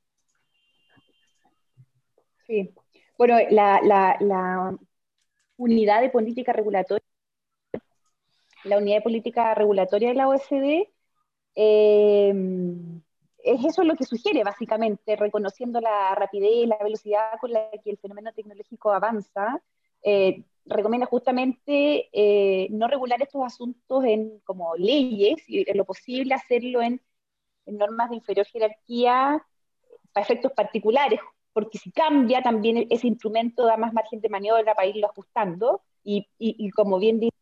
Sí, 2.45 2.69
bueno, 3.17 3.37
la, 3.49 3.81
la, 3.81 4.17
la 4.19 4.77
unidad 5.57 6.01
de 6.01 6.11
política 6.11 6.53
regulatoria 6.53 7.06
la 8.67 8.77
unidad 8.77 8.97
de 8.97 9.01
política 9.01 9.53
regulatoria 9.55 10.09
de 10.09 10.15
la 10.15 10.27
OSD, 10.27 10.89
eh, 11.55 12.33
es 13.43 13.65
eso 13.65 13.83
lo 13.83 13.95
que 13.95 14.03
sugiere, 14.03 14.43
básicamente, 14.43 15.15
reconociendo 15.15 15.79
la 15.79 16.13
rapidez 16.15 16.51
y 16.51 16.65
la 16.65 16.77
velocidad 16.77 17.31
con 17.39 17.51
la 17.51 17.69
que 17.83 17.91
el 17.91 17.97
fenómeno 17.97 18.31
tecnológico 18.33 18.91
avanza, 18.91 19.61
eh, 20.03 20.43
recomienda 20.65 21.07
justamente 21.07 22.09
eh, 22.11 22.67
no 22.71 22.87
regular 22.87 23.21
estos 23.21 23.43
asuntos 23.43 24.03
en 24.03 24.39
como 24.43 24.75
leyes 24.75 25.37
y 25.47 25.69
en 25.69 25.77
lo 25.77 25.85
posible 25.85 26.33
hacerlo 26.33 26.81
en, 26.81 27.01
normas 27.65 28.09
de 28.09 28.15
inferior 28.15 28.45
jerarquía 28.45 29.45
para 30.13 30.23
efectos 30.23 30.53
particulares, 30.53 31.19
porque 31.51 31.77
si 31.77 31.91
cambia 31.91 32.41
también 32.41 32.87
ese 32.89 33.07
instrumento 33.07 33.65
da 33.65 33.75
más 33.75 33.91
margen 33.93 34.21
de 34.21 34.29
maniobra 34.29 34.73
para 34.73 34.87
irlo 34.87 35.07
ajustando 35.07 35.81
y, 36.01 36.27
y, 36.39 36.69
como, 36.71 36.97
bien 36.97 37.19
dice, 37.19 37.35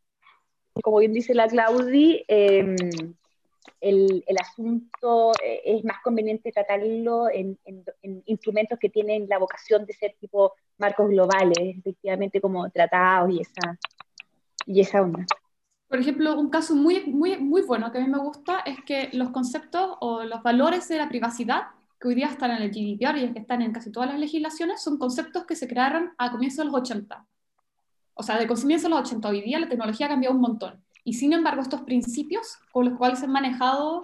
como 0.84 1.00
bien 1.00 1.14
dice 1.14 1.34
la 1.34 1.48
Claudi, 1.48 2.24
em, 2.28 2.76
el, 3.82 4.24
el, 4.28 4.38
asunto 4.38 5.32
eh, 5.44 5.62
es 5.66 5.84
más 5.84 5.98
conveniente 6.04 6.52
tratarlo 6.52 7.30
en, 7.30 7.58
en, 7.66 8.24
instrumentos 8.26 8.80
que 8.80 8.90
tienen 8.90 9.28
la 9.30 9.38
vocación 9.38 9.86
de 9.86 9.94
ser 9.94 10.16
tipo 10.20 10.54
marcos 10.78 11.10
globales, 11.10 11.58
efectivamente 11.60 12.42
como 12.42 12.70
tratados 12.70 13.32
y 13.32 13.42
esa, 13.42 13.78
y 14.66 14.82
esa 14.82 15.02
onda. 15.02 15.26
Por 15.88 16.00
ejemplo, 16.00 16.38
un 16.38 16.50
caso 16.50 16.76
muy, 16.76 17.06
muy, 17.06 17.38
muy 17.38 17.62
bueno 17.62 17.92
que 17.92 18.00
a 18.00 18.02
mí 18.02 18.08
me 18.08 18.18
gusta 18.18 18.60
es 18.62 18.84
que 18.84 19.10
los 19.14 19.30
conceptos 19.30 19.98
o 20.02 20.24
los 20.24 20.42
valores 20.42 20.88
de 20.88 20.98
la 20.98 21.08
privacidad 21.08 21.68
que 22.00 22.08
hoy 22.08 22.16
día 22.16 22.28
están 22.28 22.52
en 22.52 22.64
el 22.64 22.72
GDPR 22.72 23.18
y 23.18 23.34
que 23.34 23.40
están 23.40 23.62
en 23.62 23.72
casi 23.72 23.92
todas 23.92 24.10
las 24.10 24.20
legislaciones 24.20 24.82
son 24.82 24.98
conceptos 24.98 25.46
que 25.46 25.56
se 25.56 25.68
crearon 25.68 26.14
a 26.18 26.32
comienzos 26.32 26.66
de 26.66 26.72
los 26.72 26.82
80. 26.82 27.26
O 28.16 28.24
sea, 28.24 28.40
de 28.40 28.48
comienzos 28.48 28.84
de 28.84 28.90
los 28.90 29.00
80 29.00 29.30
hoy 29.30 29.42
día 29.42 29.60
la 29.60 29.70
tecnología 29.70 30.08
ha 30.08 30.10
cambiado 30.10 30.36
un 30.36 30.42
montón. 30.42 30.84
Y 31.04 31.14
sin 31.14 31.34
embargo, 31.34 31.62
estos 31.62 31.82
principios 31.82 32.58
con 32.72 32.86
los 32.86 32.98
cuales 32.98 33.20
se 33.20 33.26
han 33.26 33.32
manejado 33.32 34.02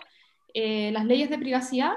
eh, 0.53 0.91
las 0.91 1.05
leyes 1.05 1.29
de 1.29 1.37
privacidad 1.37 1.93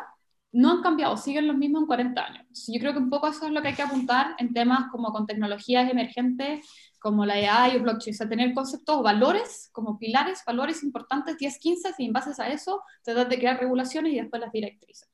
no 0.53 0.71
han 0.71 0.83
cambiado, 0.83 1.17
siguen 1.17 1.49
los 1.49 1.57
mismos 1.57 1.83
en 1.83 1.87
40 1.89 2.25
años. 2.25 2.47
yo 2.69 2.79
creo 2.79 2.93
que 2.93 3.01
un 3.01 3.11
poco 3.11 3.27
eso 3.27 3.47
es 3.47 3.53
lo 3.53 3.61
que 3.61 3.69
hay 3.69 3.75
que 3.75 3.83
apuntar 3.83 4.37
en 4.39 4.55
temas 4.55 4.89
como 4.93 5.13
con 5.13 5.27
tecnologías 5.27 5.91
emergentes 5.91 6.65
como 7.01 7.27
la 7.27 7.35
AI 7.35 7.77
o 7.77 7.83
blockchain, 7.83 8.15
o 8.15 8.17
sea, 8.17 8.29
tener 8.29 8.55
conceptos, 8.55 9.03
valores 9.03 9.69
como 9.73 9.99
pilares, 9.99 10.43
valores 10.47 10.83
importantes, 10.85 11.37
10, 11.37 11.59
15, 11.59 11.95
y 11.99 12.07
en 12.07 12.13
base 12.13 12.41
a 12.41 12.49
eso 12.51 12.83
tratar 13.03 13.29
de 13.29 13.37
crear 13.37 13.59
regulaciones 13.59 14.13
y 14.13 14.21
después 14.21 14.41
las 14.41 14.53
directrices. 14.53 15.11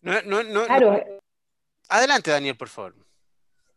No, 0.00 0.22
no, 0.22 0.44
no, 0.44 0.64
claro. 0.64 1.04
Adelante, 1.88 2.30
Daniel, 2.30 2.56
por 2.56 2.68
favor. 2.68 2.94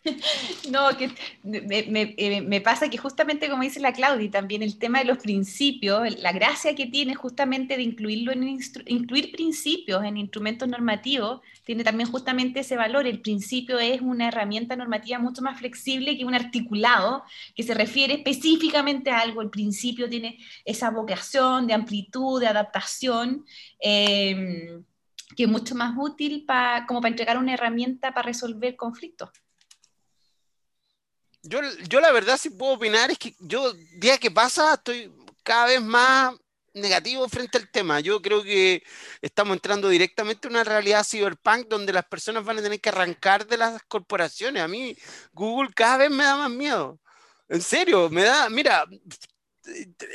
No, 0.72 0.90
que 0.98 1.12
eh, 1.44 2.42
me, 2.42 2.62
pasa 2.62 2.90
que 2.90 2.98
justamente 2.98 3.50
como 3.50 3.64
dice 3.64 3.80
la 3.80 3.94
Claudia, 3.94 4.32
también 4.32 4.64
el 4.64 4.78
tema 4.78 5.00
de 5.00 5.06
los 5.06 5.18
principios, 5.18 6.20
la 6.20 6.32
gracia 6.32 6.76
que 6.76 6.88
tiene 6.88 7.16
justamente 7.16 7.78
de 7.78 7.84
incluirlo 7.84 8.32
en 8.32 8.60
incluir 8.88 9.32
principios 9.32 10.04
en 10.04 10.18
instrumentos 10.18 10.68
normativos, 10.68 11.42
tiene 11.66 11.84
también 11.84 12.10
justamente 12.10 12.62
ese 12.62 12.76
valor. 12.76 13.06
El 13.06 13.22
principio 13.22 13.80
es 13.80 14.02
una 14.02 14.28
herramienta 14.30 14.76
normativa 14.76 15.20
mucho 15.20 15.42
más 15.42 15.60
flexible 15.60 16.18
que 16.18 16.26
un 16.26 16.36
articulado 16.36 17.24
que 17.56 17.64
se 17.64 17.74
refiere 17.74 18.16
específicamente 18.16 19.12
a 19.12 19.20
algo. 19.20 19.42
El 19.42 19.50
principio 19.50 20.10
tiene 20.10 20.40
esa 20.66 20.90
vocación 20.90 21.68
de 21.68 21.74
amplitud, 21.74 22.40
de 22.40 22.48
adaptación. 22.48 23.46
Em, 23.80 24.84
que 25.36 25.44
es 25.44 25.50
mucho 25.50 25.76
más 25.76 25.96
útil 25.98 26.44
para, 26.46 26.86
como 26.86 27.00
para 27.00 27.12
entregar 27.12 27.38
una 27.38 27.54
herramienta 27.54 28.14
para 28.14 28.26
resolver 28.26 28.76
conflictos. 28.76 29.30
Yo, 31.44 31.60
yo 31.90 32.00
la 32.00 32.12
verdad 32.12 32.38
si 32.38 32.50
puedo 32.52 32.74
opinar 32.74 33.10
es 33.12 33.18
que 33.18 33.36
yo, 33.40 33.74
día 33.96 34.18
que 34.18 34.30
pasa, 34.32 34.76
estoy 34.76 35.12
cada 35.44 35.66
vez 35.68 35.82
más 35.82 36.36
negativo 36.74 37.28
frente 37.30 37.58
al 37.58 37.70
tema. 37.70 38.00
Yo 38.00 38.22
creo 38.22 38.44
que 38.44 38.84
estamos 39.22 39.54
entrando 39.56 39.90
directamente 39.90 40.48
en 40.48 40.54
una 40.54 40.64
realidad 40.64 41.06
cyberpunk 41.06 41.68
donde 41.68 41.94
las 41.94 42.06
personas 42.06 42.46
van 42.46 42.60
a 42.60 42.62
tener 42.62 42.80
que 42.80 42.90
arrancar 42.90 43.48
de 43.48 43.58
las 43.58 43.82
corporaciones. 43.84 44.62
A 44.64 44.68
mí 44.68 44.96
Google 45.34 45.72
cada 45.76 45.98
vez 45.98 46.12
me 46.12 46.24
da 46.24 46.38
más 46.38 46.52
miedo. 46.52 47.00
En 47.50 47.62
serio, 47.62 48.10
me 48.10 48.24
da, 48.24 48.50
mira, 48.50 48.86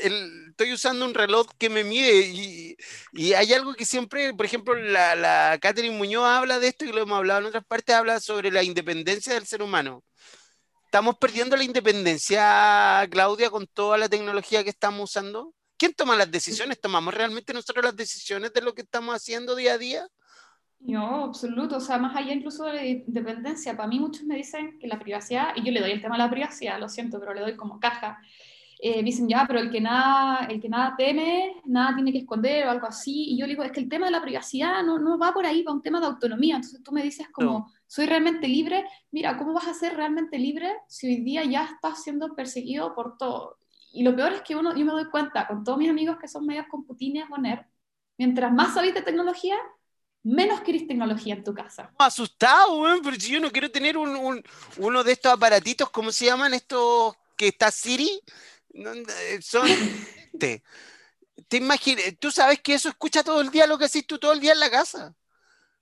estoy 0.03 0.73
usando 0.73 1.05
un 1.05 1.15
reloj 1.15 1.47
que 1.59 1.69
me 1.69 1.85
mide 1.85 2.21
y, 2.27 2.77
y, 3.13 3.35
hay 3.35 3.53
algo 3.53 3.75
que 3.75 3.85
siempre, 3.85 4.35
por 4.35 4.47
ejemplo, 4.47 4.75
la, 4.75 5.15
la 5.15 5.59
Catherine 5.61 5.97
Muñoz 5.97 6.25
habla 6.25 6.59
de 6.59 6.69
esto 6.69 6.85
y 6.85 6.93
lo 6.93 7.03
hemos 7.03 7.19
hablado 7.19 7.41
en 7.41 7.47
otras 7.47 7.65
partes, 7.65 7.95
habla 7.95 8.21
sobre 8.21 8.51
la 8.51 8.63
independencia 8.63 9.35
del 9.35 9.47
ser 9.47 9.63
humano 9.63 10.03
estamos 10.97 11.19
perdiendo 11.19 11.59
la 11.59 11.65
independencia, 11.65 13.07
Claudia, 13.11 13.51
con 13.51 13.67
toda 13.67 13.99
la 13.99 14.09
tecnología 14.09 14.65
que 14.65 14.71
estamos 14.71 15.11
usando. 15.11 15.53
¿Quién 15.77 15.93
toma 15.93 16.17
las 16.17 16.31
decisiones? 16.31 16.81
¿Tomamos 16.81 17.13
realmente 17.13 17.53
nosotros 17.53 17.85
las 17.85 17.95
decisiones 17.95 18.51
de 18.55 18.63
lo 18.63 18.73
que 18.73 18.81
estamos 18.81 19.15
haciendo 19.15 19.55
día 19.55 19.75
a 19.75 19.79
día? 19.79 20.09
No, 20.81 21.25
absoluto. 21.25 21.77
O 21.77 21.81
sea, 21.81 21.99
más 21.99 22.17
allá 22.17 22.33
incluso 22.33 22.65
de 22.65 22.73
la 22.73 22.87
independencia, 22.87 23.77
para 23.77 23.91
mí 23.91 24.01
muchos 24.01 24.25
me 24.25 24.37
dicen 24.37 24.79
que 24.79 24.87
la 24.87 24.99
privacidad, 24.99 25.49
y 25.55 25.65
yo 25.65 25.71
le 25.71 25.81
doy 25.81 25.91
el 25.91 26.01
tema 26.01 26.17
de 26.17 26.23
la 26.23 26.31
privacidad, 26.31 26.81
lo 26.81 26.89
siento, 26.89 27.21
pero 27.21 27.35
le 27.35 27.43
doy 27.43 27.57
como 27.57 27.79
caja. 27.79 28.19
Eh, 28.79 29.03
dicen 29.03 29.29
ya, 29.29 29.45
pero 29.47 29.61
el 29.61 29.71
que, 29.71 29.83
nada, 29.83 30.47
el 30.47 30.63
que 30.63 30.71
nada 30.71 30.95
teme, 30.97 31.61
nada 31.67 31.95
tiene 31.95 32.11
que 32.11 32.21
esconder 32.21 32.67
o 32.67 32.71
algo 32.71 32.87
así. 32.87 33.35
Y 33.35 33.39
yo 33.39 33.47
digo, 33.47 33.63
es 33.63 33.71
que 33.71 33.81
el 33.81 33.91
tema 33.91 34.07
de 34.07 34.13
la 34.13 34.23
privacidad 34.23 34.83
no, 34.83 34.99
no 34.99 35.19
va 35.19 35.35
por 35.35 35.45
ahí, 35.45 35.63
va 35.63 35.75
un 35.75 35.83
tema 35.83 36.01
de 36.01 36.07
autonomía. 36.07 36.57
Entonces 36.57 36.83
tú 36.83 36.91
me 36.91 37.03
dices 37.03 37.29
como, 37.29 37.71
soy 37.87 38.07
realmente 38.07 38.49
libre. 38.49 38.85
Mira, 39.11 39.37
¿cómo 39.37 39.53
vas 39.53 39.69
a 39.69 39.75
ser 39.75 39.97
realmente 39.97 40.39
libre 40.39 40.75
si 40.89 41.07
hoy 41.07 41.17
día 41.23 41.45
ya 41.45 41.65
estás 41.65 42.03
siendo 42.03 42.35
perseguido 42.35 42.95
por 42.95 43.17
todo? 43.17 43.59
Y 43.93 44.03
lo 44.03 44.15
peor 44.15 44.33
es 44.33 44.43
que 44.43 44.57
uno, 44.57 44.77
yo 44.77 44.85
me 44.85 44.93
doy 44.93 45.07
cuenta 45.11 45.47
con 45.47 45.65
todos 45.65 45.79
mis 45.79 45.89
amigos 45.89 46.19
que 46.21 46.29
son 46.29 46.45
medios 46.47 46.67
con 46.71 46.85
Putines 46.85 47.25
o 47.31 47.37
mientras 48.19 48.53
más 48.53 48.75
sabéis 48.75 48.95
de 48.95 49.03
tecnología, 49.03 49.57
menos 50.23 50.61
querés 50.61 50.87
tecnología 50.87 51.35
en 51.35 51.45
tu 51.45 51.55
casa. 51.55 51.93
Asustado, 51.99 52.85
pero 53.03 53.17
si 53.19 53.33
yo 53.33 53.41
no 53.41 53.51
quiero 53.51 53.71
tener 53.71 53.97
un, 53.97 54.17
un, 54.17 54.43
uno 54.79 55.05
de 55.05 55.13
estos 55.13 55.33
aparatitos, 55.33 55.89
¿cómo 55.91 56.11
se 56.11 56.27
llaman 56.27 56.53
estos 56.53 57.15
que 57.37 57.49
está 57.49 57.71
Siri? 57.71 58.21
Eh, 58.75 59.39
son... 59.41 59.67
te, 60.39 60.63
te 61.49 61.57
imaginas, 61.59 62.05
tú 62.19 62.31
sabes 62.31 62.61
que 62.61 62.75
eso 62.75 62.89
escucha 62.89 63.23
todo 63.23 63.41
el 63.41 63.51
día 63.51 63.67
lo 63.67 63.79
que 63.79 63.85
haces 63.85 64.07
tú 64.07 64.19
todo 64.19 64.33
el 64.33 64.41
día 64.41 64.53
en 64.53 64.61
la 64.61 64.71
casa. 64.71 65.15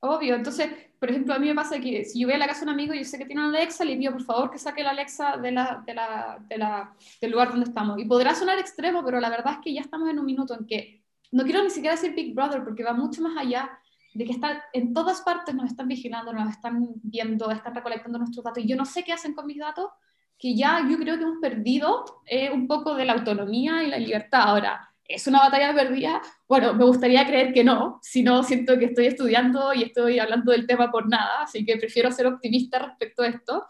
Obvio, 0.06 0.34
entonces, 0.34 0.70
por 0.98 1.10
ejemplo, 1.10 1.32
a 1.32 1.38
mí 1.38 1.48
me 1.48 1.54
pasa 1.54 1.80
que 1.80 2.04
si 2.04 2.20
yo 2.20 2.26
voy 2.26 2.34
a 2.34 2.38
la 2.38 2.46
casa 2.46 2.60
de 2.60 2.66
un 2.66 2.74
amigo 2.74 2.92
y 2.92 2.98
yo 2.98 3.04
sé 3.04 3.16
que 3.16 3.24
tiene 3.24 3.40
una 3.40 3.56
Alexa, 3.56 3.86
le 3.86 3.96
pido 3.96 4.12
por 4.12 4.22
favor 4.22 4.50
que 4.50 4.58
saque 4.58 4.82
la 4.82 4.90
Alexa 4.90 5.38
del 5.38 7.30
lugar 7.30 7.48
donde 7.48 7.64
estamos. 7.64 7.98
Y 7.98 8.04
podrá 8.04 8.34
sonar 8.34 8.58
extremo, 8.58 9.02
pero 9.02 9.18
la 9.18 9.30
verdad 9.30 9.54
es 9.54 9.58
que 9.64 9.72
ya 9.72 9.80
estamos 9.80 10.10
en 10.10 10.18
un 10.18 10.26
minuto 10.26 10.54
en 10.58 10.66
que 10.66 11.02
no 11.32 11.42
quiero 11.44 11.62
ni 11.62 11.70
siquiera 11.70 11.96
decir 11.96 12.14
Big 12.14 12.34
Brother 12.34 12.62
porque 12.62 12.84
va 12.84 12.92
mucho 12.92 13.22
más 13.22 13.34
allá 13.38 13.78
de 14.12 14.26
que 14.26 14.32
está, 14.32 14.62
en 14.74 14.92
todas 14.92 15.22
partes 15.22 15.54
nos 15.54 15.70
están 15.70 15.88
vigilando, 15.88 16.34
nos 16.34 16.50
están 16.50 16.86
viendo, 17.02 17.50
están 17.50 17.74
recolectando 17.74 18.18
nuestros 18.18 18.44
datos 18.44 18.62
y 18.62 18.68
yo 18.68 18.76
no 18.76 18.84
sé 18.84 19.04
qué 19.04 19.14
hacen 19.14 19.32
con 19.32 19.46
mis 19.46 19.58
datos, 19.58 19.90
que 20.38 20.54
ya 20.54 20.86
yo 20.86 20.98
creo 20.98 21.16
que 21.16 21.22
hemos 21.22 21.38
perdido 21.40 22.04
eh, 22.26 22.50
un 22.50 22.66
poco 22.66 22.94
de 22.94 23.06
la 23.06 23.14
autonomía 23.14 23.82
y 23.82 23.88
la 23.88 23.98
libertad. 23.98 24.42
Ahora, 24.42 24.93
¿Es 25.06 25.26
una 25.26 25.40
batalla 25.40 25.74
perdida? 25.74 26.22
Bueno, 26.48 26.72
me 26.72 26.84
gustaría 26.84 27.26
creer 27.26 27.52
que 27.52 27.62
no, 27.62 27.98
si 28.02 28.22
no 28.22 28.42
siento 28.42 28.78
que 28.78 28.86
estoy 28.86 29.06
estudiando 29.06 29.74
y 29.74 29.82
estoy 29.82 30.18
hablando 30.18 30.52
del 30.52 30.66
tema 30.66 30.90
por 30.90 31.08
nada, 31.08 31.42
así 31.42 31.64
que 31.64 31.76
prefiero 31.76 32.10
ser 32.10 32.26
optimista 32.26 32.78
respecto 32.78 33.22
a 33.22 33.26
esto. 33.28 33.66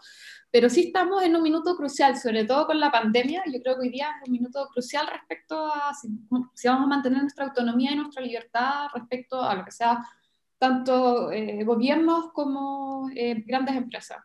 Pero 0.49 0.69
sí 0.69 0.85
estamos 0.87 1.21
en 1.23 1.35
un 1.35 1.43
minuto 1.43 1.75
crucial, 1.75 2.15
sobre 2.15 2.45
todo 2.45 2.65
con 2.65 2.79
la 2.79 2.89
pandemia. 2.89 3.43
Yo 3.47 3.59
creo 3.61 3.75
que 3.75 3.81
hoy 3.81 3.89
día 3.89 4.11
es 4.21 4.27
un 4.27 4.31
minuto 4.31 4.65
crucial 4.71 5.07
respecto 5.11 5.67
a 5.67 5.93
si, 5.93 6.07
vamos 6.29 6.85
a 6.85 6.87
mantener 6.87 7.21
nuestra 7.21 7.45
autonomía 7.47 7.91
y 7.91 7.97
nuestra 7.97 8.23
libertad 8.23 8.87
respecto 8.93 9.41
a 9.41 9.55
lo 9.55 9.65
que 9.65 9.71
sea 9.71 9.99
tanto 10.57 11.31
eh, 11.33 11.65
gobiernos 11.65 12.31
como 12.31 13.09
eh, 13.13 13.43
grandes 13.45 13.75
empresas. 13.75 14.23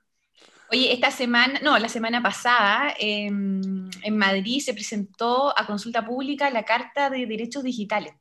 Oye, 0.73 0.93
esta 0.93 1.11
semana, 1.11 1.59
no, 1.65 1.77
la 1.79 1.89
semana 1.89 2.23
pasada 2.23 2.95
em, 2.99 3.91
en 4.03 4.17
Madrid 4.17 4.61
se 4.61 4.73
presentó 4.73 5.57
a 5.59 5.67
consulta 5.67 6.05
pública 6.07 6.49
la 6.51 6.65
Carta 6.65 7.11
de 7.11 7.27
Derechos 7.27 7.65
Digitales. 7.65 8.13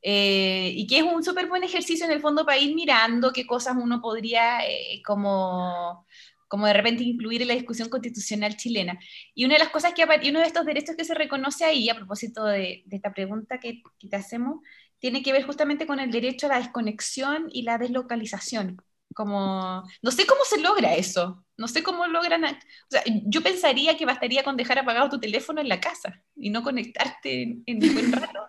Eh, 0.00 0.72
y 0.76 0.86
que 0.86 0.98
es 0.98 1.02
un 1.02 1.24
súper 1.24 1.48
buen 1.48 1.64
ejercicio 1.64 2.06
en 2.06 2.12
el 2.12 2.20
fondo 2.20 2.46
para 2.46 2.58
ir 2.58 2.72
mirando 2.74 3.32
qué 3.32 3.46
cosas 3.46 3.76
uno 3.76 4.00
podría 4.00 4.64
eh, 4.64 5.02
como, 5.04 6.06
como 6.46 6.66
de 6.66 6.72
repente 6.72 7.02
incluir 7.02 7.42
en 7.42 7.48
la 7.48 7.54
discusión 7.54 7.88
constitucional 7.88 8.56
chilena. 8.56 8.98
Y 9.34 9.44
una 9.44 9.54
de 9.54 9.60
las 9.60 9.70
cosas 9.70 9.92
que 9.94 10.04
uno 10.30 10.40
de 10.40 10.46
estos 10.46 10.64
derechos 10.66 10.94
que 10.96 11.04
se 11.04 11.14
reconoce 11.14 11.64
ahí, 11.64 11.88
a 11.88 11.96
propósito 11.96 12.44
de, 12.44 12.84
esta 12.90 13.12
pregunta 13.12 13.58
que, 13.58 13.82
que 13.98 14.08
te 14.08 14.16
hacemos, 14.16 14.60
tiene 15.00 15.22
que 15.22 15.32
ver 15.32 15.44
justamente 15.44 15.86
con 15.86 15.98
el 16.00 16.10
derecho 16.12 16.46
a 16.46 16.50
la 16.50 16.58
desconexión 16.58 17.48
y 17.52 17.62
la 17.62 17.78
deslocalización. 17.78 18.80
Como, 19.14 19.82
no 20.02 20.10
sé 20.10 20.26
cómo 20.26 20.44
se 20.44 20.60
logra 20.60 20.94
eso, 20.94 21.44
no 21.56 21.66
sé 21.66 21.82
cómo 21.82 22.06
logran, 22.06 22.44
o 22.44 22.48
sea, 22.88 23.02
yo 23.26 23.42
pensaría 23.42 23.96
que 23.96 24.06
bastaría 24.06 24.44
con 24.44 24.56
dejar 24.56 24.78
apagado 24.78 25.08
tu 25.08 25.18
teléfono 25.18 25.60
en 25.60 25.68
la 25.68 25.80
casa 25.80 26.22
y 26.36 26.50
no 26.50 26.62
conectarte 26.62 27.42
en, 27.42 27.62
en 27.66 27.78
buen 27.94 28.12
rato. 28.12 28.40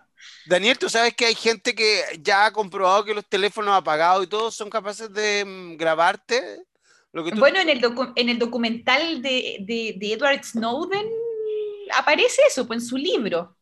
Daniel, 0.46 0.78
tú 0.78 0.88
sabes 0.88 1.14
que 1.14 1.26
hay 1.26 1.34
gente 1.34 1.74
que 1.74 2.02
ya 2.20 2.46
ha 2.46 2.52
comprobado 2.52 3.04
que 3.04 3.14
los 3.14 3.26
teléfonos 3.26 3.74
apagados 3.74 4.24
y 4.24 4.28
todo 4.28 4.50
son 4.50 4.70
capaces 4.70 5.12
de 5.12 5.44
mm, 5.44 5.76
grabarte. 5.76 6.62
Bueno, 7.12 7.58
en 7.58 7.68
el, 7.68 7.84
en 8.14 8.28
el 8.28 8.38
documental 8.38 9.20
de, 9.20 9.56
de, 9.60 9.96
de, 9.98 10.12
Edward 10.12 10.44
Snowden 10.44 11.06
aparece 11.92 12.40
eso, 12.46 12.68
pues 12.68 12.82
en 12.82 12.86
su 12.86 12.96
libro. 12.96 13.56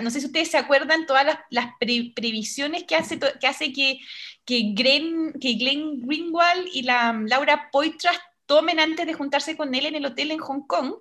no 0.00 0.10
sé 0.10 0.20
si 0.20 0.26
ustedes 0.26 0.50
se 0.50 0.56
acuerdan, 0.56 1.06
todas 1.06 1.38
las, 1.50 1.66
previsiones 1.78 2.84
que 2.84 2.96
hace, 2.96 3.18
que, 3.18 3.46
hace 3.46 3.72
que, 3.74 3.98
que, 4.44 4.72
Glenn, 4.74 5.32
que 5.40 5.54
Glenn 5.54 6.00
Greenwald 6.06 6.68
y 6.72 6.82
la 6.82 7.12
Laura 7.26 7.70
Poitras 7.70 8.18
tomen 8.46 8.78
antes 8.78 9.06
de 9.06 9.14
juntarse 9.14 9.56
con 9.56 9.74
él 9.74 9.86
en 9.86 9.94
el 9.94 10.06
hotel 10.06 10.30
en 10.30 10.38
Hong 10.38 10.66
Kong, 10.66 10.94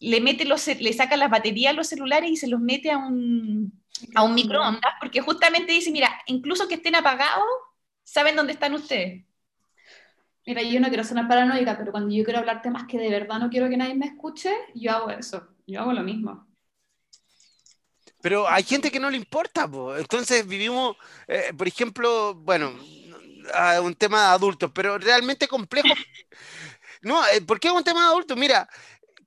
le, 0.00 0.20
mete 0.20 0.44
los, 0.44 0.66
le 0.66 0.92
saca 0.92 1.16
las 1.16 1.30
baterías 1.30 1.72
a 1.72 1.76
los 1.76 1.86
celulares 1.86 2.30
y 2.30 2.36
se 2.36 2.48
los 2.48 2.60
mete 2.60 2.90
a 2.90 2.98
un, 2.98 3.72
a 4.14 4.22
un 4.22 4.34
microondas, 4.34 4.94
porque 4.98 5.20
justamente 5.20 5.72
dice, 5.72 5.90
mira, 5.92 6.10
incluso 6.26 6.66
que 6.68 6.74
estén 6.74 6.96
apagados, 6.96 7.46
saben 8.02 8.36
dónde 8.36 8.54
están 8.54 8.74
ustedes. 8.74 9.24
Mira, 10.46 10.62
yo 10.62 10.80
no 10.80 10.88
quiero 10.88 11.04
sonar 11.04 11.28
paranoica, 11.28 11.76
pero 11.78 11.92
cuando 11.92 12.14
yo 12.14 12.24
quiero 12.24 12.40
hablar 12.40 12.62
temas 12.62 12.86
que 12.86 12.98
de 12.98 13.10
verdad 13.10 13.38
no 13.38 13.50
quiero 13.50 13.68
que 13.68 13.76
nadie 13.76 13.94
me 13.94 14.06
escuche, 14.06 14.50
yo 14.74 14.90
hago 14.90 15.10
eso. 15.10 15.48
Yo 15.66 15.80
hago 15.80 15.92
lo 15.92 16.02
mismo. 16.02 16.49
Pero 18.20 18.48
hay 18.48 18.62
gente 18.62 18.90
que 18.90 19.00
no 19.00 19.10
le 19.10 19.16
importa, 19.16 19.68
entonces 19.98 20.46
vivimos, 20.46 20.96
eh, 21.26 21.52
por 21.56 21.66
ejemplo, 21.66 22.34
bueno, 22.34 22.78
un 23.82 23.94
tema 23.94 24.20
de 24.20 24.28
adultos, 24.28 24.70
pero 24.74 24.98
realmente 24.98 25.48
complejo. 25.48 25.88
No, 27.02 27.26
eh, 27.28 27.40
¿por 27.40 27.58
qué 27.58 27.68
es 27.68 27.72
un 27.72 27.82
tema 27.82 28.00
de 28.02 28.06
adultos? 28.08 28.36
Mira, 28.36 28.68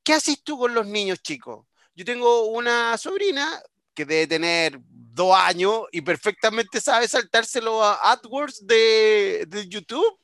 ¿qué 0.04 0.14
haces 0.14 0.44
tú 0.44 0.60
con 0.60 0.76
los 0.76 0.86
niños 0.86 1.24
chicos? 1.24 1.66
Yo 1.96 2.06
tengo 2.06 2.46
una 2.46 2.96
sobrina 3.00 3.64
que 3.96 4.06
debe 4.06 4.28
tener 4.28 4.80
dos 4.88 5.36
años 5.36 5.86
y 5.92 6.02
perfectamente 6.02 6.80
sabe 6.80 7.08
saltárselo 7.08 7.84
a 7.84 8.12
AdWords 8.12 8.68
de, 8.68 9.46
de 9.48 9.68
YouTube 9.68 10.20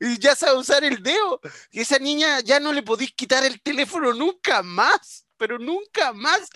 y 0.00 0.18
ya 0.18 0.34
sabe 0.34 0.58
usar 0.58 0.82
el 0.82 1.02
dedo. 1.02 1.40
Y 1.70 1.80
esa 1.80 1.98
niña 1.98 2.40
ya 2.40 2.58
no 2.58 2.72
le 2.72 2.82
podéis 2.82 3.12
quitar 3.12 3.44
el 3.44 3.60
teléfono 3.60 4.12
nunca 4.14 4.62
más, 4.62 5.26
pero 5.40 5.58
nunca 5.58 6.12
más. 6.12 6.50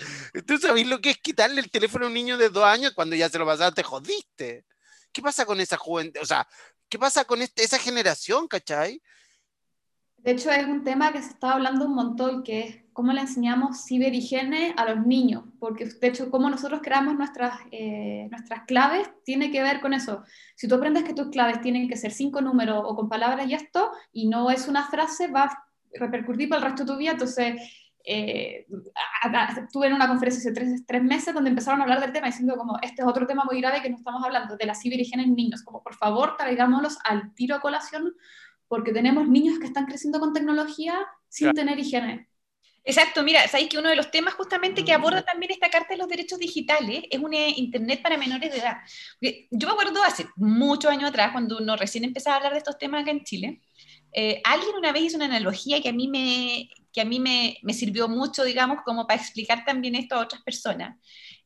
¿Tú 0.47 0.59
sabéis 0.59 0.87
lo 0.87 1.01
que 1.01 1.11
es 1.11 1.18
quitarle 1.18 1.59
el 1.62 1.70
teléfono 1.70 2.05
a 2.05 2.09
un 2.09 2.14
niño 2.14 2.37
de 2.37 2.51
dos 2.51 2.64
años 2.64 2.93
cuando 2.93 3.16
ya 3.16 3.30
se 3.30 3.39
lo 3.39 3.47
pasaste, 3.47 3.80
te 3.80 3.82
jodiste? 3.82 4.66
¿Qué 5.11 5.22
pasa 5.22 5.47
con 5.47 5.59
esa 5.59 5.78
juventud? 5.78 6.20
O 6.20 6.26
sea, 6.26 6.47
¿qué 6.91 6.99
pasa 6.99 7.24
con 7.24 7.41
este, 7.41 7.64
esa 7.64 7.78
generación, 7.78 8.47
cachai? 8.47 9.01
De 10.18 10.32
hecho, 10.32 10.51
es 10.51 10.66
un 10.66 10.85
tema 10.85 11.12
que 11.12 11.22
se 11.22 11.30
está 11.30 11.53
hablando 11.53 11.87
un 11.87 11.95
montón, 11.95 12.43
que 12.43 12.61
es 12.61 12.76
cómo 12.93 13.12
le 13.12 13.22
enseñamos 13.22 13.87
ciberhigiene 13.87 14.74
a 14.76 14.85
los 14.85 15.07
niños, 15.07 15.45
porque 15.59 15.87
de 15.87 16.07
hecho, 16.07 16.30
cómo 16.30 16.51
nosotros 16.51 16.80
creamos 16.82 17.16
nuestras, 17.16 17.59
eh, 17.70 18.28
nuestras 18.30 18.64
claves 18.66 19.09
tiene 19.24 19.51
que 19.51 19.62
ver 19.62 19.80
con 19.80 19.95
eso. 19.95 20.22
Si 20.57 20.68
tú 20.68 20.74
aprendes 20.74 21.05
que 21.05 21.14
tus 21.14 21.28
claves 21.28 21.62
tienen 21.62 21.89
que 21.89 21.97
ser 21.97 22.12
cinco 22.12 22.43
números 22.43 22.82
o 22.85 22.95
con 22.95 23.09
palabras 23.09 23.49
y 23.49 23.55
esto, 23.55 23.93
y 24.12 24.28
no 24.28 24.51
es 24.51 24.68
una 24.68 24.89
frase, 24.89 25.28
va 25.28 25.45
a 25.45 25.64
repercutir 25.95 26.49
para 26.49 26.61
el 26.61 26.66
resto 26.68 26.85
de 26.85 26.93
tu 26.93 26.99
vida. 26.99 27.12
Entonces, 27.12 27.61
eh, 28.05 28.67
tuve 29.73 29.87
en 29.87 29.95
una 29.95 30.07
conferencia 30.07 30.41
hace 30.41 30.53
tres, 30.53 30.85
tres, 30.87 31.03
meses 31.03 31.35
donde 31.35 31.51
empezaron 31.51 31.81
a 31.81 31.85
hablar 31.85 32.01
del 32.01 32.13
tema 32.13 32.27
diciendo 32.27 32.57
como, 32.57 32.79
este 32.83 33.03
es 33.03 33.09
otro 33.09 33.27
tema 33.27 33.45
muy 33.45 33.61
grave 33.61 33.81
que 33.83 33.91
no 33.91 33.97
estamos 33.97 34.23
hablando, 34.23 34.57
de 34.57 34.67
la 34.67 34.75
ciberhigiene 34.75 35.25
en 35.25 35.35
niños, 35.35 35.63
como 35.63 35.83
por 35.83 35.95
favor 35.95 36.37
traigámoslos 36.37 36.99
al 37.05 37.35
tiro 37.35 37.57
a 37.57 37.61
colación 37.61 38.15
porque 38.69 38.93
tenemos 38.93 39.29
niños 39.29 39.59
que 39.59 39.67
están 39.67 39.87
creciendo 39.87 40.21
con 40.21 40.33
tecnología 40.33 41.07
sin 41.29 41.53
tener 41.53 41.79
higiene. 41.79 42.29
Exacto, 42.87 43.23
mira, 43.23 43.49
sabéis 43.49 43.71
que 43.71 43.79
uno 43.79 43.89
de 43.89 43.97
los 43.97 44.11
temas 44.11 44.35
justamente 44.35 44.85
que 44.85 44.93
aborda 44.93 45.23
también 45.23 45.53
esta 45.53 45.71
Carta 45.71 45.95
de 45.95 45.97
los 45.97 46.09
Derechos 46.09 46.39
Digitales 46.39 47.05
es 47.11 47.19
un 47.19 47.33
eh, 47.33 47.55
Internet 47.57 48.03
para 48.03 48.19
menores 48.19 48.51
de 48.51 48.59
edad. 48.59 48.77
Yo 49.51 49.69
me 49.69 49.73
acuerdo 49.73 50.03
hace 50.03 50.27
muchos 50.37 50.91
años 50.91 51.09
atrás, 51.09 51.33
cuando 51.33 51.57
uno 51.59 51.77
recién 51.77 52.05
empezaba 52.05 52.35
a 52.35 52.39
hablar 52.39 52.53
de 52.53 52.59
estos 52.59 52.77
temas 52.77 53.03
acá 53.03 53.11
en 53.11 53.25
Chile, 53.25 53.63
eh, 54.13 54.43
alguien 54.45 54.77
una 54.77 54.93
vez 54.93 55.05
hizo 55.05 55.17
una 55.17 55.25
analogía 55.25 55.81
que 55.81 55.89
a 55.89 55.93
mí, 55.95 56.09
me, 56.09 56.69
que 56.95 57.01
a 57.01 57.05
mí 57.05 57.20
me, 57.20 57.59
me 57.62 57.74
sirvió 57.74 58.09
mucho, 58.09 58.45
digamos, 58.45 58.78
como 58.84 59.07
para 59.07 59.20
explicar 59.20 59.64
también 59.64 59.97
esto 59.97 60.14
a 60.14 60.20
otras 60.20 60.42
personas. 60.42 60.97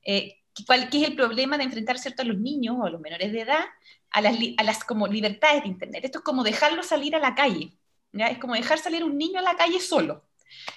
Eh, 0.05 0.37
¿Cuál, 0.67 0.91
¿Qué 0.91 1.03
es 1.03 1.09
el 1.09 1.17
problema 1.17 1.57
de 1.57 1.65
enfrentar 1.65 1.99
¿cierto? 1.99 2.23
a 2.23 2.25
los 2.25 2.39
niños 2.39 2.77
o 2.79 2.85
a 2.85 2.91
los 2.91 3.01
menores 3.01 3.33
de 3.33 3.41
edad 3.41 3.65
a 4.11 4.21
las, 4.21 4.37
a 4.57 4.63
las 4.63 4.85
como 4.85 5.07
libertades 5.07 5.63
de 5.63 5.69
Internet. 5.69 6.05
Esto 6.05 6.19
es 6.19 6.25
como 6.25 6.43
dejarlo 6.43 6.83
salir 6.83 7.15
a 7.15 7.19
la 7.19 7.35
calle, 7.35 7.73
¿ya? 8.13 8.29
es 8.29 8.39
como 8.39 8.55
dejar 8.55 8.79
salir 8.79 9.05
un 9.05 9.17
niño 9.17 9.39
a 9.39 9.43
la 9.43 9.57
calle 9.57 9.81
solo. 9.81 10.25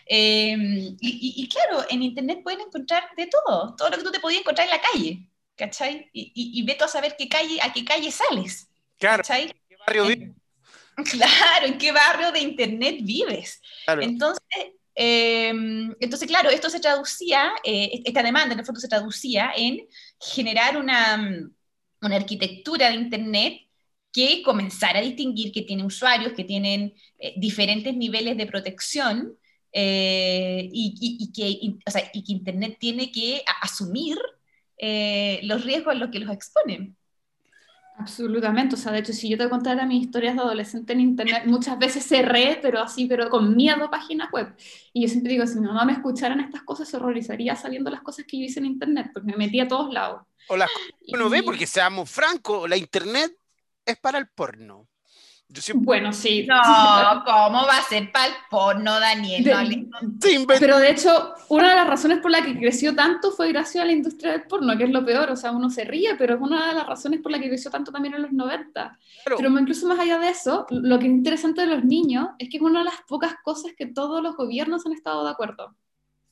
Em, 0.05 0.97
y, 0.99 1.47
claro, 1.47 1.85
en 1.89 2.03
Internet 2.03 2.41
pueden 2.43 2.61
encontrar 2.61 3.03
de 3.15 3.27
todo, 3.27 3.75
todo 3.75 3.89
lo 3.89 3.97
que 3.97 4.03
tú 4.03 4.11
te 4.11 4.19
podías 4.19 4.41
encontrar 4.41 4.67
en 4.67 4.73
la 4.73 4.81
calle, 4.81 5.29
¿cachai? 5.55 6.09
Y, 6.11 6.31
y, 6.35 6.63
ve 6.63 6.77
a 6.79 6.87
saber 6.87 7.15
qué 7.17 7.29
calle, 7.29 7.59
a 7.61 7.71
qué 7.71 7.85
calle 7.85 8.11
sales. 8.11 8.69
Claro, 8.99 9.23
¿En 9.29 9.47
qué 9.47 9.75
barrio 9.85 10.07
vives? 10.07 10.31
Claro, 11.11 11.65
en 11.65 11.77
qué 11.77 11.91
barrio 11.91 12.31
de 12.31 12.39
Internet 12.39 12.97
vives. 13.01 13.61
Entonces, 13.87 14.43
em, 14.95 15.93
entonces, 15.99 16.27
claro, 16.27 16.49
esto 16.49 16.69
se 16.69 16.79
traducía, 16.79 17.51
eh, 17.63 18.01
esta 18.05 18.23
demanda 18.23 18.53
en 18.53 18.59
el 18.59 18.65
fondo 18.65 18.81
se 18.81 18.87
traducía 18.87 19.51
en 19.55 19.87
generar 20.19 20.77
una 20.77 21.49
una 22.03 22.15
arquitectura 22.15 22.89
de 22.89 22.95
Internet 22.95 23.61
que 24.11 24.41
comenzara 24.43 24.99
a 24.99 25.03
distinguir 25.03 25.51
que 25.51 25.61
tiene 25.61 25.85
usuarios, 25.85 26.33
que 26.33 26.43
tienen 26.43 26.95
eh, 27.19 27.35
diferentes 27.37 27.95
niveles 27.95 28.37
de 28.37 28.47
protección 28.47 29.37
eh, 29.71 30.67
y, 30.71 31.31
que, 31.31 31.59
Internet 32.27 32.77
tiene 32.79 33.11
que 33.11 33.43
asumir 33.61 34.17
los 35.43 35.63
riesgos 35.63 35.93
a 35.93 35.97
los 35.97 36.09
que 36.09 36.19
los 36.19 36.33
exponen. 36.33 36.97
Absolutamente, 37.97 38.75
o 38.75 38.77
sea, 38.77 38.91
de 38.91 38.99
hecho, 38.99 39.13
si 39.13 39.29
yo 39.29 39.37
te 39.37 39.47
contara 39.47 39.85
mis 39.85 40.03
historias 40.03 40.35
de 40.35 40.41
adolescente 40.41 40.93
en 40.93 41.01
internet, 41.01 41.43
muchas 41.45 41.77
veces 41.77 42.03
cerré, 42.03 42.57
pero 42.61 42.79
así, 42.79 43.05
pero 43.05 43.29
con 43.29 43.55
miedo 43.55 43.91
páginas 43.91 44.31
web. 44.31 44.55
Y 44.91 45.03
yo 45.03 45.07
siempre 45.07 45.33
digo, 45.33 45.45
si 45.45 45.59
mi 45.59 45.67
mamá 45.67 45.85
me 45.85 45.93
escuchara 45.93 46.33
en 46.33 46.39
estas 46.39 46.63
cosas, 46.63 46.89
se 46.89 46.97
horrorizaría 46.97 47.55
sabiendo 47.55 47.91
las 47.91 48.01
cosas 48.01 48.25
que 48.25 48.39
yo 48.39 48.45
hice 48.45 48.59
en 48.59 48.65
internet, 48.65 49.11
porque 49.13 49.31
me 49.31 49.37
metía 49.37 49.63
a 49.63 49.67
todos 49.67 49.93
lados. 49.93 50.23
O 50.47 50.57
las 50.57 50.69
uno 51.09 51.29
ve, 51.29 51.43
porque 51.43 51.67
seamos 51.67 52.09
francos, 52.09 52.67
la 52.67 52.77
internet 52.77 53.37
es 53.85 53.97
para 53.97 54.17
el 54.17 54.27
porno. 54.27 54.87
Bueno, 55.75 56.13
sí. 56.13 56.47
No, 56.47 57.23
¿cómo 57.25 57.65
va 57.65 57.77
a 57.77 57.83
ser 57.83 58.11
para 58.11 58.27
el 58.27 58.33
porno, 58.49 58.99
Daniel? 58.99 59.43
pero 60.59 60.77
de 60.77 60.91
hecho, 60.91 61.33
una 61.49 61.69
de 61.69 61.75
las 61.75 61.87
razones 61.87 62.19
por 62.19 62.31
la 62.31 62.41
que 62.41 62.57
creció 62.57 62.95
tanto 62.95 63.31
fue 63.31 63.49
gracias 63.49 63.83
a 63.83 63.85
la 63.85 63.91
industria 63.91 64.31
del 64.31 64.43
porno, 64.43 64.77
que 64.77 64.85
es 64.85 64.89
lo 64.89 65.05
peor. 65.05 65.29
O 65.31 65.35
sea, 65.35 65.51
uno 65.51 65.69
se 65.69 65.83
ríe, 65.83 66.15
pero 66.15 66.35
es 66.35 66.41
una 66.41 66.67
de 66.67 66.75
las 66.75 66.87
razones 66.87 67.21
por 67.21 67.31
la 67.31 67.39
que 67.39 67.49
creció 67.49 67.71
tanto 67.71 67.91
también 67.91 68.15
en 68.15 68.21
los 68.23 68.31
90. 68.31 68.97
Pero 69.25 69.59
incluso 69.59 69.87
más 69.87 69.99
allá 69.99 70.19
de 70.19 70.29
eso, 70.29 70.65
lo 70.69 70.99
que 70.99 71.05
es 71.05 71.11
interesante 71.11 71.61
de 71.61 71.67
los 71.67 71.83
niños 71.83 72.29
es 72.37 72.49
que 72.49 72.57
es 72.57 72.63
una 72.63 72.79
de 72.79 72.85
las 72.85 73.01
pocas 73.07 73.35
cosas 73.43 73.71
que 73.77 73.87
todos 73.87 74.21
los 74.21 74.35
gobiernos 74.35 74.85
han 74.85 74.93
estado 74.93 75.23
de 75.23 75.31
acuerdo 75.31 75.75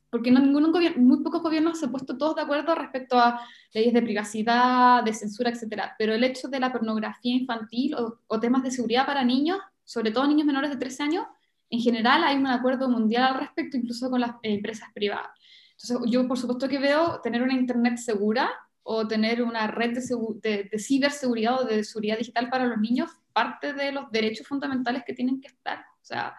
porque 0.09 0.31
no, 0.31 0.39
ningún 0.39 0.71
gobierno, 0.71 1.01
muy 1.01 1.23
pocos 1.23 1.41
gobiernos 1.41 1.79
se 1.79 1.85
han 1.85 1.91
puesto 1.91 2.17
todos 2.17 2.35
de 2.35 2.41
acuerdo 2.41 2.73
respecto 2.75 3.19
a 3.19 3.41
leyes 3.73 3.93
de 3.93 4.01
privacidad, 4.01 5.03
de 5.03 5.13
censura, 5.13 5.49
etcétera. 5.51 5.95
Pero 5.97 6.13
el 6.13 6.23
hecho 6.23 6.47
de 6.47 6.59
la 6.59 6.71
pornografía 6.71 7.35
infantil 7.35 7.95
o, 8.27 8.39
temas 8.39 8.63
de 8.63 8.71
seguridad 8.71 9.05
para 9.05 9.23
niños, 9.23 9.59
sobre 9.83 10.11
todo 10.11 10.27
niños 10.27 10.47
menores 10.47 10.71
de 10.71 10.77
13 10.77 11.03
años, 11.03 11.25
en 11.69 11.79
general 11.79 12.23
hay 12.23 12.37
un 12.37 12.47
acuerdo 12.47 12.89
mundial 12.89 13.23
al 13.23 13.39
respecto, 13.39 13.77
incluso 13.77 14.09
con 14.09 14.21
las 14.21 14.31
empresas 14.41 14.89
privadas. 14.93 15.29
Entonces, 15.71 16.11
yo 16.11 16.27
por 16.27 16.37
supuesto 16.37 16.67
que 16.67 16.79
veo 16.79 17.21
tener 17.21 17.43
una 17.43 17.53
Internet 17.53 17.97
segura 17.97 18.51
o 18.81 19.07
tener 19.07 19.43
una 19.43 19.67
red 19.67 19.93
de, 20.41 20.69
de, 20.71 20.79
ciberseguridad 20.79 21.61
o 21.61 21.65
de 21.65 21.83
seguridad 21.83 22.17
digital 22.17 22.49
para 22.49 22.65
los 22.65 22.79
niños 22.79 23.11
parte 23.31 23.73
de 23.73 23.91
los 23.91 24.09
derechos 24.11 24.47
fundamentales 24.47 25.03
que 25.05 25.13
tienen 25.13 25.39
que 25.39 25.47
estar. 25.47 25.79
O 25.79 26.05
sea, 26.05 26.35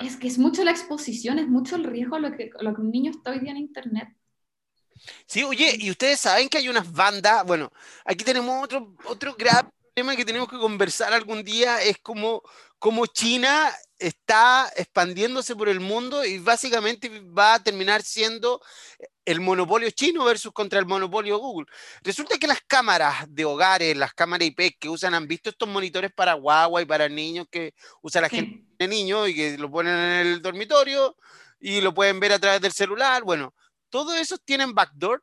es 0.00 0.16
que 0.16 0.28
es 0.28 0.38
mucho 0.38 0.64
la 0.64 0.70
exposición, 0.70 1.38
es 1.38 1.48
mucho 1.48 1.76
el 1.76 1.84
riesgo 1.84 2.18
lo 2.18 2.32
que, 2.36 2.50
lo 2.60 2.74
que 2.74 2.80
un 2.80 2.90
niño 2.90 3.10
está 3.10 3.30
hoy 3.30 3.40
día 3.40 3.52
en 3.52 3.58
Internet. 3.58 4.08
Sí, 5.26 5.44
oye, 5.44 5.76
y 5.78 5.90
ustedes 5.90 6.20
saben 6.20 6.48
que 6.48 6.58
hay 6.58 6.68
unas 6.68 6.90
bandas, 6.90 7.44
bueno, 7.44 7.70
aquí 8.04 8.24
tenemos 8.24 8.64
otro, 8.64 8.94
otro 9.04 9.34
grave 9.34 9.68
problema 9.94 10.16
que 10.16 10.26
tenemos 10.26 10.48
que 10.48 10.58
conversar 10.58 11.14
algún 11.14 11.42
día, 11.42 11.82
es 11.82 11.96
como, 11.98 12.42
como 12.78 13.06
China 13.06 13.72
está 13.98 14.70
expandiéndose 14.76 15.56
por 15.56 15.70
el 15.70 15.80
mundo 15.80 16.22
y 16.22 16.38
básicamente 16.38 17.08
va 17.20 17.54
a 17.54 17.62
terminar 17.62 18.02
siendo 18.02 18.60
el 19.24 19.40
monopolio 19.40 19.90
chino 19.90 20.24
versus 20.24 20.52
contra 20.52 20.78
el 20.78 20.84
monopolio 20.84 21.38
Google. 21.38 21.66
Resulta 22.02 22.36
que 22.36 22.46
las 22.46 22.60
cámaras 22.60 23.24
de 23.28 23.46
hogares, 23.46 23.96
las 23.96 24.12
cámaras 24.12 24.48
IP 24.48 24.78
que 24.78 24.90
usan, 24.90 25.14
han 25.14 25.26
visto 25.26 25.48
estos 25.48 25.68
monitores 25.68 26.12
para 26.12 26.34
guagua 26.34 26.82
y 26.82 26.84
para 26.84 27.08
niños 27.08 27.46
que 27.50 27.72
usa 28.02 28.20
la 28.20 28.28
gente 28.28 28.65
de 28.78 28.88
niños 28.88 29.28
y 29.28 29.34
que 29.34 29.58
lo 29.58 29.70
ponen 29.70 29.94
en 29.94 30.26
el 30.26 30.42
dormitorio 30.42 31.16
y 31.60 31.80
lo 31.80 31.94
pueden 31.94 32.20
ver 32.20 32.32
a 32.32 32.38
través 32.38 32.60
del 32.60 32.72
celular. 32.72 33.22
Bueno, 33.22 33.54
todos 33.90 34.16
esos 34.16 34.40
tienen 34.44 34.74
backdoor 34.74 35.22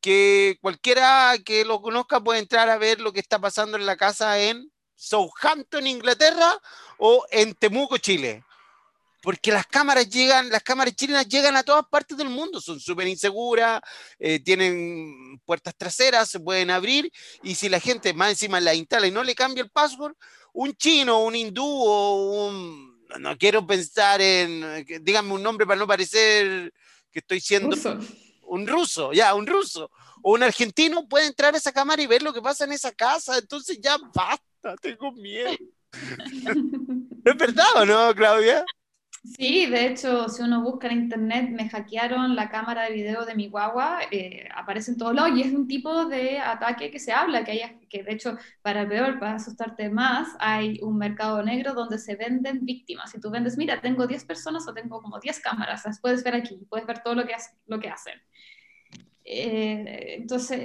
que 0.00 0.58
cualquiera 0.60 1.36
que 1.44 1.64
lo 1.64 1.82
conozca 1.82 2.20
puede 2.20 2.38
entrar 2.38 2.70
a 2.70 2.78
ver 2.78 3.00
lo 3.00 3.12
que 3.12 3.20
está 3.20 3.38
pasando 3.38 3.76
en 3.76 3.86
la 3.86 3.96
casa 3.96 4.38
en 4.38 4.70
Southampton, 4.94 5.86
Inglaterra 5.86 6.58
o 6.98 7.24
en 7.30 7.54
Temuco, 7.54 7.98
Chile 7.98 8.44
porque 9.22 9.52
las 9.52 9.66
cámaras 9.66 10.08
llegan, 10.08 10.48
las 10.48 10.62
cámaras 10.62 10.94
chilenas 10.94 11.28
llegan 11.28 11.56
a 11.56 11.62
todas 11.62 11.86
partes 11.90 12.16
del 12.16 12.28
mundo, 12.28 12.60
son 12.60 12.80
súper 12.80 13.06
inseguras, 13.08 13.80
eh, 14.18 14.40
tienen 14.40 15.40
puertas 15.44 15.74
traseras, 15.76 16.30
se 16.30 16.40
pueden 16.40 16.70
abrir, 16.70 17.10
y 17.42 17.54
si 17.54 17.68
la 17.68 17.80
gente 17.80 18.14
más 18.14 18.30
encima 18.30 18.60
la 18.60 18.74
instala 18.74 19.06
y 19.06 19.10
no 19.10 19.22
le 19.22 19.34
cambia 19.34 19.62
el 19.62 19.70
password, 19.70 20.14
un 20.52 20.74
chino, 20.74 21.24
un 21.24 21.36
hindú 21.36 21.66
o 21.66 22.46
un... 22.46 22.90
No 23.18 23.36
quiero 23.36 23.66
pensar 23.66 24.20
en, 24.20 24.86
díganme 25.02 25.32
un 25.32 25.42
nombre 25.42 25.66
para 25.66 25.78
no 25.78 25.86
parecer 25.86 26.72
que 27.10 27.18
estoy 27.18 27.40
siendo... 27.40 27.76
un 28.42 28.66
ruso, 28.66 29.12
ya, 29.12 29.34
un 29.34 29.46
ruso, 29.46 29.90
o 30.22 30.32
un 30.32 30.42
argentino 30.42 31.06
puede 31.06 31.26
entrar 31.26 31.54
a 31.54 31.58
esa 31.58 31.72
cámara 31.72 32.02
y 32.02 32.06
ver 32.06 32.22
lo 32.22 32.32
que 32.32 32.42
pasa 32.42 32.64
en 32.64 32.72
esa 32.72 32.92
casa, 32.92 33.38
entonces 33.38 33.78
ya 33.80 33.96
basta, 34.12 34.74
tengo 34.80 35.12
miedo. 35.12 35.56
¿Es 37.24 37.36
verdad 37.36 37.66
o 37.76 37.86
no, 37.86 38.14
Claudia? 38.14 38.64
Sí, 39.22 39.66
de 39.66 39.86
hecho, 39.86 40.30
si 40.30 40.42
uno 40.42 40.62
busca 40.62 40.88
en 40.88 41.02
internet, 41.02 41.50
me 41.50 41.68
hackearon 41.68 42.34
la 42.34 42.48
cámara 42.48 42.84
de 42.84 42.92
video 42.94 43.26
de 43.26 43.34
mi 43.34 43.48
guagua, 43.48 43.98
eh, 44.10 44.48
aparece 44.54 44.92
en 44.92 44.96
todos 44.96 45.14
lados 45.14 45.32
y 45.36 45.42
es 45.42 45.52
un 45.52 45.68
tipo 45.68 46.06
de 46.06 46.38
ataque 46.38 46.90
que 46.90 46.98
se 46.98 47.12
habla, 47.12 47.44
que, 47.44 47.50
hay, 47.52 47.78
que 47.90 48.02
de 48.02 48.12
hecho, 48.12 48.38
para 48.62 48.88
peor, 48.88 49.18
para 49.18 49.34
asustarte 49.34 49.90
más, 49.90 50.28
hay 50.38 50.80
un 50.82 50.96
mercado 50.96 51.42
negro 51.42 51.74
donde 51.74 51.98
se 51.98 52.16
venden 52.16 52.64
víctimas. 52.64 53.10
Si 53.10 53.20
tú 53.20 53.30
vendes, 53.30 53.58
mira, 53.58 53.82
tengo 53.82 54.06
10 54.06 54.24
personas 54.24 54.66
o 54.66 54.72
tengo 54.72 55.02
como 55.02 55.20
10 55.20 55.38
cámaras, 55.40 55.84
las 55.84 56.00
puedes 56.00 56.24
ver 56.24 56.34
aquí, 56.34 56.56
puedes 56.70 56.86
ver 56.86 57.02
todo 57.02 57.14
lo 57.14 57.26
que, 57.26 57.34
lo 57.66 57.78
que 57.78 57.90
hacen. 57.90 58.14
Eh, 59.22 60.16
entonces, 60.18 60.60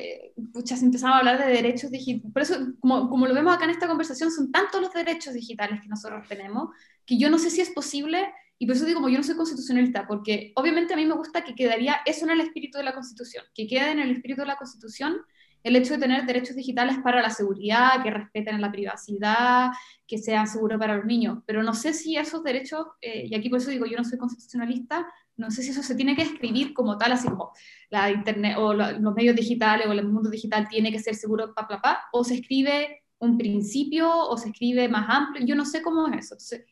muchas 0.53 0.81
empezamos 0.81 1.15
a 1.17 1.19
hablar 1.19 1.45
de 1.45 1.51
derechos 1.51 1.91
digitales. 1.91 2.31
Por 2.31 2.41
eso, 2.41 2.55
como, 2.79 3.09
como 3.09 3.27
lo 3.27 3.33
vemos 3.33 3.53
acá 3.53 3.65
en 3.65 3.71
esta 3.71 3.87
conversación, 3.87 4.31
son 4.31 4.49
tantos 4.51 4.81
los 4.81 4.93
derechos 4.93 5.33
digitales 5.33 5.81
que 5.81 5.87
nosotros 5.89 6.25
tenemos 6.27 6.69
que 7.05 7.17
yo 7.17 7.29
no 7.29 7.37
sé 7.37 7.49
si 7.49 7.61
es 7.61 7.69
posible 7.69 8.33
y 8.57 8.65
por 8.65 8.75
eso 8.75 8.85
digo, 8.85 8.99
como 8.99 9.09
yo 9.09 9.17
no 9.17 9.23
soy 9.23 9.35
constitucionalista, 9.35 10.07
porque 10.07 10.53
obviamente 10.55 10.93
a 10.93 10.97
mí 10.97 11.05
me 11.05 11.15
gusta 11.15 11.43
que 11.43 11.55
quedaría 11.55 11.97
eso 12.05 12.25
en 12.25 12.31
el 12.31 12.41
espíritu 12.41 12.77
de 12.77 12.85
la 12.85 12.93
Constitución, 12.93 13.43
que 13.53 13.67
quede 13.67 13.91
en 13.91 13.99
el 13.99 14.11
espíritu 14.11 14.41
de 14.41 14.47
la 14.47 14.55
Constitución 14.55 15.17
el 15.65 15.75
hecho 15.75 15.95
de 15.95 15.99
tener 15.99 16.27
derechos 16.27 16.55
digitales 16.55 16.97
para 17.03 17.23
la 17.23 17.31
seguridad, 17.31 18.03
que 18.03 18.11
respeten 18.11 18.61
la 18.61 18.71
privacidad, 18.71 19.71
que 20.05 20.19
sean 20.19 20.47
seguros 20.47 20.77
para 20.77 20.95
los 20.95 21.05
niños. 21.05 21.39
Pero 21.47 21.63
no 21.63 21.73
sé 21.73 21.91
si 21.91 22.15
esos 22.17 22.43
derechos, 22.43 22.85
eh, 23.01 23.25
y 23.27 23.33
aquí 23.33 23.49
por 23.49 23.57
eso 23.57 23.71
digo, 23.71 23.87
yo 23.87 23.97
no 23.97 24.03
soy 24.03 24.19
constitucionalista, 24.19 25.07
no 25.37 25.49
sé 25.49 25.63
si 25.63 25.71
eso 25.71 25.81
se 25.81 25.95
tiene 25.95 26.15
que 26.15 26.21
escribir 26.21 26.71
como 26.75 26.99
tal, 26.99 27.13
así 27.13 27.27
como 27.27 27.51
la 27.89 28.11
internet 28.11 28.57
o 28.59 28.75
los 28.75 29.15
medios 29.15 29.35
digitales 29.35 29.87
o 29.87 29.91
el 29.91 30.07
mundo 30.07 30.29
digital 30.29 30.67
tiene 30.69 30.91
que 30.91 30.99
ser 30.99 31.15
seguro, 31.15 31.51
pa, 31.55 31.67
pa, 31.67 31.81
pa, 31.81 31.99
o 32.13 32.23
se 32.23 32.35
escribe 32.35 33.01
un 33.17 33.35
principio 33.35 34.07
o 34.07 34.37
se 34.37 34.49
escribe 34.49 34.87
más 34.87 35.07
amplio, 35.09 35.45
yo 35.47 35.55
no 35.55 35.65
sé 35.65 35.81
cómo 35.81 36.07
es 36.09 36.25
eso. 36.25 36.35
Entonces, 36.35 36.65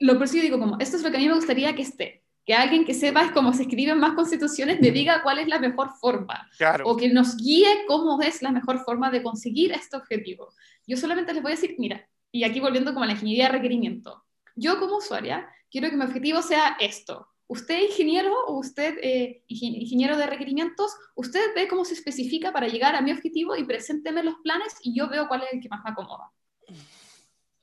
lo 0.00 0.18
por 0.18 0.28
digo 0.30 0.58
como, 0.58 0.76
esto 0.80 0.96
es 0.96 1.02
lo 1.02 1.10
que 1.10 1.16
a 1.16 1.20
mí 1.20 1.28
me 1.28 1.34
gustaría 1.34 1.74
que 1.74 1.82
esté, 1.82 2.24
que 2.44 2.54
alguien 2.54 2.84
que 2.84 2.94
sepa 2.94 3.32
cómo 3.32 3.52
se 3.52 3.62
escriben 3.62 3.98
más 3.98 4.12
constituciones 4.12 4.80
me 4.80 4.90
diga 4.90 5.22
cuál 5.22 5.38
es 5.38 5.48
la 5.48 5.58
mejor 5.58 5.90
forma, 6.00 6.48
o 6.84 6.96
que 6.96 7.08
nos 7.08 7.36
guíe 7.36 7.86
cómo 7.86 8.20
es 8.20 8.42
la 8.42 8.50
mejor 8.50 8.84
forma 8.84 9.10
de 9.10 9.22
conseguir 9.22 9.72
este 9.72 9.96
objetivo. 9.96 10.52
Yo 10.86 10.96
solamente 10.96 11.32
les 11.32 11.42
voy 11.42 11.52
a 11.52 11.54
decir, 11.54 11.76
mira, 11.78 12.06
y 12.30 12.44
aquí 12.44 12.60
volviendo 12.60 12.92
como 12.92 13.04
a 13.04 13.06
la 13.06 13.12
ingeniería 13.12 13.46
de 13.46 13.52
requerimiento, 13.52 14.24
yo 14.56 14.78
como 14.78 14.98
usuaria 14.98 15.48
quiero 15.70 15.90
que 15.90 15.96
mi 15.96 16.04
objetivo 16.04 16.42
sea 16.42 16.76
esto. 16.80 17.28
Usted 17.46 17.82
ingeniero 17.82 18.32
o 18.46 18.58
usted 18.58 18.96
eh, 19.02 19.42
ingeniero 19.48 20.16
de 20.16 20.26
requerimientos, 20.26 20.94
usted 21.14 21.54
ve 21.54 21.68
cómo 21.68 21.84
se 21.84 21.94
especifica 21.94 22.52
para 22.52 22.68
llegar 22.68 22.94
a 22.94 23.02
mi 23.02 23.12
objetivo 23.12 23.54
y 23.56 23.64
presénteme 23.64 24.22
los 24.22 24.36
planes 24.36 24.74
y 24.82 24.96
yo 24.96 25.08
veo 25.08 25.28
cuál 25.28 25.42
es 25.42 25.52
el 25.52 25.60
que 25.60 25.68
más 25.68 25.84
me 25.84 25.90
acomoda. 25.90 26.30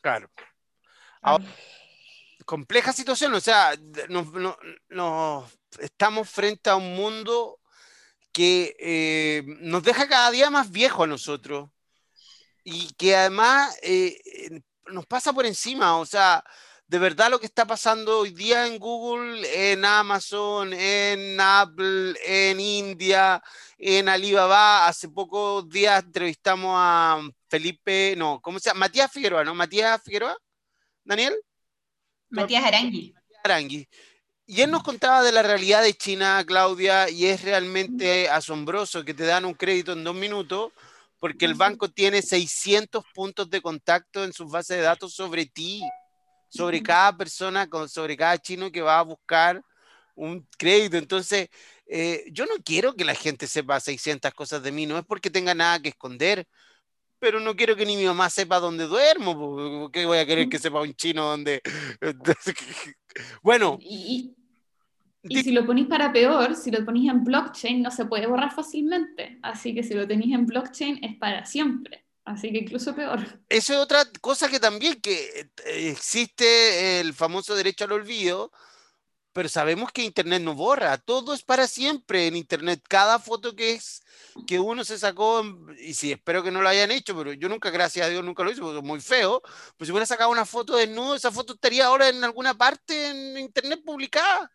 Claro. 0.01 0.29
Ahora, 1.21 1.45
compleja 2.51 2.91
situación, 2.91 3.33
o 3.33 3.39
sea, 3.39 3.73
nos, 4.09 5.47
estamos 5.79 6.29
frente 6.29 6.69
a 6.69 6.75
un 6.75 6.97
mundo 6.97 7.61
que 8.33 8.75
eh, 8.77 9.43
nos 9.61 9.83
deja 9.83 10.09
cada 10.09 10.29
día 10.31 10.49
más 10.49 10.69
viejo 10.69 11.03
a 11.03 11.07
nosotros 11.07 11.69
y 12.65 12.91
que 12.95 13.15
además 13.15 13.79
eh, 13.81 14.19
nos 14.87 15.05
pasa 15.05 15.31
por 15.31 15.45
encima, 15.45 15.97
o 15.97 16.05
sea, 16.05 16.43
de 16.87 16.99
verdad 16.99 17.29
lo 17.31 17.39
que 17.39 17.45
está 17.45 17.65
pasando 17.65 18.19
hoy 18.19 18.31
día 18.31 18.67
en 18.67 18.79
Google, 18.79 19.71
en 19.71 19.85
Amazon, 19.85 20.73
en 20.73 21.39
Apple, 21.39 22.15
en 22.25 22.59
India, 22.59 23.41
en 23.77 24.09
Alibaba, 24.09 24.87
hace 24.87 25.07
pocos 25.07 25.69
días 25.69 26.03
entrevistamos 26.03 26.73
a 26.77 27.21
Felipe, 27.47 28.13
no, 28.17 28.41
¿cómo 28.41 28.59
se 28.59 28.71
llama? 28.71 28.81
Matías 28.81 29.09
Figueroa, 29.09 29.45
¿no? 29.45 29.55
Matías 29.55 30.01
Figueroa, 30.03 30.37
Daniel. 31.05 31.33
Matías 32.31 32.63
Arangui. 32.63 33.13
Arangui. 33.43 33.87
Y 34.45 34.61
él 34.61 34.71
nos 34.71 34.83
contaba 34.83 35.23
de 35.23 35.31
la 35.31 35.43
realidad 35.43 35.83
de 35.83 35.93
China, 35.93 36.43
Claudia, 36.45 37.09
y 37.09 37.25
es 37.25 37.43
realmente 37.43 38.27
asombroso 38.29 39.05
que 39.05 39.13
te 39.13 39.25
dan 39.25 39.45
un 39.45 39.53
crédito 39.53 39.93
en 39.93 40.03
dos 40.03 40.15
minutos 40.15 40.71
porque 41.21 41.45
el 41.45 41.53
banco 41.53 41.87
tiene 41.87 42.23
600 42.23 43.05
puntos 43.13 43.47
de 43.49 43.61
contacto 43.61 44.23
en 44.23 44.33
sus 44.33 44.51
bases 44.51 44.77
de 44.77 44.83
datos 44.83 45.13
sobre 45.13 45.45
ti, 45.45 45.83
sobre 46.49 46.81
cada 46.81 47.15
persona, 47.15 47.69
sobre 47.87 48.17
cada 48.17 48.39
chino 48.39 48.71
que 48.71 48.81
va 48.81 48.97
a 48.97 49.03
buscar 49.03 49.61
un 50.15 50.47
crédito. 50.57 50.97
Entonces, 50.97 51.49
eh, 51.85 52.25
yo 52.31 52.47
no 52.47 52.55
quiero 52.65 52.95
que 52.95 53.05
la 53.05 53.13
gente 53.13 53.45
sepa 53.45 53.79
600 53.79 54.33
cosas 54.33 54.63
de 54.63 54.71
mí, 54.71 54.87
no 54.87 54.97
es 54.97 55.05
porque 55.05 55.29
tenga 55.29 55.53
nada 55.53 55.79
que 55.79 55.89
esconder, 55.89 56.47
pero 57.21 57.39
no 57.39 57.55
quiero 57.55 57.75
que 57.75 57.85
ni 57.85 57.95
mi 57.95 58.05
mamá 58.05 58.31
sepa 58.31 58.59
dónde 58.59 58.87
duermo, 58.87 59.91
¿qué 59.93 60.05
voy 60.07 60.17
a 60.17 60.25
querer 60.25 60.49
que 60.49 60.57
sepa 60.57 60.81
un 60.81 60.95
chino 60.95 61.23
dónde... 61.23 61.61
bueno. 63.43 63.77
Y, 63.79 64.33
si 65.29 65.51
lo 65.51 65.63
ponís 65.67 65.85
para 65.85 66.11
peor, 66.11 66.55
si 66.55 66.71
lo 66.71 66.83
ponís 66.83 67.11
en 67.11 67.23
blockchain, 67.23 67.79
no 67.79 67.91
se 67.91 68.05
puede 68.05 68.25
borrar 68.25 68.51
fácilmente. 68.51 69.37
Así 69.43 69.75
que 69.75 69.83
si 69.83 69.93
lo 69.93 70.07
tenéis 70.07 70.33
en 70.33 70.47
blockchain 70.47 71.03
es 71.03 71.15
para 71.17 71.45
siempre. 71.45 72.03
Así 72.25 72.51
que 72.51 72.57
incluso 72.57 72.95
peor. 72.95 73.19
Eso 73.47 73.73
es 73.73 73.79
otra 73.79 74.03
cosa 74.19 74.49
que 74.49 74.59
también, 74.59 74.99
que 74.99 75.47
eh, 75.65 75.91
existe 75.91 76.99
el 77.01 77.13
famoso 77.13 77.53
derecho 77.55 77.85
al 77.85 77.91
olvido, 77.91 78.51
pero 79.33 79.47
sabemos 79.47 79.91
que 79.91 80.03
Internet 80.03 80.41
no 80.41 80.55
borra, 80.55 80.97
todo 80.97 81.33
es 81.33 81.43
para 81.43 81.67
siempre 81.67 82.27
en 82.27 82.35
Internet. 82.35 82.83
Cada 82.87 83.19
foto 83.19 83.55
que 83.55 83.73
es 83.73 84.03
que 84.45 84.59
uno 84.59 84.83
se 84.83 84.97
sacó, 84.97 85.43
y 85.79 85.93
sí, 85.93 86.11
espero 86.11 86.43
que 86.43 86.51
no 86.51 86.61
lo 86.61 86.69
hayan 86.69 86.91
hecho, 86.91 87.15
pero 87.15 87.33
yo 87.33 87.47
nunca, 87.47 87.69
gracias 87.69 88.05
a 88.05 88.09
Dios, 88.09 88.23
nunca 88.23 88.43
lo 88.43 88.51
hice, 88.51 88.61
porque 88.61 88.79
es 88.79 88.83
muy 88.83 88.99
feo. 88.99 89.41
Pues 89.77 89.87
si 89.87 89.91
hubiera 89.91 90.05
sacado 90.05 90.29
una 90.31 90.45
foto 90.45 90.75
de 90.75 90.87
desnudo, 90.87 91.15
esa 91.15 91.31
foto 91.31 91.53
estaría 91.53 91.85
ahora 91.85 92.09
en 92.09 92.23
alguna 92.23 92.53
parte 92.53 93.09
en 93.09 93.37
Internet 93.37 93.81
publicada. 93.85 94.51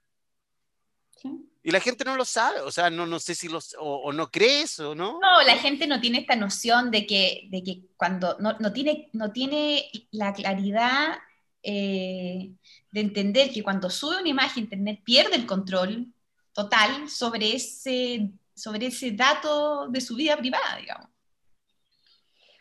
Y 1.63 1.73
la 1.73 1.81
gente 1.81 2.05
no 2.05 2.15
lo 2.15 2.25
sabe, 2.25 2.61
o 2.61 2.71
sea, 2.71 2.91
no, 2.91 3.07
no 3.07 3.19
sé 3.19 3.35
si 3.35 3.49
los, 3.49 3.75
o, 3.81 4.13
no 4.13 4.31
cree 4.31 4.63
eso, 4.63 4.95
¿no? 4.95 5.19
No, 5.21 5.43
la 5.43 5.57
gente 5.57 5.89
no 5.89 6.01
tiene 6.01 6.19
esta 6.19 6.37
noción 6.37 6.93
de 6.93 7.07
que, 7.07 7.49
de 7.51 7.65
que 7.65 7.81
cuando 7.97 8.37
no, 8.39 8.57
no 8.61 8.73
tiene, 8.73 9.11
no 9.13 9.33
tiene 9.33 9.91
la 10.13 10.33
claridad 10.33 11.17
eh, 11.69 12.53
de 12.93 13.01
entender 13.01 13.51
que 13.51 13.65
cuando 13.65 13.91
sube 13.91 14.21
una 14.21 14.29
imagen 14.29 14.63
Internet 14.63 15.01
pierde 15.03 15.35
el 15.35 15.47
control 15.47 16.07
total 16.53 17.09
sobre 17.09 17.57
ese, 17.57 18.31
sobre 18.55 18.87
ese 18.87 19.11
dato 19.11 19.89
de 19.89 20.01
su 20.01 20.15
vida 20.15 20.37
privada, 20.37 20.77
digamos. 20.79 21.09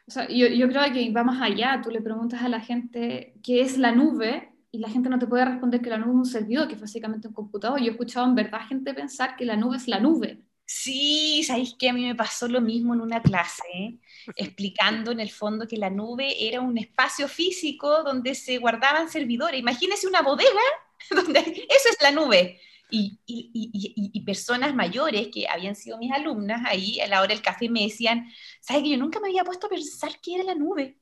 O 0.08 0.12
sea, 0.12 0.28
yo, 0.28 0.48
yo 0.48 0.68
creo 0.68 0.92
que 0.92 1.12
va 1.12 1.24
más 1.24 1.40
allá. 1.40 1.80
Tú 1.84 1.92
le 1.92 2.02
preguntas 2.02 2.42
a 2.42 2.50
la 2.50 2.62
gente 2.62 3.36
qué 3.44 3.62
es 3.62 3.78
la 3.78 3.92
nube 3.92 4.52
y 4.72 4.80
la 4.80 4.90
gente 4.90 5.08
no 5.08 5.20
te 5.20 5.28
puede 5.28 5.46
responder 5.46 5.82
que 5.82 5.92
la 5.92 6.00
nube 6.00 6.10
es 6.10 6.16
un 6.16 6.26
servidor, 6.26 6.68
que 6.68 6.74
es 6.74 6.82
básicamente 6.82 7.28
un 7.28 7.36
computador. 7.36 7.80
Yo 7.80 7.88
he 7.88 7.92
escuchado 7.92 8.26
en 8.26 8.34
verdad 8.34 8.68
gente 8.68 8.92
pensar 8.96 9.36
que 9.36 9.46
la 9.46 9.56
nube 9.56 9.78
es 9.78 9.88
la 9.88 10.00
nube. 10.00 10.42
Sí, 10.66 11.44
sabéis 11.44 11.76
que 11.78 11.90
a 11.90 11.94
mí 11.94 12.06
me 12.06 12.16
pasó 12.16 12.48
lo 12.48 12.60
mismo 12.60 12.96
en 12.96 13.02
una 13.02 13.22
clase, 13.22 14.00
explicando 14.36 15.12
en 15.12 15.20
el 15.20 15.30
fondo 15.30 15.68
que 15.68 15.78
la 15.78 15.90
nube 15.90 16.48
era 16.48 16.62
un 16.62 16.78
espacio 16.78 17.28
físico 17.28 18.04
donde 18.04 18.36
se 18.36 18.58
guardaban 18.58 19.10
servidores. 19.10 19.60
Imagínense 19.60 20.08
una 20.08 20.22
bodega 20.22 20.50
donde 21.10 21.40
eso 21.40 21.90
es 21.90 21.98
la 22.02 22.12
nube. 22.12 22.60
Y, 22.92 23.20
y, 23.26 23.50
y, 23.52 24.12
y, 24.14 24.22
personas 24.22 24.76
mayores 24.76 25.30
que 25.34 25.48
habían 25.48 25.76
sido 25.76 25.98
mis 25.98 26.12
alumnas 26.12 26.62
ahí 26.66 27.00
a 27.00 27.08
la 27.08 27.20
hora 27.20 27.34
del 27.34 27.42
café 27.42 27.68
me 27.68 27.82
decían, 27.82 28.32
¿sabes 28.62 28.84
que 28.84 28.90
yo 28.90 28.98
nunca 28.98 29.20
me 29.20 29.30
había 29.30 29.44
puesto 29.44 29.66
a 29.66 29.72
pensar 29.72 30.12
qué 30.22 30.36
era 30.36 30.44
la 30.44 30.54
nube? 30.54 30.96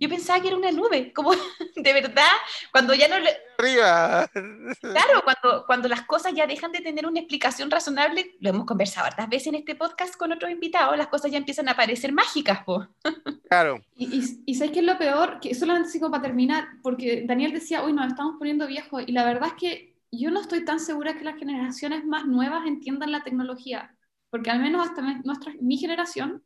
Yo 0.00 0.08
pensaba 0.08 0.40
que 0.40 0.48
era 0.48 0.56
una 0.56 0.72
nube, 0.72 1.12
como 1.12 1.32
de 1.76 1.92
verdad, 1.92 2.32
cuando 2.72 2.94
ya 2.94 3.06
no 3.06 3.18
le... 3.18 3.30
Arriba. 3.58 4.26
Claro, 4.80 5.22
cuando, 5.22 5.66
cuando 5.66 5.88
las 5.88 6.06
cosas 6.06 6.32
ya 6.34 6.46
dejan 6.46 6.72
de 6.72 6.80
tener 6.80 7.06
una 7.06 7.20
explicación 7.20 7.70
razonable, 7.70 8.34
lo 8.40 8.48
hemos 8.48 8.64
conversado 8.64 9.06
hartas 9.06 9.28
veces 9.28 9.48
en 9.48 9.56
este 9.56 9.74
podcast 9.74 10.16
con 10.16 10.32
otros 10.32 10.50
invitados, 10.50 10.96
las 10.96 11.08
cosas 11.08 11.30
ya 11.30 11.36
empiezan 11.36 11.68
a 11.68 11.76
parecer 11.76 12.12
mágicas, 12.12 12.64
po. 12.64 12.88
Claro. 13.50 13.80
Y, 13.96 14.04
y, 14.16 14.42
y 14.46 14.54
¿sabes 14.54 14.72
qué 14.72 14.78
es 14.78 14.86
lo 14.86 14.96
peor? 14.96 15.40
Que 15.40 15.54
solamente 15.56 15.98
como 15.98 16.12
para 16.12 16.22
terminar, 16.22 16.68
porque 16.82 17.24
Daniel 17.26 17.52
decía, 17.52 17.82
uy, 17.82 17.92
nos 17.92 18.06
estamos 18.06 18.36
poniendo 18.38 18.66
viejos, 18.68 19.02
y 19.04 19.12
la 19.12 19.24
verdad 19.24 19.48
es 19.48 19.54
que 19.54 19.96
yo 20.12 20.30
no 20.30 20.40
estoy 20.40 20.64
tan 20.64 20.80
segura 20.80 21.18
que 21.18 21.24
las 21.24 21.36
generaciones 21.36 22.04
más 22.04 22.26
nuevas 22.26 22.66
entiendan 22.66 23.12
la 23.12 23.24
tecnología, 23.24 23.94
porque 24.30 24.50
al 24.50 24.60
menos 24.60 24.88
hasta 24.88 25.02
nuestra, 25.02 25.52
mi 25.60 25.76
generación 25.76 26.44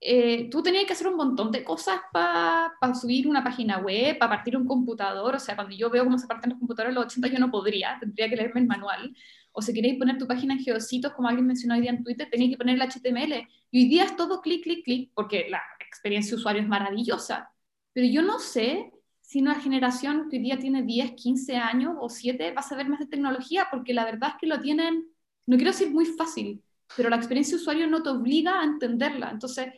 eh, 0.00 0.48
tú 0.50 0.62
tenías 0.62 0.84
que 0.84 0.92
hacer 0.92 1.08
un 1.08 1.16
montón 1.16 1.50
de 1.50 1.64
cosas 1.64 2.00
para 2.12 2.94
subir 2.94 3.26
una 3.26 3.42
página 3.42 3.78
web, 3.78 4.18
para 4.18 4.36
partir 4.36 4.56
un 4.56 4.66
computador. 4.66 5.34
O 5.34 5.40
sea, 5.40 5.54
cuando 5.56 5.74
yo 5.74 5.90
veo 5.90 6.04
cómo 6.04 6.18
se 6.18 6.26
parten 6.26 6.50
los 6.50 6.58
computadores 6.58 6.94
los 6.94 7.06
80, 7.06 7.28
yo 7.28 7.38
no 7.38 7.50
podría, 7.50 7.96
tendría 7.98 8.28
que 8.28 8.36
leerme 8.36 8.60
el 8.60 8.66
manual. 8.66 9.16
O 9.52 9.62
si 9.62 9.72
queréis 9.72 9.98
poner 9.98 10.18
tu 10.18 10.26
página 10.26 10.54
en 10.54 10.60
geocitos, 10.60 11.12
como 11.14 11.28
alguien 11.28 11.46
mencionó 11.46 11.74
hoy 11.74 11.80
día 11.80 11.90
en 11.90 12.04
Twitter, 12.04 12.28
tenéis 12.30 12.52
que 12.52 12.58
poner 12.58 12.76
el 12.76 12.82
HTML. 12.82 13.48
Y 13.70 13.84
hoy 13.84 13.88
día 13.88 14.04
es 14.04 14.16
todo 14.16 14.40
clic, 14.42 14.62
clic, 14.62 14.84
clic, 14.84 15.12
porque 15.14 15.46
la 15.48 15.62
experiencia 15.80 16.30
de 16.32 16.36
usuario 16.36 16.62
es 16.62 16.68
maravillosa. 16.68 17.50
Pero 17.92 18.06
yo 18.06 18.22
no 18.22 18.38
sé 18.38 18.92
si 19.22 19.40
una 19.40 19.54
generación 19.56 20.28
que 20.30 20.36
hoy 20.36 20.42
día 20.42 20.58
tiene 20.58 20.82
10, 20.82 21.12
15 21.12 21.56
años 21.56 21.96
o 21.98 22.08
7 22.08 22.52
va 22.52 22.60
a 22.60 22.62
saber 22.62 22.88
más 22.88 23.00
de 23.00 23.06
tecnología, 23.06 23.68
porque 23.70 23.94
la 23.94 24.04
verdad 24.04 24.30
es 24.30 24.36
que 24.40 24.46
lo 24.46 24.60
tienen, 24.60 25.06
no 25.46 25.56
quiero 25.56 25.72
decir 25.72 25.90
muy 25.90 26.04
fácil, 26.04 26.62
pero 26.96 27.08
la 27.08 27.16
experiencia 27.16 27.56
de 27.56 27.62
usuario 27.62 27.86
no 27.88 28.02
te 28.02 28.10
obliga 28.10 28.60
a 28.60 28.64
entenderla. 28.64 29.30
Entonces, 29.30 29.68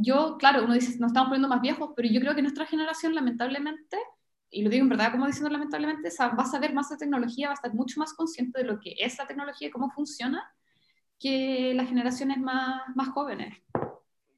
yo, 0.00 0.36
claro, 0.38 0.64
uno 0.64 0.74
dice, 0.74 0.98
nos 0.98 1.10
estamos 1.10 1.28
poniendo 1.28 1.48
más 1.48 1.60
viejos, 1.60 1.90
pero 1.96 2.08
yo 2.08 2.20
creo 2.20 2.34
que 2.34 2.42
nuestra 2.42 2.66
generación, 2.66 3.14
lamentablemente, 3.14 3.98
y 4.50 4.62
lo 4.62 4.70
digo 4.70 4.82
en 4.82 4.88
verdad 4.88 5.10
como 5.12 5.26
diciendo 5.26 5.50
lamentablemente, 5.50 6.08
va 6.20 6.42
a 6.42 6.46
saber 6.46 6.72
más 6.72 6.88
de 6.88 6.96
tecnología, 6.96 7.48
va 7.48 7.52
a 7.52 7.54
estar 7.54 7.74
mucho 7.74 8.00
más 8.00 8.14
consciente 8.14 8.58
de 8.60 8.64
lo 8.64 8.78
que 8.80 8.94
es 8.98 9.18
la 9.18 9.26
tecnología 9.26 9.68
y 9.68 9.70
cómo 9.70 9.90
funciona 9.90 10.42
que 11.18 11.72
las 11.74 11.88
generaciones 11.88 12.38
más, 12.38 12.82
más 12.94 13.08
jóvenes. 13.08 13.58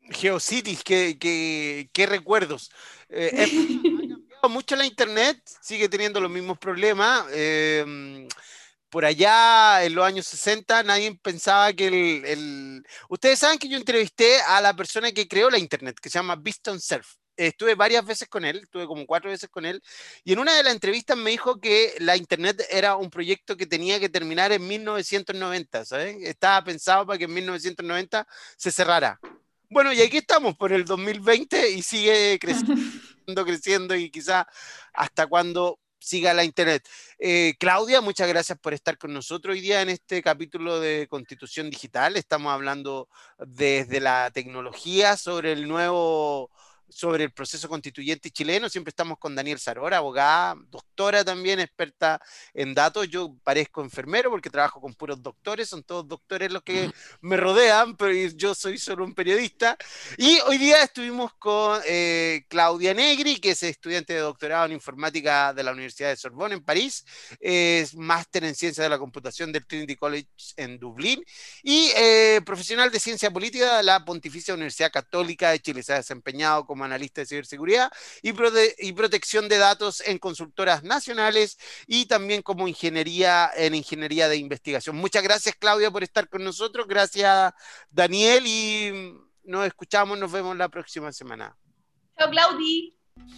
Geocities, 0.00 0.82
qué, 0.82 1.18
qué, 1.18 1.90
qué 1.92 2.06
recuerdos. 2.06 2.72
Eh, 3.08 3.30
ha 4.08 4.08
cambiado 4.08 4.48
mucho 4.48 4.76
la 4.76 4.86
internet, 4.86 5.40
sigue 5.60 5.88
teniendo 5.88 6.20
los 6.20 6.30
mismos 6.30 6.58
problemas. 6.58 7.26
Eh, 7.32 8.26
por 8.90 9.04
allá 9.04 9.84
en 9.84 9.94
los 9.94 10.04
años 10.04 10.26
60 10.26 10.82
nadie 10.82 11.18
pensaba 11.22 11.72
que 11.72 11.86
el, 11.86 12.24
el, 12.26 12.86
Ustedes 13.08 13.38
saben 13.38 13.58
que 13.58 13.68
yo 13.68 13.76
entrevisté 13.76 14.40
a 14.42 14.60
la 14.60 14.74
persona 14.74 15.12
que 15.12 15.28
creó 15.28 15.48
la 15.48 15.58
internet, 15.58 15.96
que 16.00 16.10
se 16.10 16.18
llama 16.18 16.36
Biston 16.36 16.80
Surf. 16.80 17.14
Estuve 17.36 17.74
varias 17.74 18.04
veces 18.04 18.28
con 18.28 18.44
él, 18.44 18.58
estuve 18.64 18.86
como 18.86 19.06
cuatro 19.06 19.30
veces 19.30 19.48
con 19.48 19.64
él, 19.64 19.82
y 20.24 20.34
en 20.34 20.40
una 20.40 20.54
de 20.54 20.62
las 20.62 20.74
entrevistas 20.74 21.16
me 21.16 21.30
dijo 21.30 21.58
que 21.58 21.94
la 21.98 22.16
internet 22.16 22.62
era 22.68 22.96
un 22.96 23.08
proyecto 23.08 23.56
que 23.56 23.66
tenía 23.66 23.98
que 23.98 24.10
terminar 24.10 24.52
en 24.52 24.66
1990, 24.66 25.84
¿sabes? 25.86 26.16
Estaba 26.22 26.62
pensado 26.62 27.06
para 27.06 27.18
que 27.18 27.24
en 27.24 27.32
1990 27.32 28.26
se 28.58 28.70
cerrara. 28.70 29.18
Bueno, 29.70 29.92
y 29.92 30.02
aquí 30.02 30.18
estamos 30.18 30.56
por 30.56 30.72
el 30.72 30.84
2020 30.84 31.70
y 31.70 31.82
sigue 31.82 32.38
creciendo, 32.40 32.74
creciendo 33.46 33.94
y 33.94 34.10
quizá 34.10 34.46
hasta 34.92 35.26
cuando 35.28 35.78
siga 36.00 36.34
la 36.34 36.44
internet. 36.44 36.88
Eh, 37.18 37.54
Claudia, 37.58 38.00
muchas 38.00 38.28
gracias 38.28 38.58
por 38.58 38.74
estar 38.74 38.98
con 38.98 39.12
nosotros 39.12 39.54
hoy 39.54 39.60
día 39.60 39.82
en 39.82 39.90
este 39.90 40.22
capítulo 40.22 40.80
de 40.80 41.06
Constitución 41.08 41.70
Digital. 41.70 42.16
Estamos 42.16 42.52
hablando 42.52 43.08
desde 43.38 44.00
la 44.00 44.30
tecnología 44.32 45.16
sobre 45.16 45.52
el 45.52 45.68
nuevo 45.68 46.50
sobre 46.90 47.24
el 47.24 47.32
proceso 47.32 47.68
constituyente 47.68 48.30
chileno. 48.30 48.68
Siempre 48.68 48.90
estamos 48.90 49.18
con 49.18 49.34
Daniel 49.34 49.58
Sarora, 49.58 49.98
abogada, 49.98 50.56
doctora 50.68 51.24
también, 51.24 51.60
experta 51.60 52.20
en 52.54 52.74
datos. 52.74 53.08
Yo 53.08 53.34
parezco 53.42 53.82
enfermero 53.82 54.30
porque 54.30 54.50
trabajo 54.50 54.80
con 54.80 54.94
puros 54.94 55.22
doctores, 55.22 55.68
son 55.68 55.82
todos 55.82 56.06
doctores 56.06 56.52
los 56.52 56.62
que 56.62 56.90
me 57.20 57.36
rodean, 57.36 57.96
pero 57.96 58.12
yo 58.12 58.54
soy 58.54 58.78
solo 58.78 59.04
un 59.04 59.14
periodista. 59.14 59.76
Y 60.16 60.38
hoy 60.40 60.58
día 60.58 60.82
estuvimos 60.82 61.32
con 61.34 61.80
eh, 61.86 62.44
Claudia 62.48 62.94
Negri, 62.94 63.40
que 63.40 63.50
es 63.50 63.62
estudiante 63.62 64.12
de 64.12 64.20
doctorado 64.20 64.66
en 64.66 64.72
informática 64.72 65.52
de 65.54 65.62
la 65.62 65.72
Universidad 65.72 66.10
de 66.10 66.16
Sorbonne 66.16 66.54
en 66.54 66.64
París, 66.64 67.04
es 67.38 67.94
máster 67.94 68.44
en 68.44 68.54
ciencia 68.54 68.82
de 68.84 68.90
la 68.90 68.98
computación 68.98 69.52
del 69.52 69.66
Trinity 69.66 69.96
College 69.96 70.28
en 70.56 70.78
Dublín 70.78 71.24
y 71.62 71.90
eh, 71.96 72.40
profesional 72.44 72.90
de 72.90 73.00
ciencia 73.00 73.30
política 73.30 73.78
de 73.78 73.82
la 73.82 74.04
Pontificia 74.04 74.54
Universidad 74.54 74.90
Católica 74.90 75.50
de 75.50 75.60
Chile. 75.60 75.82
Se 75.82 75.92
ha 75.92 75.96
desempeñado 75.96 76.66
como 76.66 76.79
analista 76.84 77.20
de 77.20 77.26
ciberseguridad 77.26 77.90
y, 78.22 78.32
y 78.78 78.92
protección 78.92 79.48
de 79.48 79.58
datos 79.58 80.02
en 80.06 80.18
consultoras 80.18 80.82
nacionales 80.82 81.58
y 81.86 82.06
también 82.06 82.42
como 82.42 82.68
ingeniería 82.68 83.50
en 83.56 83.74
ingeniería 83.74 84.28
de 84.28 84.36
investigación. 84.36 84.96
Muchas 84.96 85.22
gracias, 85.22 85.54
Claudia, 85.58 85.90
por 85.90 86.02
estar 86.02 86.28
con 86.28 86.44
nosotros. 86.44 86.86
Gracias, 86.86 87.52
Daniel, 87.90 88.44
y 88.46 89.14
nos 89.44 89.66
escuchamos, 89.66 90.18
nos 90.18 90.30
vemos 90.30 90.56
la 90.56 90.68
próxima 90.68 91.12
semana. 91.12 91.56
Chao, 92.18 92.30
Claudi. 92.30 92.96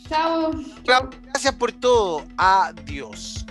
Chao. 0.08 0.52
Gracias 0.84 1.54
por 1.54 1.72
todo. 1.72 2.24
Adiós. 2.36 3.44